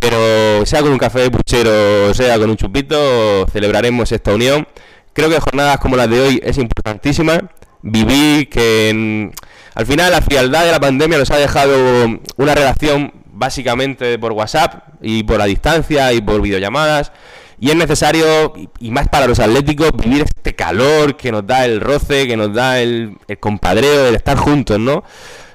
pero 0.00 0.64
sea 0.64 0.80
con 0.80 0.90
un 0.90 0.98
café 0.98 1.20
de 1.20 1.30
puchero, 1.30 2.14
sea 2.14 2.38
con 2.38 2.50
un 2.50 2.56
chupito, 2.56 3.46
celebraremos 3.52 4.10
esta 4.10 4.32
unión. 4.32 4.66
Creo 5.12 5.28
que 5.28 5.38
jornadas 5.38 5.78
como 5.78 5.96
las 5.96 6.08
de 6.08 6.20
hoy 6.20 6.40
es 6.42 6.56
importantísima. 6.56 7.50
Viví 7.82 8.46
que 8.46 9.30
al 9.74 9.86
final 9.86 10.10
la 10.10 10.22
frialdad 10.22 10.64
de 10.64 10.72
la 10.72 10.80
pandemia 10.80 11.18
nos 11.18 11.30
ha 11.30 11.36
dejado 11.36 12.18
una 12.36 12.54
relación 12.54 13.12
básicamente 13.26 14.18
por 14.18 14.32
WhatsApp 14.32 14.84
y 15.02 15.22
por 15.22 15.38
la 15.38 15.44
distancia 15.44 16.12
y 16.12 16.20
por 16.22 16.40
videollamadas. 16.40 17.12
Y 17.58 17.68
es 17.68 17.76
necesario, 17.76 18.54
y 18.78 18.90
más 18.90 19.08
para 19.08 19.26
los 19.26 19.38
atléticos, 19.38 19.90
vivir 19.92 20.22
este 20.22 20.54
calor 20.54 21.18
que 21.18 21.30
nos 21.30 21.46
da 21.46 21.66
el 21.66 21.82
roce, 21.82 22.26
que 22.26 22.34
nos 22.34 22.54
da 22.54 22.80
el, 22.80 23.18
el 23.28 23.38
compadreo, 23.38 24.06
el 24.06 24.14
estar 24.14 24.38
juntos, 24.38 24.78
¿no? 24.78 25.04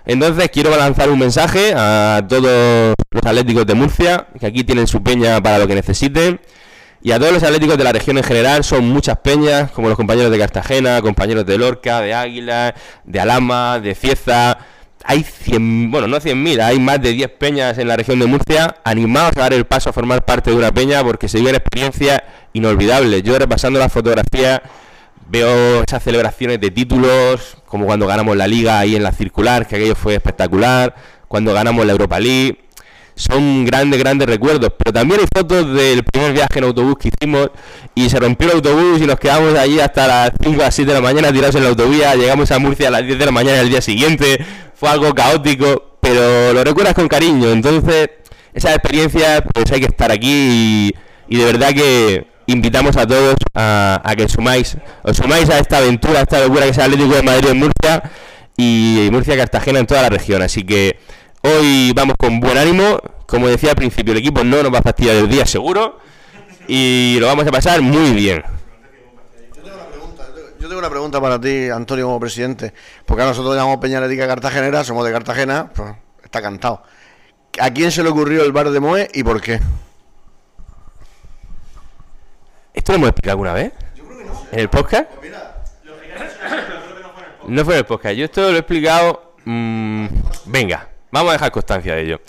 Entonces 0.06 0.50
quiero 0.52 0.76
lanzar 0.76 1.10
un 1.10 1.20
mensaje 1.20 1.74
a 1.76 2.22
todos 2.28 2.96
los 3.12 3.26
atléticos 3.26 3.66
de 3.66 3.74
Murcia, 3.74 4.28
que 4.40 4.46
aquí 4.46 4.64
tienen 4.64 4.88
su 4.88 5.02
peña 5.02 5.42
para 5.42 5.58
lo 5.58 5.68
que 5.68 5.76
necesiten. 5.76 6.40
Y 7.02 7.12
a 7.12 7.20
todos 7.20 7.34
los 7.34 7.44
atléticos 7.44 7.78
de 7.78 7.84
la 7.84 7.92
región 7.92 8.18
en 8.18 8.24
general, 8.24 8.64
son 8.64 8.88
muchas 8.90 9.18
peñas, 9.18 9.70
como 9.72 9.90
los 9.90 9.98
compañeros 9.98 10.32
de 10.32 10.40
Cartagena, 10.40 11.02
compañeros 11.02 11.46
de 11.46 11.58
Lorca, 11.58 12.02
de 12.02 12.14
Águila, 12.14 12.74
de 13.04 13.20
Alama, 13.20 13.80
de 13.80 13.94
Cieza, 13.94 14.58
hay 15.08 15.24
100, 15.24 15.92
bueno, 15.92 16.08
no 16.08 16.18
100.000, 16.18 16.62
hay 16.62 16.80
más 16.80 17.00
de 17.00 17.12
10 17.12 17.30
peñas 17.38 17.78
en 17.78 17.88
la 17.88 17.96
región 17.96 18.20
de 18.20 18.26
Murcia, 18.26 18.78
animados 18.84 19.38
a 19.38 19.42
dar 19.42 19.54
el 19.54 19.66
paso 19.66 19.92
a 19.92 19.94
formar 19.94 20.26
parte 20.26 20.50
de 20.50 20.58
una 20.58 20.72
peña 20.72 21.04
porque 21.04 21.30
se 21.30 21.38
viven 21.38 21.54
experiencias 21.56 22.24
inolvidables. 22.54 23.22
Yo 23.22 23.38
repasando 23.38 23.78
la 23.78 23.88
fotografía 23.88 24.64
veo 25.28 25.84
esas 25.84 26.04
celebraciones 26.04 26.60
de 26.60 26.72
títulos, 26.72 27.58
como 27.66 27.86
cuando 27.86 28.08
ganamos 28.08 28.36
la 28.38 28.48
liga 28.48 28.80
ahí 28.80 28.96
en 28.96 29.04
la 29.04 29.12
circular, 29.12 29.68
que 29.68 29.76
aquello 29.76 29.96
fue 29.96 30.16
espectacular, 30.16 30.96
cuando 31.28 31.54
ganamos 31.54 31.86
la 31.86 31.94
Europa 31.94 32.20
League. 32.20 32.60
Son 33.18 33.64
grandes, 33.64 33.98
grandes 33.98 34.28
recuerdos, 34.28 34.74
pero 34.78 34.92
también 34.92 35.22
hay 35.22 35.28
fotos 35.34 35.74
del 35.74 36.04
primer 36.04 36.34
viaje 36.34 36.60
en 36.60 36.66
autobús 36.66 36.96
que 37.00 37.10
hicimos 37.10 37.50
y 37.96 38.10
se 38.10 38.20
rompió 38.20 38.50
el 38.50 38.56
autobús 38.56 39.02
y 39.02 39.06
nos 39.06 39.18
quedamos 39.18 39.58
allí 39.58 39.80
hasta 39.80 40.06
las 40.06 40.32
5 40.44 40.62
a 40.62 40.70
7 40.70 40.92
de 40.92 40.98
la 40.98 41.02
mañana 41.02 41.32
tirados 41.32 41.56
en 41.56 41.64
la 41.64 41.70
autovía, 41.70 42.14
llegamos 42.16 42.52
a 42.52 42.60
Murcia 42.60 42.90
a 42.90 42.92
las 42.92 43.06
10 43.06 43.18
de 43.18 43.26
la 43.26 43.32
mañana 43.32 43.62
el 43.62 43.70
día 43.70 43.82
siguiente, 43.82 44.46
fue 44.74 44.90
algo 44.90 45.16
caótico, 45.16 45.98
pero 46.02 46.52
lo 46.52 46.62
recuerdas 46.66 46.94
con 46.94 47.08
cariño. 47.08 47.52
Entonces, 47.52 48.10
esa 48.54 48.74
experiencia, 48.74 49.42
pues 49.54 49.72
hay 49.72 49.80
que 49.80 49.88
estar 49.88 50.12
aquí 50.12 50.94
y 51.30 51.38
de 51.38 51.46
verdad 51.46 51.70
que 51.74 52.35
invitamos 52.48 52.98
a 52.98 53.08
todos 53.08 53.36
a, 53.54 54.14
que 54.18 54.28
sumáis, 54.28 54.78
os 55.04 55.18
sumáis 55.18 55.50
a 55.50 55.60
esta 55.60 55.78
aventura, 55.78 56.20
a 56.20 56.22
esta 56.24 56.40
locura 56.40 56.64
que 56.64 56.70
es 56.70 56.78
el 56.78 56.84
Atlético 56.84 57.16
de 57.16 57.24
Madrid 57.24 57.50
en 57.50 57.60
Murcia 57.60 58.12
y 58.58 59.10
Murcia 59.12 59.38
Cartagena 59.38 59.80
en 59.80 59.88
toda 59.88 60.04
la 60.04 60.10
región. 60.10 60.42
Así 60.42 60.64
que 60.64 61.00
hoy 61.42 61.92
vamos 61.96 62.16
con 62.18 62.40
buen 62.40 62.58
ánimo. 62.58 63.00
Como 63.26 63.48
decía 63.48 63.72
al 63.72 63.76
principio, 63.76 64.12
el 64.12 64.20
equipo 64.20 64.44
no 64.44 64.62
nos 64.62 64.74
va 64.74 64.80
a 64.80 64.84
fastidiar 64.84 65.16
el 65.16 65.28
día 65.28 65.46
seguro 65.46 66.00
y 66.68 67.18
lo 67.20 67.28
vamos 67.28 67.48
a 67.48 67.52
pasar 67.52 67.82
muy 67.82 68.12
bien. 68.12 68.44
Yo 70.60 70.70
tengo 70.70 70.80
una 70.80 70.90
pregunta 70.90 71.22
para 71.22 71.40
ti, 71.40 71.70
Antonio, 71.70 72.06
como 72.06 72.20
presidente. 72.20 72.74
Porque 73.06 73.24
a 73.24 73.28
nosotros 73.28 73.56
llamamos 73.56 73.78
Peña 73.78 73.98
Atlética 73.98 74.28
Cartagenera, 74.28 74.84
somos 74.84 75.06
de 75.06 75.12
Cartagena, 75.12 75.72
pues 75.76 75.94
está 76.24 76.42
cantado. 76.42 76.82
¿A 77.60 77.72
quién 77.72 77.92
se 77.92 78.04
le 78.04 78.10
ocurrió 78.10 78.44
el 78.44 78.52
bar 78.52 78.70
de 78.70 78.80
Moe 78.80 79.08
y 79.14 79.24
por 79.24 79.42
qué? 79.42 79.60
¿Esto 82.76 82.92
lo 82.92 82.98
hemos 82.98 83.10
explicado 83.10 83.32
alguna 83.32 83.54
vez? 83.54 83.72
¿En 84.52 84.60
el 84.60 84.70
podcast? 84.70 85.10
No 87.48 87.64
fue 87.64 87.76
en 87.76 87.80
el 87.80 87.86
podcast. 87.86 88.16
Yo 88.16 88.26
esto 88.26 88.42
lo 88.52 88.58
he 88.58 88.60
explicado. 88.60 89.36
mmm, 89.46 90.08
venga, 90.46 90.90
vamos 91.10 91.30
a 91.30 91.34
dejar 91.34 91.52
constancia 91.52 91.96
de 91.96 92.02
ello. 92.02 92.22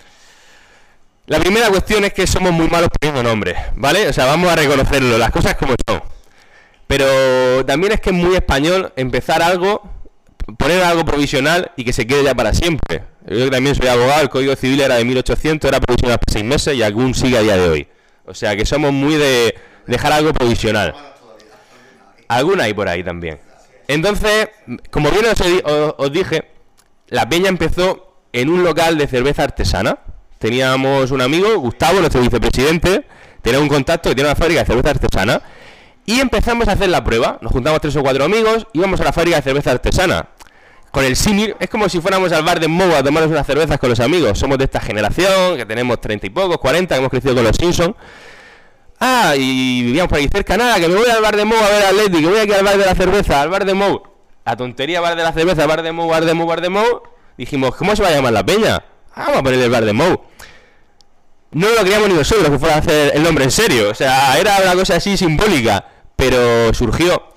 La 1.27 1.41
primera 1.41 1.69
cuestión 1.69 2.05
es 2.05 2.13
que 2.13 2.29
somos 2.29 2.53
muy 2.53 2.69
malos 2.69 2.89
poniendo 3.01 3.29
nombres, 3.29 3.59
¿vale? 3.75 4.09
O 4.09 4.13
sea, 4.13 4.27
vamos 4.27 4.49
a 4.49 4.55
reconocerlo, 4.55 5.19
las 5.19 5.33
cosas 5.33 5.57
como 5.57 5.75
son. 5.87 6.01
Pero 6.87 7.67
también 7.67 7.95
es 7.95 8.01
que 8.01 8.11
es 8.11 8.17
muy 8.17 8.37
español 8.37 8.93
empezar 8.95 9.43
algo, 9.43 9.83
poner 10.57 10.85
algo 10.85 11.05
provisional 11.05 11.73
y 11.77 11.85
que 11.85 11.93
se 11.93 12.07
quede 12.07 12.23
ya 12.23 12.37
para 12.37 12.55
siempre. 12.55 13.03
Yo 13.27 13.51
también 13.51 13.75
soy 13.75 13.89
abogado, 13.89 14.23
el 14.23 14.29
Código 14.29 14.55
Civil 14.55 14.81
era 14.81 14.95
de 14.95 15.05
1800, 15.05 15.69
era 15.69 15.81
provisional 15.81 16.21
por 16.21 16.33
seis 16.33 16.45
meses 16.45 16.77
y 16.77 16.85
algún 16.85 17.17
sigue 17.17 17.37
a 17.37 17.43
día 17.43 17.57
de 17.57 17.69
hoy. 17.69 17.89
O 18.27 18.35
sea, 18.35 18.57
que 18.57 18.65
somos 18.65 18.93
muy 18.93 19.17
de 19.17 19.57
dejar 19.87 20.13
algo 20.13 20.33
provisional. 20.33 20.95
Alguna 22.29 22.65
hay 22.65 22.75
por 22.75 22.89
ahí 22.89 23.03
también. 23.05 23.41
Entonces, 23.89 24.49
como 24.91 25.11
bien 25.11 25.25
os, 25.97 26.13
dije, 26.13 26.51
la 27.09 27.29
peña 27.29 27.49
empezó 27.49 28.19
en 28.33 28.49
un 28.49 28.65
local 28.65 28.99
de 28.99 29.07
cerveza 29.07 29.45
artesana. 29.45 29.99
Teníamos 30.39 31.11
un 31.13 31.23
amigo, 31.23 31.57
Gustavo, 31.59 32.01
nuestro 32.01 32.21
vicepresidente, 32.21 33.07
tenía 33.43 33.61
un 33.61 33.69
contacto 33.69 34.09
que 34.09 34.15
tiene 34.15 34.29
una 34.29 34.37
fábrica 34.37 34.61
de 34.61 34.67
cerveza 34.67 34.91
artesana. 34.91 35.41
Y 36.05 36.21
empezamos 36.21 36.69
a 36.69 36.73
hacer 36.73 36.89
la 36.89 37.03
prueba. 37.03 37.39
Nos 37.41 37.53
juntamos 37.53 37.81
tres 37.81 37.97
o 37.97 38.03
cuatro 38.03 38.25
amigos, 38.25 38.67
íbamos 38.73 39.01
a 39.01 39.05
la 39.05 39.13
fábrica 39.13 39.37
de 39.37 39.43
cerveza 39.43 39.71
artesana. 39.71 40.29
Con 40.91 41.05
el 41.05 41.15
símil, 41.15 41.55
es 41.61 41.69
como 41.69 41.89
si 41.89 42.01
fuéramos 42.01 42.33
al 42.33 42.43
bar 42.43 42.59
de 42.59 42.69
Moe 42.69 42.95
a 42.95 43.03
tomarnos 43.03 43.31
unas 43.31 43.47
cervezas 43.47 43.79
con 43.79 43.91
los 43.91 44.01
amigos. 44.01 44.39
Somos 44.39 44.57
de 44.59 44.65
esta 44.65 44.81
generación, 44.81 45.57
que 45.57 45.67
tenemos 45.67 46.01
treinta 46.01 46.27
y 46.27 46.31
pocos, 46.31 46.59
cuarenta, 46.59 46.97
hemos 46.97 47.11
crecido 47.11 47.35
con 47.35 47.45
los 47.45 47.57
Simpsons. 47.57 47.95
Ah, 48.99 49.35
y 49.37 49.83
vivíamos 49.83 50.09
por 50.09 50.19
ahí 50.19 50.29
cerca, 50.29 50.57
nada, 50.57 50.81
que 50.81 50.89
me 50.89 50.95
voy 50.95 51.09
al 51.09 51.21
bar 51.21 51.37
de 51.37 51.45
Moe 51.45 51.59
a 51.59 51.69
ver 51.69 51.85
a 51.85 51.89
Atleti, 51.89 52.23
que 52.23 52.29
voy 52.29 52.39
aquí 52.39 52.53
al 52.53 52.65
bar 52.65 52.79
de 52.79 52.87
la 52.87 52.95
cerveza, 52.95 53.43
al 53.43 53.51
bar 53.51 53.65
de 53.65 53.75
Moe. 53.75 54.03
La 54.45 54.57
tontería, 54.57 55.01
bar 55.01 55.17
de 55.17 55.23
la 55.23 55.33
cerveza, 55.33 55.67
bar 55.67 55.83
de 55.83 55.93
Moe, 55.93 56.09
bar 56.09 56.25
de 56.25 56.35
Moe, 56.35 56.47
bar 56.47 56.61
de 56.61 56.69
Moe. 56.71 57.03
Dijimos, 57.37 57.75
¿cómo 57.77 57.95
se 57.95 58.03
va 58.03 58.09
a 58.09 58.13
llamar 58.13 58.33
la 58.33 58.47
peña? 58.47 58.83
Ah, 59.15 59.25
vamos 59.27 59.39
a 59.39 59.43
ponerle 59.43 59.65
el 59.65 59.71
bar 59.71 59.85
de 59.85 59.93
Moe. 59.93 60.21
No 61.53 61.69
lo 61.69 61.77
queríamos 61.85 62.09
ni 62.09 62.15
nosotros 62.15 62.49
que 62.51 62.59
fuera 62.59 62.77
a 62.77 62.79
hacer 62.79 63.13
el 63.15 63.23
nombre 63.23 63.45
en 63.45 63.51
serio. 63.51 63.91
O 63.91 63.95
sea, 63.95 64.39
era 64.39 64.59
una 64.63 64.75
cosa 64.75 64.97
así 64.97 65.17
simbólica 65.17 65.85
pero 66.17 66.73
surgió. 66.75 67.35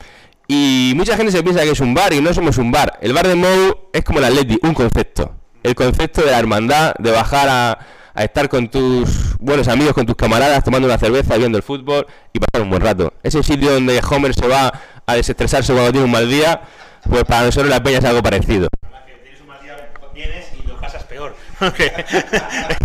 Y 0.48 0.94
mucha 0.96 1.16
gente 1.16 1.32
se 1.32 1.44
piensa 1.44 1.62
que 1.62 1.72
es 1.72 1.80
un 1.80 1.94
bar 1.94 2.12
y 2.14 2.22
no 2.22 2.34
somos 2.34 2.58
un 2.58 2.72
bar. 2.72 2.98
El 3.02 3.14
bar 3.14 3.28
de 3.28 3.36
Mou 3.36 3.90
es 3.94 4.04
como 4.04 4.20
el 4.20 4.26
Atleti, 4.26 4.58
un 4.64 4.74
concepto. 4.74 5.36
El 5.62 5.76
concepto 5.76 6.22
de 6.22 6.32
la 6.32 6.40
hermandad, 6.40 6.96
de 6.98 7.12
bajar 7.12 7.48
a, 7.50 7.80
a, 8.14 8.24
estar 8.24 8.50
con 8.50 8.70
tus 8.70 9.38
buenos 9.40 9.68
amigos, 9.68 9.94
con 9.94 10.06
tus 10.06 10.16
camaradas, 10.16 10.64
tomando 10.64 10.88
una 10.88 10.98
cerveza, 10.98 11.38
viendo 11.38 11.58
el 11.58 11.64
fútbol 11.64 12.08
y 12.34 12.40
pasar 12.40 12.62
un 12.62 12.70
buen 12.70 12.82
rato. 12.82 13.14
Ese 13.24 13.42
sitio 13.44 13.72
donde 13.72 14.02
Homer 14.10 14.34
se 14.34 14.48
va 14.48 14.74
a 15.06 15.16
desestresarse 15.16 15.74
cuando 15.74 15.92
tiene 15.92 16.06
un 16.06 16.12
mal 16.12 16.30
día, 16.30 16.62
pues 17.10 17.24
para 17.24 17.44
nosotros 17.44 17.70
la 17.70 17.82
peña 17.82 18.00
es 18.00 18.06
algo 18.06 18.22
parecido. 18.22 18.70
que 21.76 21.90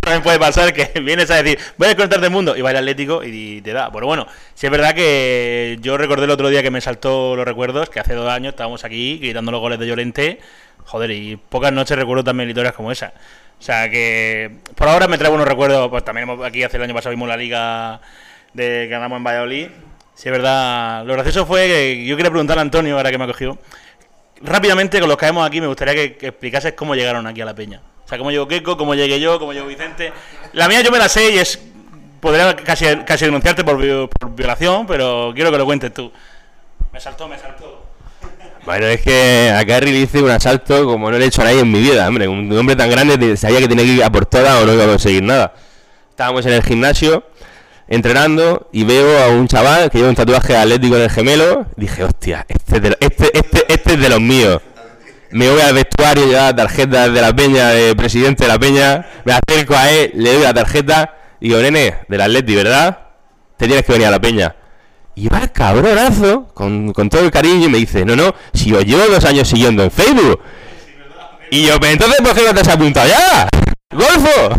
también 0.00 0.22
puede 0.22 0.38
pasar 0.38 0.72
que 0.72 1.00
vienes 1.00 1.30
a 1.30 1.42
decir, 1.42 1.58
voy 1.78 1.86
a 1.86 1.88
desconectar 1.90 2.20
del 2.20 2.30
mundo 2.30 2.56
y 2.56 2.60
va 2.60 2.70
el 2.70 2.76
Atlético 2.76 3.22
y 3.22 3.60
te 3.62 3.72
da. 3.72 3.90
Pero 3.92 4.06
bueno, 4.06 4.26
sí 4.54 4.66
es 4.66 4.72
verdad 4.72 4.94
que 4.94 5.78
yo 5.80 5.96
recordé 5.96 6.24
el 6.24 6.30
otro 6.30 6.48
día 6.48 6.62
que 6.62 6.70
me 6.70 6.80
saltó 6.80 7.36
los 7.36 7.44
recuerdos, 7.44 7.88
que 7.88 8.00
hace 8.00 8.14
dos 8.14 8.28
años 8.28 8.52
estábamos 8.52 8.84
aquí 8.84 9.18
gritando 9.18 9.52
los 9.52 9.60
goles 9.60 9.78
de 9.78 9.86
Llorente, 9.86 10.40
joder, 10.84 11.10
y 11.12 11.36
pocas 11.36 11.72
noches 11.72 11.96
recuerdo 11.96 12.24
también 12.24 12.48
historias 12.48 12.74
como 12.74 12.90
esa. 12.90 13.14
O 13.58 13.62
sea 13.62 13.88
que 13.88 14.58
por 14.74 14.88
ahora 14.88 15.08
me 15.08 15.16
trae 15.16 15.30
buenos 15.30 15.48
recuerdos, 15.48 15.88
pues 15.88 16.04
también 16.04 16.28
aquí 16.44 16.62
hace 16.62 16.76
el 16.76 16.82
año 16.82 16.94
pasado 16.94 17.10
vimos 17.10 17.28
la 17.28 17.36
liga 17.36 18.00
de 18.52 18.62
que 18.62 18.88
ganamos 18.88 19.16
en 19.16 19.24
Valladolid. 19.24 19.68
Sí 20.14 20.28
es 20.28 20.32
verdad, 20.32 21.04
lo 21.04 21.14
gracioso 21.14 21.46
fue 21.46 21.66
que 21.66 22.04
yo 22.04 22.16
quería 22.16 22.30
preguntarle 22.30 22.60
a 22.60 22.62
Antonio, 22.62 22.96
ahora 22.96 23.10
que 23.10 23.18
me 23.18 23.24
ha 23.24 23.26
cogido, 23.26 23.58
rápidamente 24.42 25.00
con 25.00 25.08
los 25.08 25.18
que 25.18 25.26
aquí 25.26 25.60
me 25.60 25.66
gustaría 25.66 25.94
que, 25.94 26.16
que 26.16 26.28
explicases 26.28 26.74
cómo 26.74 26.94
llegaron 26.94 27.26
aquí 27.26 27.40
a 27.40 27.44
la 27.44 27.54
peña. 27.54 27.80
O 28.04 28.08
sea, 28.08 28.18
cómo 28.18 28.30
llegó 28.30 28.46
Keiko, 28.46 28.76
cómo 28.76 28.94
llegué 28.94 29.18
yo, 29.18 29.38
cómo 29.38 29.52
llegó 29.52 29.66
Vicente. 29.66 30.12
La 30.52 30.68
mía 30.68 30.82
yo 30.82 30.90
me 30.90 30.98
la 30.98 31.08
sé 31.08 31.30
y 31.30 31.38
es... 31.38 31.58
Podría 32.20 32.56
casi, 32.56 32.86
casi 33.04 33.26
denunciarte 33.26 33.64
por, 33.64 33.76
por 34.08 34.34
violación, 34.34 34.86
pero 34.86 35.32
quiero 35.34 35.50
que 35.50 35.58
lo 35.58 35.66
cuentes 35.66 35.92
tú. 35.92 36.10
Me 36.90 36.98
saltó, 36.98 37.28
me 37.28 37.38
saltó. 37.38 37.83
Bueno, 38.64 38.86
es 38.86 39.02
que 39.02 39.52
a 39.54 39.64
Carrie 39.66 39.92
le 39.92 39.98
hice 40.00 40.22
un 40.22 40.30
asalto 40.30 40.84
como 40.86 41.10
no 41.10 41.18
le 41.18 41.24
he 41.24 41.28
hecho 41.28 41.42
a 41.42 41.44
nadie 41.46 41.60
en 41.60 41.70
mi 41.70 41.80
vida, 41.80 42.08
hombre. 42.08 42.26
Un 42.28 42.50
hombre 42.56 42.74
tan 42.76 42.88
grande 42.90 43.36
sabía 43.36 43.58
que 43.60 43.68
tenía 43.68 43.84
que 43.84 43.90
ir 43.92 44.04
a 44.04 44.10
por 44.10 44.24
todas 44.26 44.62
o 44.62 44.66
no 44.66 44.72
iba 44.72 44.84
a 44.84 44.88
conseguir 44.88 45.22
nada. 45.22 45.52
Estábamos 46.10 46.46
en 46.46 46.52
el 46.54 46.62
gimnasio 46.62 47.24
entrenando 47.88 48.68
y 48.72 48.84
veo 48.84 49.22
a 49.22 49.28
un 49.28 49.46
chaval 49.48 49.90
que 49.90 49.98
lleva 49.98 50.08
un 50.08 50.14
tatuaje 50.16 50.56
atlético 50.56 50.96
en 50.96 51.02
el 51.02 51.10
gemelo. 51.10 51.66
Dije, 51.76 52.04
hostia, 52.04 52.46
este 52.48 52.76
es 52.76 52.82
de, 52.82 52.90
lo- 52.90 52.96
este, 53.00 53.36
este, 53.36 53.64
este 53.68 53.92
es 53.94 54.00
de 54.00 54.08
los 54.08 54.20
míos. 54.20 54.60
Me 55.30 55.50
voy 55.50 55.60
al 55.60 55.74
vestuario, 55.74 56.26
llevar 56.26 56.44
la 56.44 56.56
tarjeta 56.56 57.08
de 57.08 57.20
la 57.20 57.34
peña, 57.34 57.68
de 57.70 57.94
presidente 57.94 58.44
de 58.44 58.48
la 58.48 58.58
peña. 58.58 59.04
Me 59.24 59.32
acerco 59.34 59.74
a 59.76 59.90
él, 59.90 60.12
le 60.14 60.32
doy 60.32 60.42
la 60.42 60.54
tarjeta. 60.54 61.14
y 61.40 61.48
Digo, 61.48 61.60
nene, 61.60 61.96
del 62.08 62.20
Atleti, 62.20 62.54
¿verdad? 62.54 62.98
Te 63.58 63.66
tienes 63.66 63.84
que 63.84 63.92
venir 63.92 64.06
a 64.06 64.10
la 64.12 64.20
peña. 64.20 64.54
Y 65.16 65.28
va 65.28 65.38
el 65.40 65.52
cabronazo, 65.52 66.48
con, 66.54 66.92
con 66.92 67.08
todo 67.08 67.22
el 67.22 67.30
cariño, 67.30 67.66
y 67.66 67.70
me 67.70 67.78
dice, 67.78 68.04
no, 68.04 68.16
no, 68.16 68.34
si 68.52 68.72
os 68.74 68.84
llevo 68.84 69.06
dos 69.06 69.24
años 69.24 69.46
siguiendo 69.48 69.82
en 69.84 69.90
Facebook. 69.90 70.40
Y 71.50 71.66
yo, 71.66 71.74
entonces, 71.82 72.20
¿por 72.20 72.34
qué 72.34 72.42
no 72.44 72.52
te 72.54 72.60
has 72.60 72.68
apuntado 72.68 73.08
ya? 73.08 73.48
¡Golfo! 73.92 74.58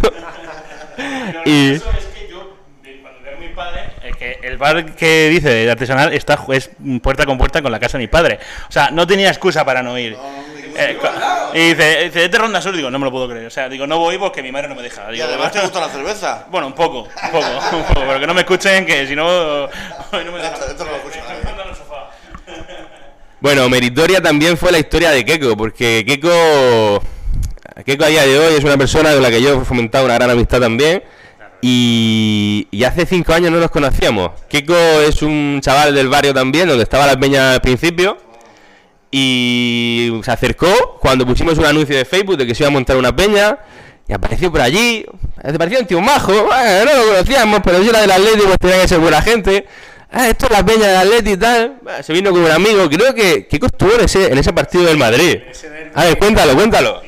y... 1.45 1.71
es 1.73 1.81
que 1.83 2.27
yo, 2.29 2.57
de- 2.83 3.01
cuando 3.01 3.21
veo 3.21 3.35
a 3.35 3.39
mi 3.39 3.49
padre, 3.49 3.81
es 4.03 4.15
que 4.15 4.39
el 4.43 4.57
bar 4.57 4.95
que 4.95 5.27
dice 5.29 5.49
de 5.49 5.69
artesanal 5.71 6.13
está 6.13 6.39
es 6.53 6.69
puerta 7.01 7.25
con 7.25 7.37
puerta 7.37 7.61
con 7.61 7.71
la 7.71 7.79
casa 7.79 7.97
de 7.97 8.03
mi 8.03 8.07
padre. 8.07 8.39
O 8.69 8.71
sea, 8.71 8.91
no 8.91 9.05
tenía 9.05 9.27
excusa 9.29 9.65
para 9.65 9.83
no 9.83 9.99
ir. 9.99 10.15
Eh, 10.77 10.97
y 11.53 11.59
dice, 11.69 12.03
dice, 12.05 12.25
este 12.25 12.37
ronda 12.37 12.61
sur, 12.61 12.75
digo, 12.75 12.91
no 12.91 12.99
me 12.99 13.05
lo 13.05 13.11
puedo 13.11 13.29
creer. 13.29 13.45
O 13.47 13.49
sea, 13.49 13.69
digo, 13.69 13.87
no 13.87 13.97
voy 13.97 14.17
porque 14.17 14.43
mi 14.43 14.51
madre 14.51 14.67
no 14.67 14.75
me 14.75 14.81
deja. 14.81 15.13
Y 15.13 15.21
además 15.21 15.51
te 15.51 15.61
gusta 15.61 15.79
la 15.79 15.89
cerveza. 15.89 16.45
Bueno, 16.51 16.67
un 16.67 16.73
poco, 16.73 17.03
un 17.03 17.31
poco, 17.31 17.45
un 17.77 17.83
poco, 17.83 18.01
pero 18.07 18.19
que 18.19 18.27
no 18.27 18.33
me 18.33 18.41
escuchen, 18.41 18.85
que 18.85 19.07
si 19.07 19.15
no, 19.15 19.25
me 20.11 20.19
dejan. 20.19 20.53
Esto- 20.53 20.65
esto 20.71 20.85
no 20.85 21.65
lo 21.65 21.75
sofá. 21.75 22.09
Bueno, 23.39 23.69
meritoria 23.69 24.21
también 24.21 24.57
fue 24.57 24.71
la 24.71 24.79
historia 24.79 25.11
de 25.11 25.23
Keiko, 25.23 25.55
porque 25.55 26.03
Keiko, 26.05 27.01
Keiko 27.85 28.03
a 28.03 28.07
día 28.07 28.23
de 28.25 28.39
hoy 28.39 28.55
es 28.55 28.63
una 28.63 28.77
persona 28.77 29.13
con 29.13 29.21
la 29.21 29.29
que 29.29 29.41
yo 29.41 29.61
he 29.61 29.65
fomentado 29.65 30.05
una 30.05 30.15
gran 30.15 30.29
amistad 30.31 30.59
también. 30.59 31.03
Y, 31.61 32.67
y 32.71 32.83
hace 32.83 33.05
cinco 33.05 33.33
años 33.33 33.51
no 33.51 33.59
nos 33.59 33.71
conocíamos. 33.71 34.31
Keiko 34.49 34.75
es 34.75 35.21
un 35.21 35.59
chaval 35.61 35.95
del 35.95 36.09
barrio 36.09 36.33
también, 36.33 36.67
donde 36.67 36.83
estaba 36.83 37.05
la 37.07 37.17
peña 37.19 37.53
al 37.53 37.61
principio. 37.61 38.17
Y 39.17 40.11
se 40.25 40.29
acercó 40.29 40.97
cuando 40.99 41.25
pusimos 41.25 41.57
un 41.57 41.63
anuncio 41.63 41.95
de 41.95 42.03
Facebook 42.03 42.35
de 42.35 42.45
que 42.45 42.53
se 42.53 42.63
iba 42.63 42.67
a 42.67 42.71
montar 42.71 42.97
una 42.97 43.15
peña. 43.15 43.59
Y 44.09 44.11
apareció 44.11 44.51
por 44.51 44.59
allí. 44.59 45.05
Parecía 45.57 45.79
un 45.79 45.85
tío 45.85 46.01
majo. 46.01 46.33
Bueno, 46.33 46.83
no 46.83 46.97
lo 46.97 47.07
conocíamos, 47.13 47.61
pero 47.63 47.81
yo 47.81 47.91
era 47.91 48.01
del 48.01 48.11
Atlético, 48.11 48.43
pues 48.47 48.57
tenía 48.59 48.81
que 48.81 48.89
ser 48.89 48.99
buena 48.99 49.21
gente. 49.21 49.67
Ah, 50.11 50.27
esto 50.27 50.47
es 50.47 50.51
la 50.51 50.65
peña 50.65 50.87
del 50.87 50.97
Atleti 50.97 51.31
y 51.31 51.37
tal. 51.37 51.77
Se 52.03 52.11
vino 52.11 52.31
con 52.31 52.41
un 52.41 52.51
amigo. 52.51 52.89
Creo 52.89 53.15
que 53.15 53.47
Keiko 53.47 53.67
estuvo 53.67 53.93
en 53.93 54.01
ese, 54.01 54.33
en 54.33 54.37
ese 54.37 54.51
partido 54.51 54.83
del 54.83 54.97
Madrid. 54.97 55.37
A 55.93 56.03
ver, 56.03 56.17
cuéntalo, 56.17 56.53
cuéntalo. 56.53 57.01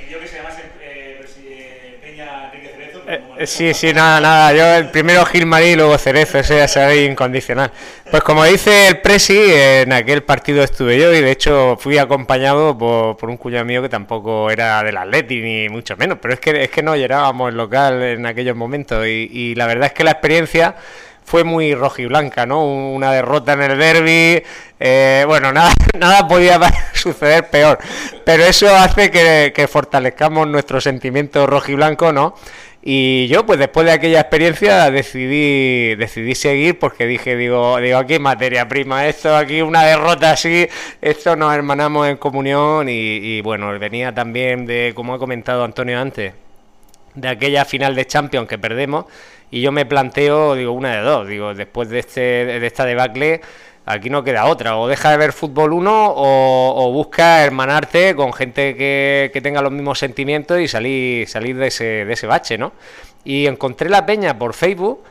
Eh, 3.09 3.45
Sí, 3.45 3.73
sí, 3.73 3.93
nada, 3.93 4.19
nada. 4.19 4.53
Yo 4.53 4.65
el 4.75 4.89
primero 4.89 5.23
Gilmarí 5.25 5.67
y 5.67 5.75
luego 5.75 5.97
Cerezo, 5.97 6.39
ese 6.39 6.57
ya 6.57 6.67
sabéis, 6.67 7.09
incondicional. 7.09 7.71
Pues 8.11 8.21
como 8.23 8.43
dice 8.43 8.87
el 8.89 8.99
Presi, 8.99 9.37
en 9.39 9.93
aquel 9.93 10.23
partido 10.23 10.63
estuve 10.63 10.99
yo 10.99 11.13
y 11.13 11.21
de 11.21 11.31
hecho 11.31 11.77
fui 11.79 11.97
acompañado 11.97 12.77
por, 12.77 13.29
un 13.29 13.37
cuñado 13.37 13.63
mío 13.63 13.81
que 13.81 13.89
tampoco 13.89 14.49
era 14.51 14.83
del 14.83 14.97
Atleti 14.97 15.39
ni 15.39 15.69
mucho 15.69 15.95
menos, 15.95 16.17
pero 16.21 16.33
es 16.33 16.39
que, 16.41 16.63
es 16.63 16.69
que 16.69 16.83
no 16.83 16.95
llenábamos 16.95 17.49
el 17.49 17.57
local 17.57 18.01
en 18.01 18.25
aquellos 18.25 18.55
momentos 18.57 19.05
y, 19.07 19.55
la 19.55 19.67
verdad 19.67 19.87
es 19.87 19.93
que 19.93 20.03
la 20.03 20.11
experiencia 20.11 20.75
fue 21.23 21.43
muy 21.43 21.75
rojiblanca, 21.75 22.45
¿no? 22.45 22.65
Una 22.65 23.11
derrota 23.11 23.53
en 23.53 23.61
el 23.61 23.77
derby, 23.77 24.43
eh, 24.79 25.23
bueno, 25.27 25.51
nada, 25.53 25.71
nada 25.97 26.27
podía 26.27 26.59
suceder 26.93 27.49
peor, 27.49 27.79
pero 28.25 28.43
eso 28.43 28.73
hace 28.75 29.11
que, 29.11 29.53
que 29.55 29.67
fortalezcamos 29.67 30.47
nuestro 30.47 30.81
sentimiento 30.81 31.45
rojiblanco, 31.47 32.11
¿no? 32.11 32.35
Y 32.81 33.27
yo, 33.27 33.45
pues 33.45 33.59
después 33.59 33.85
de 33.85 33.91
aquella 33.91 34.21
experiencia, 34.21 34.89
decidí, 34.91 35.95
decidí 35.95 36.35
seguir 36.35 36.79
porque 36.79 37.05
dije, 37.05 37.35
digo, 37.35 37.77
digo, 37.79 37.97
aquí 37.97 38.17
materia 38.19 38.67
prima, 38.67 39.07
esto 39.07 39.35
aquí 39.35 39.61
una 39.61 39.83
derrota 39.83 40.31
así, 40.31 40.67
esto 41.01 41.35
nos 41.35 41.53
hermanamos 41.53 42.07
en 42.07 42.17
comunión 42.17 42.87
y, 42.87 42.93
y 42.93 43.41
bueno, 43.41 43.77
venía 43.77 44.13
también 44.13 44.65
de, 44.65 44.93
como 44.95 45.15
ha 45.15 45.19
comentado 45.19 45.63
Antonio 45.63 45.99
antes, 45.99 46.33
de 47.15 47.27
aquella 47.27 47.65
final 47.65 47.95
de 47.95 48.05
Champions 48.05 48.47
que 48.47 48.57
perdemos 48.57 49.05
y 49.49 49.61
yo 49.61 49.71
me 49.71 49.85
planteo, 49.85 50.55
digo, 50.55 50.73
una 50.73 50.95
de 50.95 51.01
dos, 51.01 51.27
digo, 51.27 51.53
después 51.53 51.89
de, 51.89 51.99
este, 51.99 52.21
de 52.21 52.67
esta 52.67 52.85
debacle, 52.85 53.41
aquí 53.87 54.09
no 54.09 54.23
queda 54.23 54.45
otra, 54.45 54.77
o 54.77 54.87
deja 54.87 55.11
de 55.11 55.17
ver 55.17 55.31
fútbol 55.31 55.73
uno 55.73 56.07
o, 56.07 56.85
o 56.85 56.91
busca 56.91 57.43
hermanarte 57.43 58.15
con 58.15 58.33
gente 58.33 58.75
que, 58.75 59.31
que 59.33 59.41
tenga 59.41 59.61
los 59.61 59.71
mismos 59.71 59.97
sentimientos 59.97 60.59
y 60.59 60.67
salir, 60.67 61.27
salir 61.27 61.55
de, 61.55 61.67
ese, 61.67 62.05
de 62.05 62.13
ese 62.13 62.27
bache, 62.27 62.57
¿no? 62.57 62.73
Y 63.23 63.47
encontré 63.47 63.89
la 63.89 64.05
peña 64.05 64.37
por 64.37 64.53
Facebook 64.53 65.03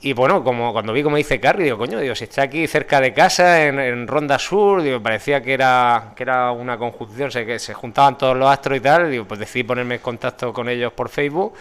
y 0.00 0.12
bueno, 0.12 0.42
como 0.42 0.72
cuando 0.72 0.92
vi 0.92 1.02
como 1.02 1.16
dice 1.16 1.40
Carrie, 1.40 1.64
digo, 1.64 1.76
coño, 1.76 1.98
digo, 1.98 2.14
si 2.14 2.24
está 2.24 2.42
aquí 2.42 2.66
cerca 2.66 3.00
de 3.00 3.12
casa, 3.12 3.66
en, 3.66 3.78
en 3.78 4.06
Ronda 4.06 4.38
Sur, 4.38 4.80
digo, 4.80 5.02
parecía 5.02 5.42
que 5.42 5.52
era, 5.52 6.12
que 6.16 6.22
era 6.22 6.52
una 6.52 6.78
conjunción, 6.78 7.30
se, 7.30 7.44
que 7.44 7.58
se 7.58 7.74
juntaban 7.74 8.16
todos 8.16 8.36
los 8.36 8.48
astros 8.48 8.78
y 8.78 8.80
tal, 8.80 9.10
digo, 9.10 9.24
pues 9.26 9.40
decidí 9.40 9.64
ponerme 9.64 9.96
en 9.96 10.00
contacto 10.00 10.52
con 10.52 10.68
ellos 10.68 10.92
por 10.92 11.08
Facebook 11.08 11.52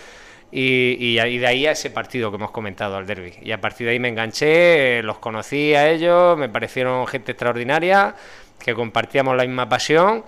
y, 0.52 1.16
de 1.16 1.48
ahí 1.48 1.68
a 1.68 1.72
ese 1.72 1.90
partido 1.90 2.32
que 2.32 2.38
hemos 2.38 2.52
comentado, 2.52 2.96
al 2.96 3.06
derby. 3.06 3.34
Y 3.42 3.52
a 3.52 3.60
partir 3.60 3.86
de 3.86 3.94
ahí 3.94 4.00
me 4.00 4.08
enganché, 4.08 5.04
los 5.04 5.20
conocí 5.20 5.74
a 5.74 5.90
ellos, 5.90 6.38
me 6.38 6.50
parecieron 6.50 7.06
gente 7.08 7.34
extraordinaria, 7.34 8.16
que 8.60 8.74
compartíamos 8.74 9.36
la 9.36 9.44
misma 9.44 9.68
pasión 9.68 10.24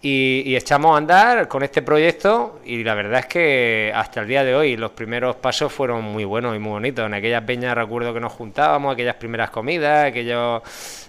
y, 0.00 0.42
y 0.46 0.56
echamos 0.56 0.94
a 0.94 0.98
andar 0.98 1.48
con 1.48 1.62
este 1.62 1.82
proyecto 1.82 2.60
y 2.64 2.84
la 2.84 2.94
verdad 2.94 3.20
es 3.20 3.26
que 3.26 3.92
hasta 3.94 4.20
el 4.20 4.28
día 4.28 4.44
de 4.44 4.54
hoy 4.54 4.76
los 4.76 4.92
primeros 4.92 5.36
pasos 5.36 5.72
fueron 5.72 6.04
muy 6.04 6.24
buenos 6.24 6.54
y 6.54 6.58
muy 6.58 6.70
bonitos. 6.70 7.04
En 7.04 7.14
aquellas 7.14 7.42
peñas 7.42 7.74
recuerdo 7.74 8.14
que 8.14 8.20
nos 8.20 8.32
juntábamos, 8.32 8.94
aquellas 8.94 9.16
primeras 9.16 9.50
comidas, 9.50 10.06
aquellos, 10.06 10.62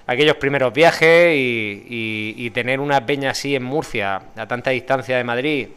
aquellos 0.07 0.35
primeros 0.37 0.73
viajes 0.73 1.33
y 1.37 2.49
tener 2.53 2.79
una 2.79 3.05
peña 3.05 3.31
así 3.31 3.55
en 3.55 3.63
Murcia, 3.63 4.21
a 4.35 4.47
tanta 4.47 4.71
distancia 4.71 5.15
de 5.15 5.23
Madrid, 5.23 5.67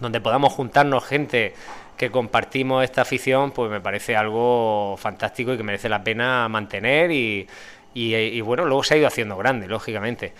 donde 0.00 0.20
podamos 0.20 0.52
juntarnos 0.52 1.04
gente 1.04 1.54
que 2.00 2.10
compartimos 2.10 2.82
esta 2.82 3.02
afición, 3.02 3.50
pues 3.50 3.70
me 3.70 3.78
parece 3.82 4.16
algo 4.16 4.96
fantástico 4.98 5.52
y 5.52 5.58
que 5.58 5.62
merece 5.62 5.86
la 5.90 6.02
pena 6.02 6.48
mantener 6.48 7.10
y, 7.10 7.46
y- 7.92 8.14
y, 8.14 8.40
bueno, 8.40 8.64
luego 8.64 8.82
se 8.82 8.94
ha 8.94 8.96
ido 8.96 9.06
haciendo 9.06 9.36
grande, 9.36 9.66
lógicamente. 9.68 10.32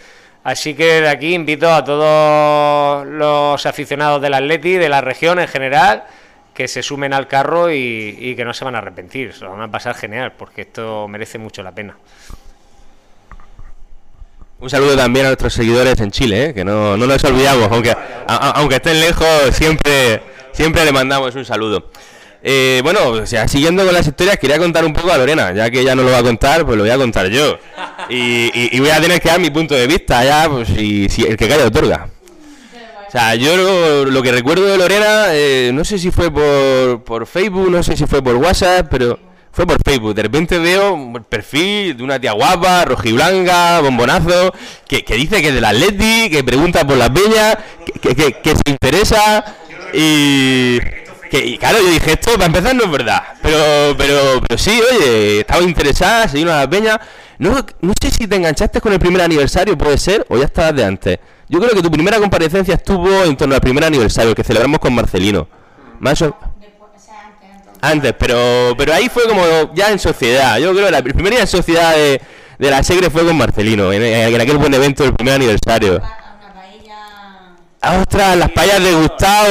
Así 0.42 0.72
que 0.72 1.02
de 1.02 1.08
aquí 1.10 1.34
invito 1.34 1.70
a 1.70 1.84
todos 1.84 3.06
los 3.06 3.66
aficionados 3.66 4.22
del 4.22 4.32
Atleti, 4.32 4.72
de 4.78 4.88
la 4.88 5.02
región 5.02 5.38
en 5.38 5.48
general, 5.48 6.04
que 6.54 6.66
se 6.66 6.82
sumen 6.82 7.12
al 7.12 7.28
carro 7.28 7.70
y, 7.70 8.16
y 8.18 8.34
que 8.34 8.44
no 8.46 8.54
se 8.54 8.64
van 8.64 8.74
a 8.74 8.78
arrepentir, 8.78 9.34
se 9.34 9.44
van 9.44 9.60
a 9.60 9.70
pasar 9.70 9.94
genial, 9.94 10.32
porque 10.38 10.62
esto 10.62 11.06
merece 11.08 11.36
mucho 11.36 11.62
la 11.62 11.72
pena. 11.72 11.94
Un 14.60 14.70
saludo 14.70 14.96
también 14.96 15.26
a 15.26 15.28
nuestros 15.28 15.52
seguidores 15.52 16.00
en 16.00 16.10
Chile, 16.10 16.46
¿eh? 16.46 16.54
que 16.54 16.64
no, 16.64 16.96
no 16.96 17.06
nos 17.06 17.22
olvidamos, 17.24 17.68
aunque, 17.70 17.90
a- 17.92 18.52
aunque 18.56 18.76
estén 18.76 18.98
lejos, 18.98 19.26
siempre, 19.52 20.22
siempre 20.52 20.84
le 20.84 20.92
mandamos 20.92 21.34
un 21.34 21.44
saludo. 21.44 21.90
Eh, 22.42 22.80
bueno, 22.82 23.08
o 23.08 23.26
sea, 23.26 23.46
siguiendo 23.48 23.84
con 23.84 23.92
las 23.92 24.06
historias, 24.06 24.38
quería 24.38 24.58
contar 24.58 24.84
un 24.84 24.94
poco 24.94 25.12
a 25.12 25.18
Lorena, 25.18 25.52
ya 25.52 25.70
que 25.70 25.80
ella 25.80 25.94
no 25.94 26.02
lo 26.02 26.10
va 26.10 26.18
a 26.18 26.22
contar, 26.22 26.64
pues 26.64 26.76
lo 26.78 26.84
voy 26.84 26.90
a 26.90 26.96
contar 26.96 27.28
yo. 27.28 27.58
Y, 28.08 28.78
voy 28.80 28.88
a 28.90 29.00
tener 29.00 29.20
que 29.20 29.28
dar 29.28 29.38
mi 29.40 29.50
punto 29.50 29.74
de 29.74 29.86
vista, 29.86 30.24
ya, 30.24 30.48
pues 30.48 30.68
si, 30.68 31.08
si 31.10 31.22
el 31.22 31.36
que 31.36 31.48
calla 31.48 31.66
otorga. 31.66 32.08
O 33.06 33.10
sea, 33.10 33.34
yo 33.34 34.04
lo, 34.06 34.22
que 34.22 34.32
recuerdo 34.32 34.66
de 34.66 34.78
Lorena, 34.78 35.26
eh, 35.32 35.70
no 35.74 35.84
sé 35.84 35.98
si 35.98 36.10
fue 36.10 36.30
por, 36.30 37.02
por 37.04 37.26
Facebook, 37.26 37.70
no 37.70 37.82
sé 37.82 37.96
si 37.96 38.06
fue 38.06 38.22
por 38.22 38.36
WhatsApp, 38.36 38.86
pero 38.88 39.18
fue 39.52 39.66
por 39.66 39.78
Facebook. 39.84 40.14
De 40.14 40.22
repente 40.22 40.58
veo 40.60 41.12
el 41.16 41.22
perfil 41.24 41.96
de 41.96 42.02
una 42.04 42.20
tía 42.20 42.32
guapa, 42.32 42.84
rojiblanca, 42.84 43.80
bombonazo, 43.80 44.54
que, 44.86 45.04
que 45.04 45.14
dice 45.16 45.42
que 45.42 45.48
es 45.48 45.54
del 45.54 45.64
Atleti, 45.64 46.30
que 46.30 46.44
pregunta 46.44 46.86
por 46.86 46.96
la 46.96 47.12
peña, 47.12 47.58
que, 47.84 47.92
que, 48.00 48.14
que- 48.14 48.32
que 48.40 48.50
se 48.50 48.62
interesa. 48.70 49.56
Y, 49.92 50.78
claro, 51.58 51.78
yo 51.80 51.90
dije, 51.90 52.12
esto 52.12 52.32
para 52.32 52.46
empezar 52.46 52.74
no 52.74 52.84
es 52.84 52.90
verdad. 52.90 53.22
Pero, 53.42 53.94
pero, 53.96 54.40
pero 54.46 54.58
sí, 54.58 54.80
oye, 54.92 55.40
estaba 55.40 55.62
interesada, 55.62 56.28
se 56.28 56.36
vino 56.36 56.52
a 56.52 56.60
la 56.60 56.70
peña. 56.70 57.00
No, 57.38 57.64
no 57.80 57.92
sé 58.00 58.10
si 58.10 58.26
te 58.26 58.36
enganchaste 58.36 58.80
con 58.80 58.92
el 58.92 58.98
primer 58.98 59.22
aniversario, 59.22 59.76
puede 59.78 59.98
ser, 59.98 60.26
o 60.28 60.36
ya 60.36 60.44
estabas 60.44 60.74
de 60.74 60.84
antes. 60.84 61.18
Yo 61.48 61.58
creo 61.58 61.72
que 61.72 61.82
tu 61.82 61.90
primera 61.90 62.18
comparecencia 62.18 62.74
estuvo 62.74 63.24
en 63.24 63.36
torno 63.36 63.54
al 63.54 63.60
primer 63.60 63.84
aniversario 63.84 64.34
que 64.34 64.44
celebramos 64.44 64.78
con 64.78 64.94
Marcelino. 64.94 65.48
Más 65.98 66.22
antes, 67.82 68.14
pero 68.18 68.74
pero 68.76 68.92
ahí 68.92 69.08
fue 69.08 69.26
como 69.26 69.42
ya 69.74 69.90
en 69.90 69.98
sociedad. 69.98 70.58
Yo 70.58 70.72
creo 70.72 70.86
que 70.86 70.92
la 70.92 71.02
primera 71.02 71.40
en 71.40 71.46
sociedad 71.46 71.94
de, 71.94 72.20
de 72.58 72.70
la 72.70 72.82
Segre 72.82 73.08
fue 73.10 73.24
con 73.24 73.36
Marcelino, 73.36 73.92
en 73.92 74.40
aquel 74.40 74.58
buen 74.58 74.74
evento 74.74 75.02
del 75.02 75.14
primer 75.14 75.34
aniversario. 75.34 76.00
Ostras, 77.82 78.36
las 78.36 78.50
payas 78.50 78.82
de 78.82 78.92
Gustavo, 78.92 79.48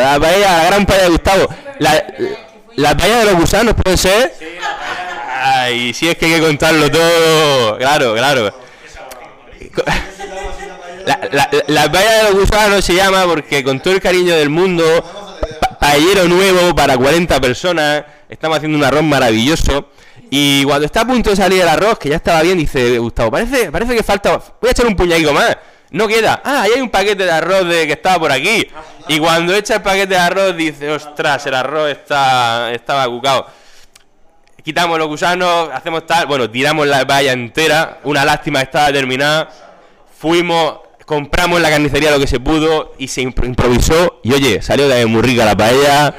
la 0.00 0.18
paella, 0.20 0.58
la 0.58 0.64
gran 0.66 0.86
paella 0.86 1.02
de 1.04 1.08
Gustavo. 1.10 1.48
La, 1.80 2.04
la 2.76 2.96
paella 2.96 3.18
de 3.18 3.24
los 3.26 3.34
gusanos 3.34 3.74
puede 3.74 3.96
ser. 3.96 4.32
Ay, 5.44 5.92
si 5.92 6.08
es 6.08 6.16
que 6.16 6.26
hay 6.26 6.32
que 6.34 6.40
contarlo 6.40 6.88
todo. 6.90 7.78
Claro, 7.78 8.14
claro. 8.14 8.54
La, 11.06 11.18
la, 11.32 11.50
la 11.66 11.90
paella 11.90 12.10
de 12.18 12.22
los 12.30 12.40
gusanos 12.42 12.84
se 12.84 12.94
llama 12.94 13.24
porque 13.24 13.64
con 13.64 13.80
todo 13.80 13.92
el 13.94 14.00
cariño 14.00 14.36
del 14.36 14.48
mundo, 14.50 14.84
pa- 15.60 15.78
paellero 15.80 16.28
nuevo 16.28 16.74
para 16.76 16.96
40 16.96 17.40
personas, 17.40 18.04
estamos 18.28 18.58
haciendo 18.58 18.78
un 18.78 18.84
arroz 18.84 19.02
maravilloso. 19.02 19.88
Y 20.30 20.62
cuando 20.64 20.86
está 20.86 21.00
a 21.00 21.04
punto 21.06 21.30
de 21.30 21.36
salir 21.36 21.60
el 21.62 21.68
arroz, 21.68 21.98
que 21.98 22.10
ya 22.10 22.16
estaba 22.16 22.40
bien, 22.42 22.56
dice 22.58 22.96
Gustavo, 22.98 23.32
parece, 23.32 23.72
parece 23.72 23.96
que 23.96 24.02
falta, 24.04 24.38
voy 24.60 24.68
a 24.68 24.70
echar 24.70 24.86
un 24.86 24.94
puñadico 24.94 25.32
más. 25.32 25.56
No 25.92 26.08
queda. 26.08 26.40
Ah, 26.44 26.62
ahí 26.62 26.72
hay 26.76 26.80
un 26.80 26.90
paquete 26.90 27.24
de 27.24 27.30
arroz 27.30 27.66
de 27.68 27.86
que 27.86 27.92
estaba 27.92 28.18
por 28.18 28.32
aquí. 28.32 28.66
Y 29.08 29.18
cuando 29.18 29.54
echa 29.54 29.76
el 29.76 29.82
paquete 29.82 30.14
de 30.14 30.18
arroz, 30.18 30.56
dice, 30.56 30.90
ostras, 30.90 31.46
el 31.46 31.54
arroz 31.54 31.90
está, 31.90 32.72
estaba 32.72 33.06
cucado 33.06 33.46
quitamos 34.64 34.96
los 34.96 35.08
gusanos, 35.08 35.70
hacemos 35.74 36.06
tal, 36.06 36.26
bueno, 36.26 36.48
tiramos 36.48 36.86
la 36.86 37.04
paella 37.04 37.32
entera, 37.32 37.98
una 38.04 38.24
lástima 38.24 38.60
estaba 38.60 38.92
terminada, 38.92 39.48
fuimos, 40.16 40.76
compramos 41.04 41.56
en 41.56 41.62
la 41.64 41.70
carnicería 41.70 42.12
lo 42.12 42.20
que 42.20 42.28
se 42.28 42.38
pudo 42.38 42.92
y 42.96 43.08
se 43.08 43.22
impro- 43.22 43.44
improvisó 43.46 44.20
y 44.22 44.32
oye, 44.32 44.62
salió 44.62 44.88
de 44.88 45.04
muy 45.06 45.20
rica 45.20 45.44
la 45.44 45.56
paella 45.56 46.14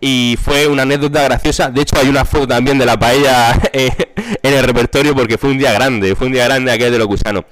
y 0.00 0.38
fue 0.40 0.68
una 0.68 0.82
anécdota 0.82 1.24
graciosa, 1.24 1.70
de 1.70 1.80
hecho 1.82 1.96
hay 1.98 2.08
una 2.08 2.24
foto 2.24 2.46
también 2.46 2.78
de 2.78 2.86
la 2.86 2.96
paella 2.96 3.58
eh, 3.72 3.90
en 4.44 4.54
el 4.54 4.62
repertorio 4.62 5.12
porque 5.16 5.36
fue 5.36 5.50
un 5.50 5.58
día 5.58 5.72
grande, 5.72 6.14
fue 6.14 6.28
un 6.28 6.32
día 6.34 6.44
grande 6.44 6.70
aquel 6.70 6.92
de 6.92 6.98
los 6.98 7.08
gusanos. 7.08 7.46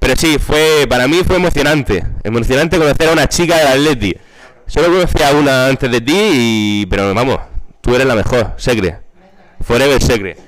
Pero 0.00 0.16
sí, 0.16 0.38
fue 0.38 0.86
para 0.88 1.06
mí 1.06 1.20
fue 1.24 1.36
emocionante, 1.36 2.04
emocionante 2.24 2.78
conocer 2.78 3.08
a 3.08 3.12
una 3.12 3.28
chica 3.28 3.56
del 3.58 3.68
Atleti. 3.68 4.16
Solo 4.66 4.88
conocía 4.88 5.28
a 5.28 5.32
una 5.32 5.66
antes 5.66 5.90
de 5.90 6.00
ti 6.00 6.16
y 6.16 6.86
pero 6.86 7.14
vamos, 7.14 7.38
tú 7.80 7.94
eres 7.94 8.06
la 8.06 8.14
mejor, 8.14 8.54
Segre. 8.56 8.98
Forever 9.62 10.02
Secret. 10.02 10.38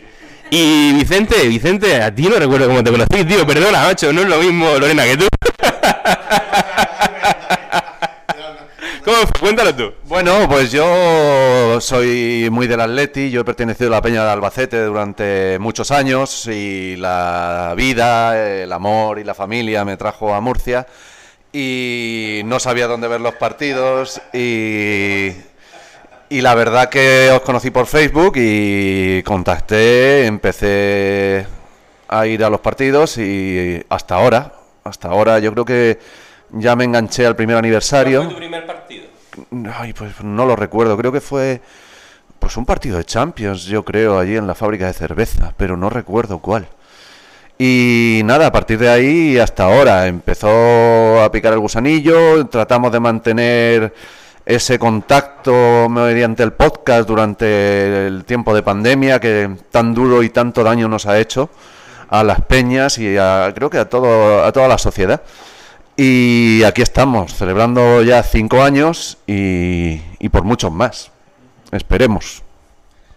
Y 0.50 0.92
Vicente, 0.94 1.46
Vicente, 1.48 2.02
a 2.02 2.14
ti 2.14 2.24
no 2.24 2.36
recuerdo 2.36 2.66
cómo 2.66 2.82
te 2.82 2.90
conocí, 2.90 3.24
tío, 3.24 3.46
perdona, 3.46 3.84
macho, 3.84 4.12
no 4.12 4.22
es 4.22 4.28
lo 4.28 4.38
mismo 4.38 4.78
Lorena 4.78 5.04
que 5.04 5.16
tú. 5.16 5.26
Cuéntalo 9.40 9.74
tú. 9.74 9.92
Bueno, 10.04 10.48
pues 10.48 10.72
yo 10.72 11.80
soy 11.80 12.48
muy 12.50 12.66
del 12.66 12.80
Atleti, 12.80 13.30
yo 13.30 13.42
he 13.42 13.44
pertenecido 13.44 13.88
a 13.88 13.96
la 13.96 14.02
Peña 14.02 14.24
de 14.24 14.30
Albacete 14.30 14.82
durante 14.82 15.58
muchos 15.58 15.90
años 15.90 16.46
y 16.46 16.96
la 16.96 17.74
vida, 17.76 18.62
el 18.62 18.72
amor 18.72 19.18
y 19.18 19.24
la 19.24 19.34
familia 19.34 19.84
me 19.84 19.96
trajo 19.96 20.34
a 20.34 20.40
Murcia 20.40 20.86
y 21.52 22.42
no 22.44 22.58
sabía 22.58 22.86
dónde 22.86 23.08
ver 23.08 23.20
los 23.20 23.34
partidos 23.34 24.20
y, 24.32 25.32
y 26.28 26.40
la 26.40 26.54
verdad 26.54 26.88
que 26.88 27.30
os 27.32 27.42
conocí 27.42 27.70
por 27.70 27.86
Facebook 27.86 28.34
y 28.36 29.22
contacté, 29.22 30.26
empecé 30.26 31.46
a 32.08 32.26
ir 32.26 32.44
a 32.44 32.50
los 32.50 32.60
partidos 32.60 33.18
y 33.18 33.82
hasta 33.88 34.14
ahora, 34.14 34.52
hasta 34.84 35.08
ahora 35.08 35.38
yo 35.38 35.52
creo 35.52 35.64
que 35.64 35.98
ya 36.52 36.76
me 36.76 36.84
enganché 36.84 37.26
al 37.26 37.36
primer 37.36 37.56
aniversario. 37.56 38.28
primer 38.36 38.66
partido? 38.66 38.81
Ay, 39.74 39.92
pues 39.92 40.22
no 40.22 40.46
lo 40.46 40.56
recuerdo. 40.56 40.96
Creo 40.96 41.12
que 41.12 41.20
fue 41.20 41.60
pues 42.38 42.56
un 42.56 42.66
partido 42.66 42.98
de 42.98 43.04
Champions, 43.04 43.64
yo 43.64 43.84
creo, 43.84 44.18
allí 44.18 44.36
en 44.36 44.48
la 44.48 44.54
fábrica 44.54 44.86
de 44.86 44.92
cerveza, 44.92 45.54
pero 45.56 45.76
no 45.76 45.88
recuerdo 45.88 46.40
cuál. 46.40 46.66
Y 47.56 48.22
nada, 48.24 48.48
a 48.48 48.52
partir 48.52 48.78
de 48.78 48.88
ahí 48.88 49.38
hasta 49.38 49.64
ahora 49.64 50.08
empezó 50.08 51.22
a 51.22 51.30
picar 51.30 51.52
el 51.52 51.60
gusanillo, 51.60 52.44
tratamos 52.48 52.90
de 52.90 52.98
mantener 52.98 53.94
ese 54.44 54.78
contacto 54.78 55.88
mediante 55.88 56.42
el 56.42 56.52
podcast 56.52 57.06
durante 57.08 58.08
el 58.08 58.24
tiempo 58.24 58.52
de 58.54 58.62
pandemia 58.64 59.20
que 59.20 59.48
tan 59.70 59.94
duro 59.94 60.24
y 60.24 60.30
tanto 60.30 60.64
daño 60.64 60.88
nos 60.88 61.06
ha 61.06 61.20
hecho 61.20 61.48
a 62.08 62.24
las 62.24 62.40
peñas 62.40 62.98
y 62.98 63.16
a, 63.16 63.52
creo 63.54 63.70
que 63.70 63.78
a 63.78 63.88
todo 63.88 64.44
a 64.44 64.50
toda 64.50 64.66
la 64.66 64.78
sociedad. 64.78 65.22
Y 65.96 66.62
aquí 66.64 66.82
estamos, 66.82 67.34
celebrando 67.34 68.02
ya 68.02 68.22
cinco 68.22 68.62
años 68.62 69.18
y, 69.26 69.98
por 70.30 70.44
muchos 70.44 70.72
más. 70.72 71.10
Esperemos. 71.70 72.42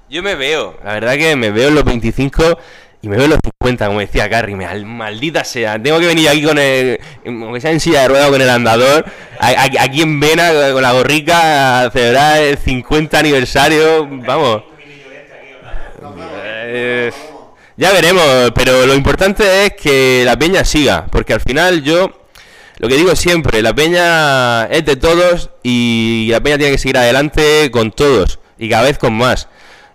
Yo 0.10 0.22
me 0.22 0.36
veo, 0.36 0.78
la 0.84 0.94
verdad 0.94 1.16
que 1.16 1.36
me 1.36 1.52
veo 1.52 1.70
en 1.70 1.76
los 1.76 1.84
25 1.84 2.60
y 3.02 3.10
me 3.10 3.18
veo 3.18 3.26
en 3.26 3.32
los 3.32 3.40
50, 3.44 3.88
como 3.88 4.00
decía 4.00 4.30
Carrie, 4.30 4.56
maldita 4.56 5.44
sea. 5.44 5.82
Tengo 5.82 6.00
que 6.00 6.08
venir 6.08 6.30
aquí 6.30 6.44
con 6.44 6.58
el, 6.58 7.00
aunque 7.26 7.62
sea 7.62 7.72
en 7.72 7.80
silla 7.80 8.02
de 8.02 8.08
ruedas 8.10 8.30
con 8.30 8.42
el 8.42 8.50
andador, 8.50 9.06
aquí 9.40 10.02
en 10.02 10.20
Vena, 10.20 10.52
con 10.74 10.82
la 10.82 10.92
gorrica, 10.92 11.82
a 11.82 11.92
celebrar 11.92 12.42
el 12.42 12.58
50 12.58 13.20
aniversario, 13.20 14.08
vamos. 14.08 14.64
Eh, 16.68 17.12
ya 17.78 17.92
veremos, 17.92 18.52
pero 18.56 18.86
lo 18.86 18.94
importante 18.94 19.66
es 19.66 19.74
que 19.74 20.24
la 20.26 20.38
peña 20.38 20.66
siga, 20.66 21.06
porque 21.12 21.34
al 21.34 21.42
final 21.42 21.84
yo, 21.84 22.25
lo 22.78 22.88
que 22.88 22.96
digo 22.96 23.16
siempre, 23.16 23.62
la 23.62 23.74
peña 23.74 24.66
es 24.66 24.86
de 24.86 24.96
todos 24.96 25.50
y 25.64 26.28
la 26.32 26.42
peña 26.42 26.58
tiene 26.58 26.74
que 26.74 26.78
seguir 26.78 26.98
adelante 26.98 27.70
con 27.72 27.92
todos 27.92 28.40
y 28.58 28.70
cada 28.70 28.84
vez 28.84 28.98
con 28.98 29.14
más. 29.14 29.48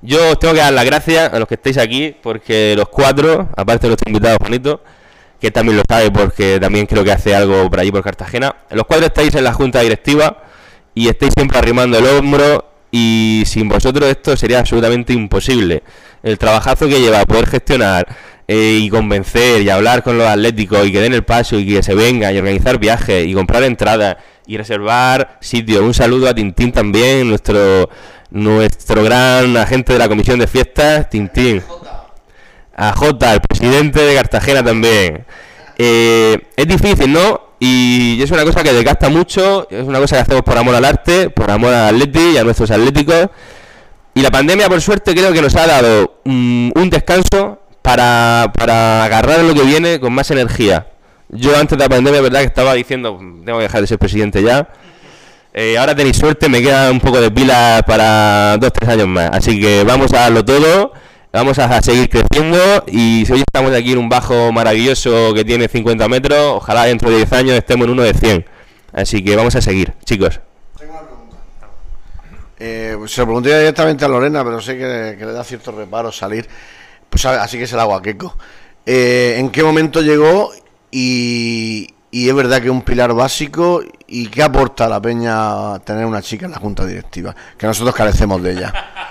Yo 0.02 0.30
os 0.30 0.38
tengo 0.38 0.54
que 0.54 0.60
dar 0.60 0.72
las 0.72 0.86
gracias 0.86 1.32
a 1.32 1.38
los 1.38 1.46
que 1.46 1.54
estáis 1.54 1.76
aquí, 1.76 2.16
porque 2.22 2.74
los 2.74 2.88
cuatro, 2.88 3.50
aparte 3.54 3.82
de 3.82 3.88
nuestro 3.88 4.08
invitado 4.10 4.38
Juanito, 4.40 4.82
que 5.38 5.50
también 5.50 5.76
lo 5.76 5.82
sabe 5.88 6.10
porque 6.10 6.58
también 6.58 6.86
creo 6.86 7.04
que 7.04 7.12
hace 7.12 7.34
algo 7.34 7.68
por 7.68 7.80
allí 7.80 7.92
por 7.92 8.02
Cartagena, 8.02 8.56
los 8.70 8.84
cuatro 8.86 9.06
estáis 9.06 9.34
en 9.34 9.44
la 9.44 9.52
junta 9.52 9.80
directiva 9.80 10.44
y 10.94 11.08
estáis 11.08 11.34
siempre 11.34 11.58
arrimando 11.58 11.98
el 11.98 12.06
hombro 12.06 12.66
y 12.90 13.42
sin 13.46 13.68
vosotros 13.68 14.08
esto 14.08 14.36
sería 14.36 14.60
absolutamente 14.60 15.12
imposible. 15.12 15.82
El 16.22 16.38
trabajazo 16.38 16.88
que 16.88 17.00
lleva 17.00 17.24
poder 17.24 17.46
gestionar 17.46 18.06
eh, 18.52 18.80
y 18.82 18.90
convencer 18.90 19.62
y 19.62 19.70
hablar 19.70 20.02
con 20.02 20.18
los 20.18 20.26
atléticos 20.26 20.84
y 20.84 20.90
que 20.90 21.00
den 21.00 21.14
el 21.14 21.22
paso 21.22 21.56
y 21.56 21.64
que 21.64 21.84
se 21.84 21.94
vengan 21.94 22.34
y 22.34 22.38
organizar 22.38 22.80
viajes 22.80 23.24
y 23.24 23.32
comprar 23.32 23.62
entradas 23.62 24.16
y 24.44 24.56
reservar 24.56 25.38
sitios. 25.40 25.82
Un 25.82 25.94
saludo 25.94 26.28
a 26.28 26.34
Tintín 26.34 26.72
también, 26.72 27.28
nuestro 27.28 27.88
nuestro 28.32 29.04
gran 29.04 29.56
agente 29.56 29.92
de 29.92 30.00
la 30.00 30.08
comisión 30.08 30.40
de 30.40 30.48
fiestas, 30.48 31.08
Tintín. 31.08 31.62
A 32.74 32.92
Jota, 32.92 33.34
el 33.34 33.40
presidente 33.40 34.00
de 34.00 34.16
Cartagena 34.16 34.64
también. 34.64 35.24
Eh, 35.78 36.36
es 36.56 36.66
difícil, 36.66 37.12
¿no? 37.12 37.50
Y 37.60 38.20
es 38.20 38.32
una 38.32 38.42
cosa 38.42 38.64
que 38.64 38.72
desgasta 38.72 39.08
mucho, 39.10 39.68
es 39.70 39.84
una 39.84 40.00
cosa 40.00 40.16
que 40.16 40.22
hacemos 40.22 40.42
por 40.42 40.58
amor 40.58 40.74
al 40.74 40.84
arte, 40.84 41.30
por 41.30 41.48
amor 41.52 41.72
al 41.72 41.94
atleti 41.94 42.32
y 42.34 42.38
a 42.38 42.42
nuestros 42.42 42.72
atléticos. 42.72 43.28
Y 44.12 44.22
la 44.22 44.32
pandemia, 44.32 44.68
por 44.68 44.80
suerte, 44.80 45.14
creo 45.14 45.32
que 45.32 45.40
nos 45.40 45.54
ha 45.54 45.68
dado 45.68 46.20
un 46.24 46.90
descanso 46.90 47.59
para, 47.82 48.52
para 48.56 49.04
agarrar 49.04 49.40
lo 49.40 49.54
que 49.54 49.62
viene 49.62 50.00
con 50.00 50.12
más 50.12 50.30
energía. 50.30 50.86
Yo 51.28 51.56
antes 51.56 51.78
de 51.78 51.84
la 51.84 51.88
pandemia, 51.88 52.20
verdad 52.20 52.40
que 52.40 52.46
estaba 52.46 52.74
diciendo, 52.74 53.18
tengo 53.44 53.58
que 53.58 53.64
dejar 53.64 53.80
de 53.80 53.86
ser 53.86 53.98
presidente 53.98 54.42
ya. 54.42 54.68
Eh, 55.52 55.78
ahora 55.78 55.94
tenéis 55.94 56.16
suerte, 56.16 56.48
me 56.48 56.62
queda 56.62 56.90
un 56.90 57.00
poco 57.00 57.20
de 57.20 57.30
pilas 57.30 57.82
para 57.84 58.56
dos, 58.58 58.72
tres 58.72 58.88
años 58.88 59.08
más. 59.08 59.30
Así 59.32 59.60
que 59.60 59.84
vamos 59.84 60.12
a 60.12 60.20
darlo 60.20 60.44
todo, 60.44 60.92
vamos 61.32 61.58
a 61.58 61.82
seguir 61.82 62.08
creciendo 62.08 62.84
y 62.86 63.24
si 63.26 63.32
hoy 63.32 63.40
estamos 63.40 63.72
aquí 63.72 63.92
en 63.92 63.98
un 63.98 64.08
bajo 64.08 64.52
maravilloso 64.52 65.32
que 65.34 65.44
tiene 65.44 65.68
50 65.68 66.08
metros, 66.08 66.38
ojalá 66.38 66.84
dentro 66.84 67.10
de 67.10 67.16
10 67.16 67.32
años 67.32 67.56
estemos 67.56 67.86
en 67.86 67.92
uno 67.92 68.02
de 68.02 68.14
100. 68.14 68.44
Así 68.92 69.24
que 69.24 69.36
vamos 69.36 69.54
a 69.54 69.60
seguir, 69.60 69.92
chicos. 70.04 70.40
Eh, 72.58 72.94
pues 72.98 73.12
se 73.12 73.20
lo 73.22 73.26
pregunté 73.26 73.58
directamente 73.58 74.04
a 74.04 74.08
Lorena, 74.08 74.44
pero 74.44 74.60
sé 74.60 74.76
que, 74.76 75.16
que 75.18 75.24
le 75.24 75.32
da 75.32 75.42
cierto 75.42 75.72
reparo 75.72 76.12
salir. 76.12 76.46
Pues 77.10 77.26
así 77.26 77.58
que 77.58 77.66
se 77.66 77.76
la 77.76 77.82
hago 77.82 77.94
a 77.94 78.02
Keiko. 78.02 78.36
Eh, 78.86 79.34
¿En 79.38 79.50
qué 79.50 79.62
momento 79.62 80.00
llegó? 80.00 80.52
Y, 80.90 81.88
y 82.10 82.28
es 82.28 82.34
verdad 82.34 82.58
que 82.58 82.66
es 82.66 82.72
un 82.72 82.82
pilar 82.82 83.12
básico. 83.12 83.82
¿Y 84.06 84.28
qué 84.28 84.42
aporta 84.42 84.86
a 84.86 84.88
la 84.88 85.00
peña 85.00 85.78
tener 85.80 86.06
una 86.06 86.22
chica 86.22 86.46
en 86.46 86.52
la 86.52 86.58
junta 86.58 86.86
directiva? 86.86 87.34
Que 87.58 87.66
nosotros 87.66 87.94
carecemos 87.94 88.42
de 88.42 88.52
ella. 88.52 88.72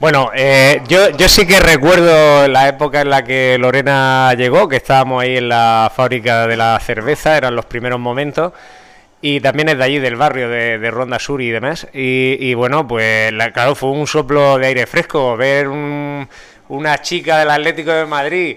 Bueno, 0.00 0.30
eh, 0.34 0.82
yo, 0.86 1.16
yo 1.16 1.30
sí 1.30 1.46
que 1.46 1.60
recuerdo 1.60 2.46
la 2.48 2.68
época 2.68 3.00
en 3.00 3.08
la 3.08 3.24
que 3.24 3.56
Lorena 3.58 4.34
llegó, 4.36 4.68
que 4.68 4.76
estábamos 4.76 5.22
ahí 5.22 5.38
en 5.38 5.48
la 5.48 5.90
fábrica 5.96 6.46
de 6.46 6.58
la 6.58 6.78
cerveza, 6.78 7.38
eran 7.38 7.56
los 7.56 7.64
primeros 7.64 7.98
momentos. 7.98 8.52
Y 9.26 9.40
también 9.40 9.70
es 9.70 9.78
de 9.78 9.84
allí, 9.84 9.98
del 9.98 10.16
barrio 10.16 10.48
de, 10.50 10.78
de 10.78 10.90
Ronda 10.90 11.18
Sur 11.18 11.40
y 11.40 11.50
demás. 11.50 11.86
Y, 11.94 12.36
y 12.40 12.52
bueno, 12.54 12.86
pues 12.86 13.32
la- 13.32 13.52
claro, 13.52 13.74
fue 13.74 13.88
un 13.90 14.06
soplo 14.06 14.58
de 14.58 14.66
aire 14.66 14.86
fresco 14.86 15.34
ver 15.36 15.68
un- 15.68 16.28
una 16.68 17.00
chica 17.00 17.38
del 17.38 17.50
Atlético 17.50 17.90
de 17.92 18.04
Madrid. 18.06 18.56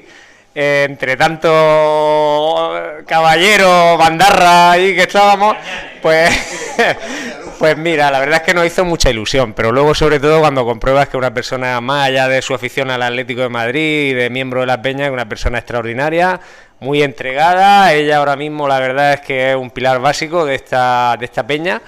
eh, 0.60 0.86
entre 0.90 1.16
tanto 1.16 2.74
caballero, 3.06 3.96
bandarra 3.98 4.72
ahí 4.72 4.96
que 4.96 5.04
estábamos, 5.04 5.56
pues, 6.02 6.32
pues 7.58 7.78
mira, 7.78 8.12
la 8.12 8.20
verdad 8.20 8.38
es 8.38 8.42
que 8.44 8.54
nos 8.54 8.66
hizo 8.66 8.86
mucha 8.86 9.10
ilusión, 9.10 9.54
pero 9.54 9.72
luego 9.72 9.96
sobre 9.96 10.20
todo 10.20 10.40
cuando 10.40 10.66
compruebas 10.66 11.10
que 11.10 11.18
una 11.18 11.34
persona 11.34 11.80
más 11.82 12.08
allá 12.08 12.28
de 12.28 12.42
su 12.42 12.54
afición 12.54 12.92
al 12.92 13.02
Atlético 13.02 13.42
de 13.42 13.50
Madrid 13.50 14.12
y 14.12 14.14
de 14.14 14.30
miembro 14.30 14.62
de 14.62 14.68
la 14.68 14.82
Peña, 14.82 15.06
es 15.06 15.12
una 15.12 15.28
persona 15.28 15.58
extraordinaria, 15.58 16.40
muy 16.80 17.02
entregada, 17.02 17.94
ella 17.94 18.18
ahora 18.18 18.36
mismo 18.36 18.68
la 18.68 18.80
verdad 18.80 19.14
es 19.14 19.22
que 19.22 19.52
es 19.52 19.56
un 19.58 19.72
pilar 19.72 20.00
básico 20.00 20.46
de 20.46 20.56
esta, 20.56 21.16
de 21.20 21.26
esta 21.26 21.46
Peña. 21.46 21.82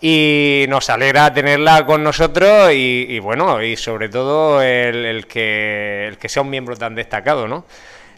Y 0.00 0.64
nos 0.68 0.90
alegra 0.90 1.32
tenerla 1.32 1.86
con 1.86 2.02
nosotros 2.02 2.72
y, 2.72 3.20
bueno, 3.20 3.62
y 3.62 3.76
sobre 3.76 4.08
todo 4.08 4.60
el, 4.60 5.04
el 5.04 5.26
que, 5.28 6.08
el 6.08 6.18
que 6.18 6.28
sea 6.28 6.42
un 6.42 6.50
miembro 6.50 6.76
tan 6.76 6.96
destacado, 6.96 7.46
¿no? 7.46 7.64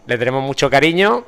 Le 0.07 0.17
tenemos 0.17 0.41
mucho 0.41 0.67
cariño 0.67 1.25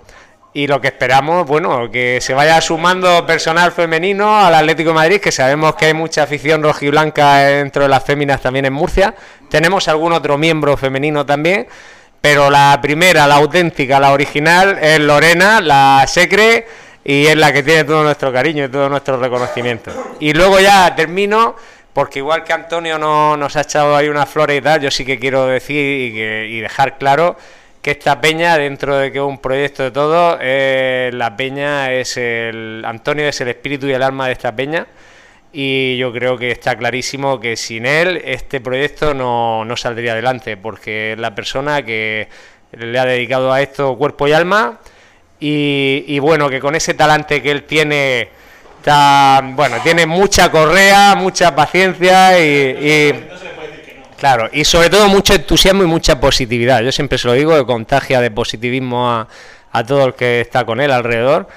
y 0.57 0.65
lo 0.65 0.81
que 0.81 0.87
esperamos, 0.87 1.45
bueno, 1.45 1.91
que 1.91 2.17
se 2.19 2.33
vaya 2.33 2.59
sumando 2.61 3.23
personal 3.27 3.71
femenino 3.71 4.39
al 4.39 4.55
Atlético 4.55 4.91
Madrid, 4.91 5.19
que 5.21 5.31
sabemos 5.31 5.75
que 5.75 5.85
hay 5.85 5.93
mucha 5.93 6.23
afición 6.23 6.63
rojiblanca 6.63 7.35
dentro 7.37 7.83
de 7.83 7.89
las 7.89 8.03
féminas 8.03 8.41
también 8.41 8.65
en 8.65 8.73
Murcia. 8.73 9.13
Tenemos 9.51 9.87
algún 9.87 10.13
otro 10.13 10.35
miembro 10.39 10.75
femenino 10.75 11.23
también, 11.27 11.67
pero 12.21 12.49
la 12.49 12.79
primera, 12.81 13.27
la 13.27 13.35
auténtica, 13.35 13.99
la 13.99 14.11
original, 14.13 14.79
es 14.81 14.99
Lorena, 14.99 15.61
la 15.61 16.03
secre, 16.07 16.65
y 17.03 17.27
es 17.27 17.37
la 17.37 17.53
que 17.53 17.61
tiene 17.61 17.83
todo 17.83 18.01
nuestro 18.01 18.33
cariño 18.33 18.65
y 18.65 18.69
todo 18.69 18.89
nuestro 18.89 19.17
reconocimiento. 19.17 19.91
Y 20.19 20.33
luego 20.33 20.59
ya 20.59 20.95
termino, 20.95 21.55
porque 21.93 22.17
igual 22.17 22.43
que 22.43 22.53
Antonio 22.53 22.97
no, 22.97 23.37
nos 23.37 23.55
ha 23.57 23.61
echado 23.61 23.95
ahí 23.95 24.09
una 24.09 24.25
flores 24.25 24.57
y 24.57 24.61
tal, 24.61 24.81
yo 24.81 24.89
sí 24.89 25.05
que 25.05 25.19
quiero 25.19 25.45
decir 25.45 26.01
y, 26.01 26.13
que- 26.13 26.47
y 26.49 26.59
dejar 26.61 26.97
claro 26.97 27.37
que 27.81 27.91
esta 27.91 28.19
peña, 28.19 28.57
dentro 28.57 28.97
de 28.97 29.11
que 29.11 29.19
es 29.19 29.23
un 29.23 29.37
proyecto 29.37 29.83
de 29.83 29.91
todos, 29.91 30.37
eh, 30.41 31.09
la 31.13 31.35
peña 31.37 31.93
es 31.93 32.17
el. 32.17 32.83
Antonio 32.85 33.27
es 33.27 33.39
el 33.41 33.47
espíritu 33.49 33.87
y 33.87 33.93
el 33.93 34.03
alma 34.03 34.27
de 34.27 34.33
esta 34.33 34.55
peña. 34.55 34.87
Y 35.53 35.97
yo 35.97 36.11
creo 36.11 36.37
que 36.37 36.51
está 36.51 36.75
clarísimo 36.75 37.39
que 37.39 37.55
sin 37.55 37.85
él 37.85 38.21
este 38.25 38.59
proyecto 38.59 39.13
no, 39.13 39.63
no 39.65 39.77
saldría 39.77 40.11
adelante, 40.11 40.57
porque 40.57 41.13
es 41.13 41.19
la 41.19 41.33
persona 41.33 41.83
que 41.83 42.27
le 42.73 42.99
ha 42.99 43.05
dedicado 43.05 43.51
a 43.53 43.61
esto 43.61 43.95
cuerpo 43.97 44.27
y 44.27 44.33
alma. 44.33 44.79
Y, 45.39 46.17
bueno, 46.19 46.49
que 46.49 46.59
con 46.59 46.75
ese 46.75 46.95
talante 46.95 47.41
que 47.41 47.51
él 47.51 47.63
tiene, 47.63 48.29
tan, 48.83 49.55
bueno, 49.55 49.77
tiene 49.83 50.05
mucha 50.07 50.49
correa, 50.49 51.15
mucha 51.15 51.55
paciencia 51.55 52.39
y- 52.39 53.13
Claro, 54.17 54.49
y 54.51 54.63
sobre 54.65 54.89
todo 54.89 55.07
mucho 55.07 55.33
entusiasmo 55.33 55.83
y 55.83 55.87
mucha 55.87 56.19
positividad. 56.19 56.81
Yo 56.81 56.91
siempre 56.91 57.17
se 57.17 57.27
lo 57.27 57.33
digo, 57.33 57.55
que 57.55 57.65
contagia 57.65 58.19
de 58.19 58.31
positivismo 58.31 59.09
a, 59.11 59.27
a 59.71 59.83
todo 59.83 60.05
el 60.05 60.13
que 60.15 60.41
está 60.41 60.65
con 60.65 60.81
él 60.81 60.91
alrededor. 60.91 61.47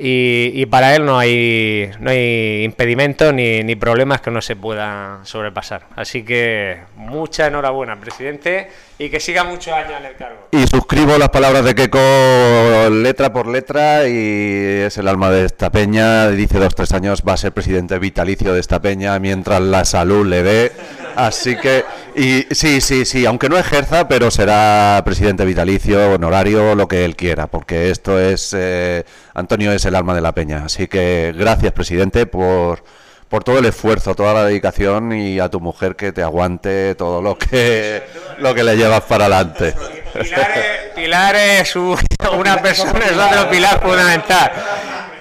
Y, 0.00 0.52
y 0.54 0.66
para 0.66 0.94
él 0.94 1.04
no 1.04 1.18
hay, 1.18 1.90
no 1.98 2.10
hay 2.10 2.62
impedimentos 2.62 3.34
ni, 3.34 3.64
ni 3.64 3.74
problemas 3.74 4.20
que 4.20 4.30
no 4.30 4.40
se 4.40 4.54
puedan 4.54 5.26
sobrepasar. 5.26 5.86
Así 5.96 6.22
que 6.22 6.78
mucha 6.94 7.48
enhorabuena, 7.48 7.98
presidente, 7.98 8.70
y 8.96 9.08
que 9.08 9.18
siga 9.18 9.42
muchos 9.42 9.74
años 9.74 9.94
en 9.98 10.06
el 10.06 10.14
cargo. 10.14 10.48
Y 10.52 10.64
suscribo 10.68 11.18
las 11.18 11.30
palabras 11.30 11.64
de 11.64 11.74
Keiko 11.74 11.98
letra 12.92 13.32
por 13.32 13.48
letra 13.48 14.06
y 14.06 14.82
es 14.86 14.96
el 14.98 15.08
alma 15.08 15.30
de 15.30 15.46
esta 15.46 15.70
peña. 15.70 16.28
Dice 16.30 16.60
dos, 16.60 16.76
tres 16.76 16.92
años 16.92 17.24
va 17.26 17.32
a 17.32 17.36
ser 17.36 17.50
presidente 17.50 17.98
vitalicio 17.98 18.54
de 18.54 18.60
esta 18.60 18.80
peña 18.80 19.18
mientras 19.18 19.60
la 19.60 19.84
salud 19.84 20.24
le 20.24 20.44
dé. 20.44 20.72
Así 21.18 21.56
que, 21.56 21.84
y 22.14 22.46
sí, 22.54 22.80
sí, 22.80 23.04
sí, 23.04 23.26
aunque 23.26 23.48
no 23.48 23.58
ejerza, 23.58 24.06
pero 24.06 24.30
será 24.30 25.02
presidente 25.04 25.44
vitalicio, 25.44 26.12
honorario, 26.12 26.76
lo 26.76 26.86
que 26.86 27.04
él 27.04 27.16
quiera, 27.16 27.48
porque 27.48 27.90
esto 27.90 28.20
es, 28.20 28.54
eh, 28.56 29.04
Antonio 29.34 29.72
es 29.72 29.84
el 29.84 29.96
alma 29.96 30.14
de 30.14 30.20
la 30.20 30.30
peña. 30.30 30.66
Así 30.66 30.86
que 30.86 31.34
gracias, 31.36 31.72
presidente, 31.72 32.26
por, 32.26 32.84
por 33.28 33.42
todo 33.42 33.58
el 33.58 33.64
esfuerzo, 33.64 34.14
toda 34.14 34.32
la 34.32 34.44
dedicación 34.44 35.12
y 35.12 35.40
a 35.40 35.48
tu 35.48 35.58
mujer 35.58 35.96
que 35.96 36.12
te 36.12 36.22
aguante 36.22 36.94
todo 36.94 37.20
lo 37.20 37.36
que, 37.36 38.00
lo 38.38 38.54
que 38.54 38.62
le 38.62 38.76
llevas 38.76 39.02
para 39.02 39.24
adelante. 39.24 39.74
Pilar 40.14 40.50
es, 40.56 40.94
Pilar 40.94 41.34
es 41.34 41.74
una 41.74 42.62
persona, 42.62 43.00
es 43.06 43.16
otro 43.16 43.50
pilar 43.50 43.82
fundamental. 43.82 44.52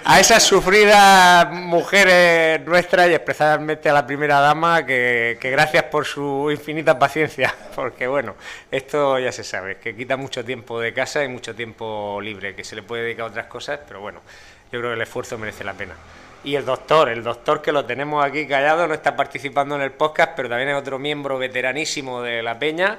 A 0.10 0.22
esas 0.22 0.41
sufridas 0.41 1.51
mujeres 1.51 2.66
nuestras 2.66 3.10
y 3.10 3.14
especialmente 3.14 3.89
a 3.89 3.93
la 3.93 4.08
primera 4.08 4.39
dama, 4.39 4.86
que, 4.86 5.38
gracias 5.41 5.84
por 5.84 6.05
su 6.05 6.49
infinita 6.49 6.97
paciencia, 6.97 7.53
porque 7.76 8.08
bueno, 8.08 8.36
esto 8.72 9.20
ya 9.20 9.34
se 9.34 9.43
sabe, 9.43 9.80
que 9.80 9.97
quita 9.97 10.16
mucho 10.16 10.45
tiempo 10.45 10.80
de 10.80 10.93
casa 10.93 11.26
y 11.26 11.28
mucho 11.28 11.53
tiempo 11.53 12.22
libre, 12.22 12.55
que 12.55 12.64
se 12.64 12.78
le 12.78 12.84
puede 12.84 13.03
dedicar 13.03 13.26
a 13.26 13.30
otras 13.32 13.47
cosas, 13.47 13.82
pero 13.86 13.99
bueno, 13.99 14.22
yo 14.72 14.80
creo 14.80 14.91
que 14.91 14.95
el 14.95 15.01
esfuerzo 15.01 15.38
merece 15.38 15.66
la 15.66 15.74
pena. 15.74 15.95
Y 16.45 16.55
el 16.55 16.64
doctor, 16.64 17.10
el 17.10 17.22
doctor 17.22 17.62
que 17.62 17.74
lo 17.74 17.84
tenemos 17.84 18.24
aquí 18.26 18.47
callado, 18.47 18.88
no 18.88 18.93
está 18.93 19.14
participando 19.14 19.76
en 19.76 19.82
el 19.82 19.91
podcast, 19.91 20.32
pero 20.38 20.47
también 20.47 20.70
es 20.70 20.76
otro 20.76 20.99
miembro 20.99 21.38
veteranísimo 21.38 22.22
de 22.22 22.41
la 22.41 22.58
Peña 22.58 22.97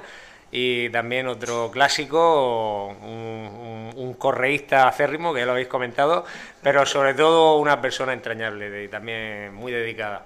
y 0.51 0.89
también 0.89 1.27
otro 1.27 1.69
clásico, 1.71 2.87
un, 2.87 3.07
un- 3.07 3.93
un 3.95 4.13
correísta 4.13 4.87
acérrimo, 4.87 5.33
que 5.33 5.39
ya 5.41 5.45
lo 5.45 5.51
habéis 5.51 5.67
comentado, 5.67 6.25
pero 6.63 6.85
sobre 6.85 7.13
todo 7.13 7.57
una 7.57 7.81
persona 7.81 8.13
entrañable 8.13 8.83
y 8.83 8.87
también 8.87 9.53
muy 9.53 9.71
dedicada. 9.71 10.23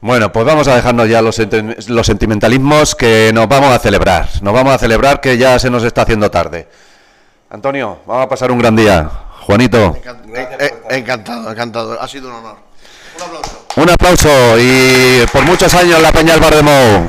Bueno, 0.00 0.30
pues 0.32 0.46
vamos 0.46 0.66
a 0.68 0.76
dejarnos 0.76 1.08
ya 1.08 1.20
los, 1.20 1.40
los 1.88 2.06
sentimentalismos 2.06 2.94
que 2.94 3.32
nos 3.34 3.48
vamos 3.48 3.70
a 3.74 3.78
celebrar. 3.80 4.28
Nos 4.42 4.54
vamos 4.54 4.72
a 4.72 4.78
celebrar 4.78 5.20
que 5.20 5.36
ya 5.36 5.58
se 5.58 5.70
nos 5.70 5.82
está 5.82 6.02
haciendo 6.02 6.30
tarde. 6.30 6.68
Antonio, 7.50 7.98
vamos 8.06 8.26
a 8.26 8.28
pasar 8.28 8.50
un 8.52 8.58
gran 8.58 8.76
día. 8.76 9.10
Juanito, 9.40 9.96
Eh, 10.34 10.48
eh, 10.60 10.70
encantado, 10.90 11.50
encantado. 11.50 12.00
Ha 12.00 12.06
sido 12.06 12.28
un 12.28 12.34
honor. 12.34 12.56
Un 13.16 13.22
aplauso. 13.24 13.66
un 13.76 13.90
aplauso 13.90 14.58
y 14.60 15.26
por 15.32 15.44
muchos 15.44 15.74
años 15.74 16.00
la 16.00 16.12
Peña 16.12 16.36
Bar 16.36 16.54
de 16.54 16.62
Mou. 16.62 17.08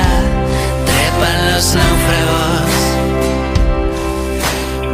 los 1.61 1.75
náufragos, 1.75 2.71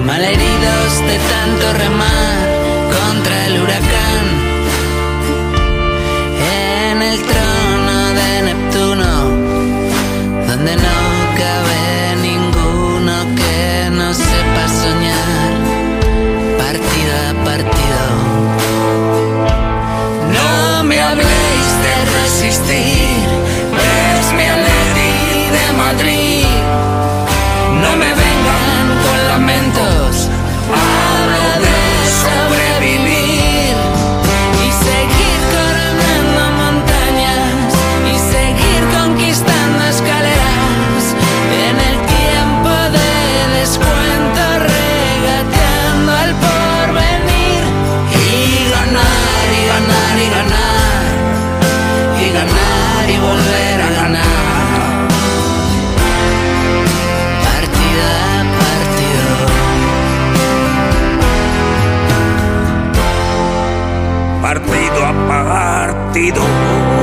malheridos 0.06 0.90
de 1.10 1.18
tanto 1.34 1.66
remar 1.84 2.38
contra 2.98 3.36
el 3.48 3.62
huracán. 3.62 4.26
En 6.90 7.02
el 7.04 7.18
trono 7.32 7.98
de 8.20 8.32
Neptuno, 8.48 9.12
donde 10.48 10.76
no 10.76 11.00
cabe 11.42 11.84
ninguno 12.22 13.14
que 13.40 13.90
no 13.92 14.14
sepa 14.14 14.64
soñar, 14.84 15.54
partido 16.64 17.14
a 17.30 17.34
partido. 17.46 18.04
No 20.38 20.84
me 20.84 21.02
habléis 21.02 21.68
de 21.86 21.96
resistir, 22.20 23.24
es 24.20 24.28
mi 24.34 24.44
Atleti 24.44 25.12
de 25.56 25.66
Madrid. 25.78 26.47
No 27.78 27.96
me 27.96 28.07
partido 64.60 65.06
a 65.06 65.14
partido. 65.28 66.97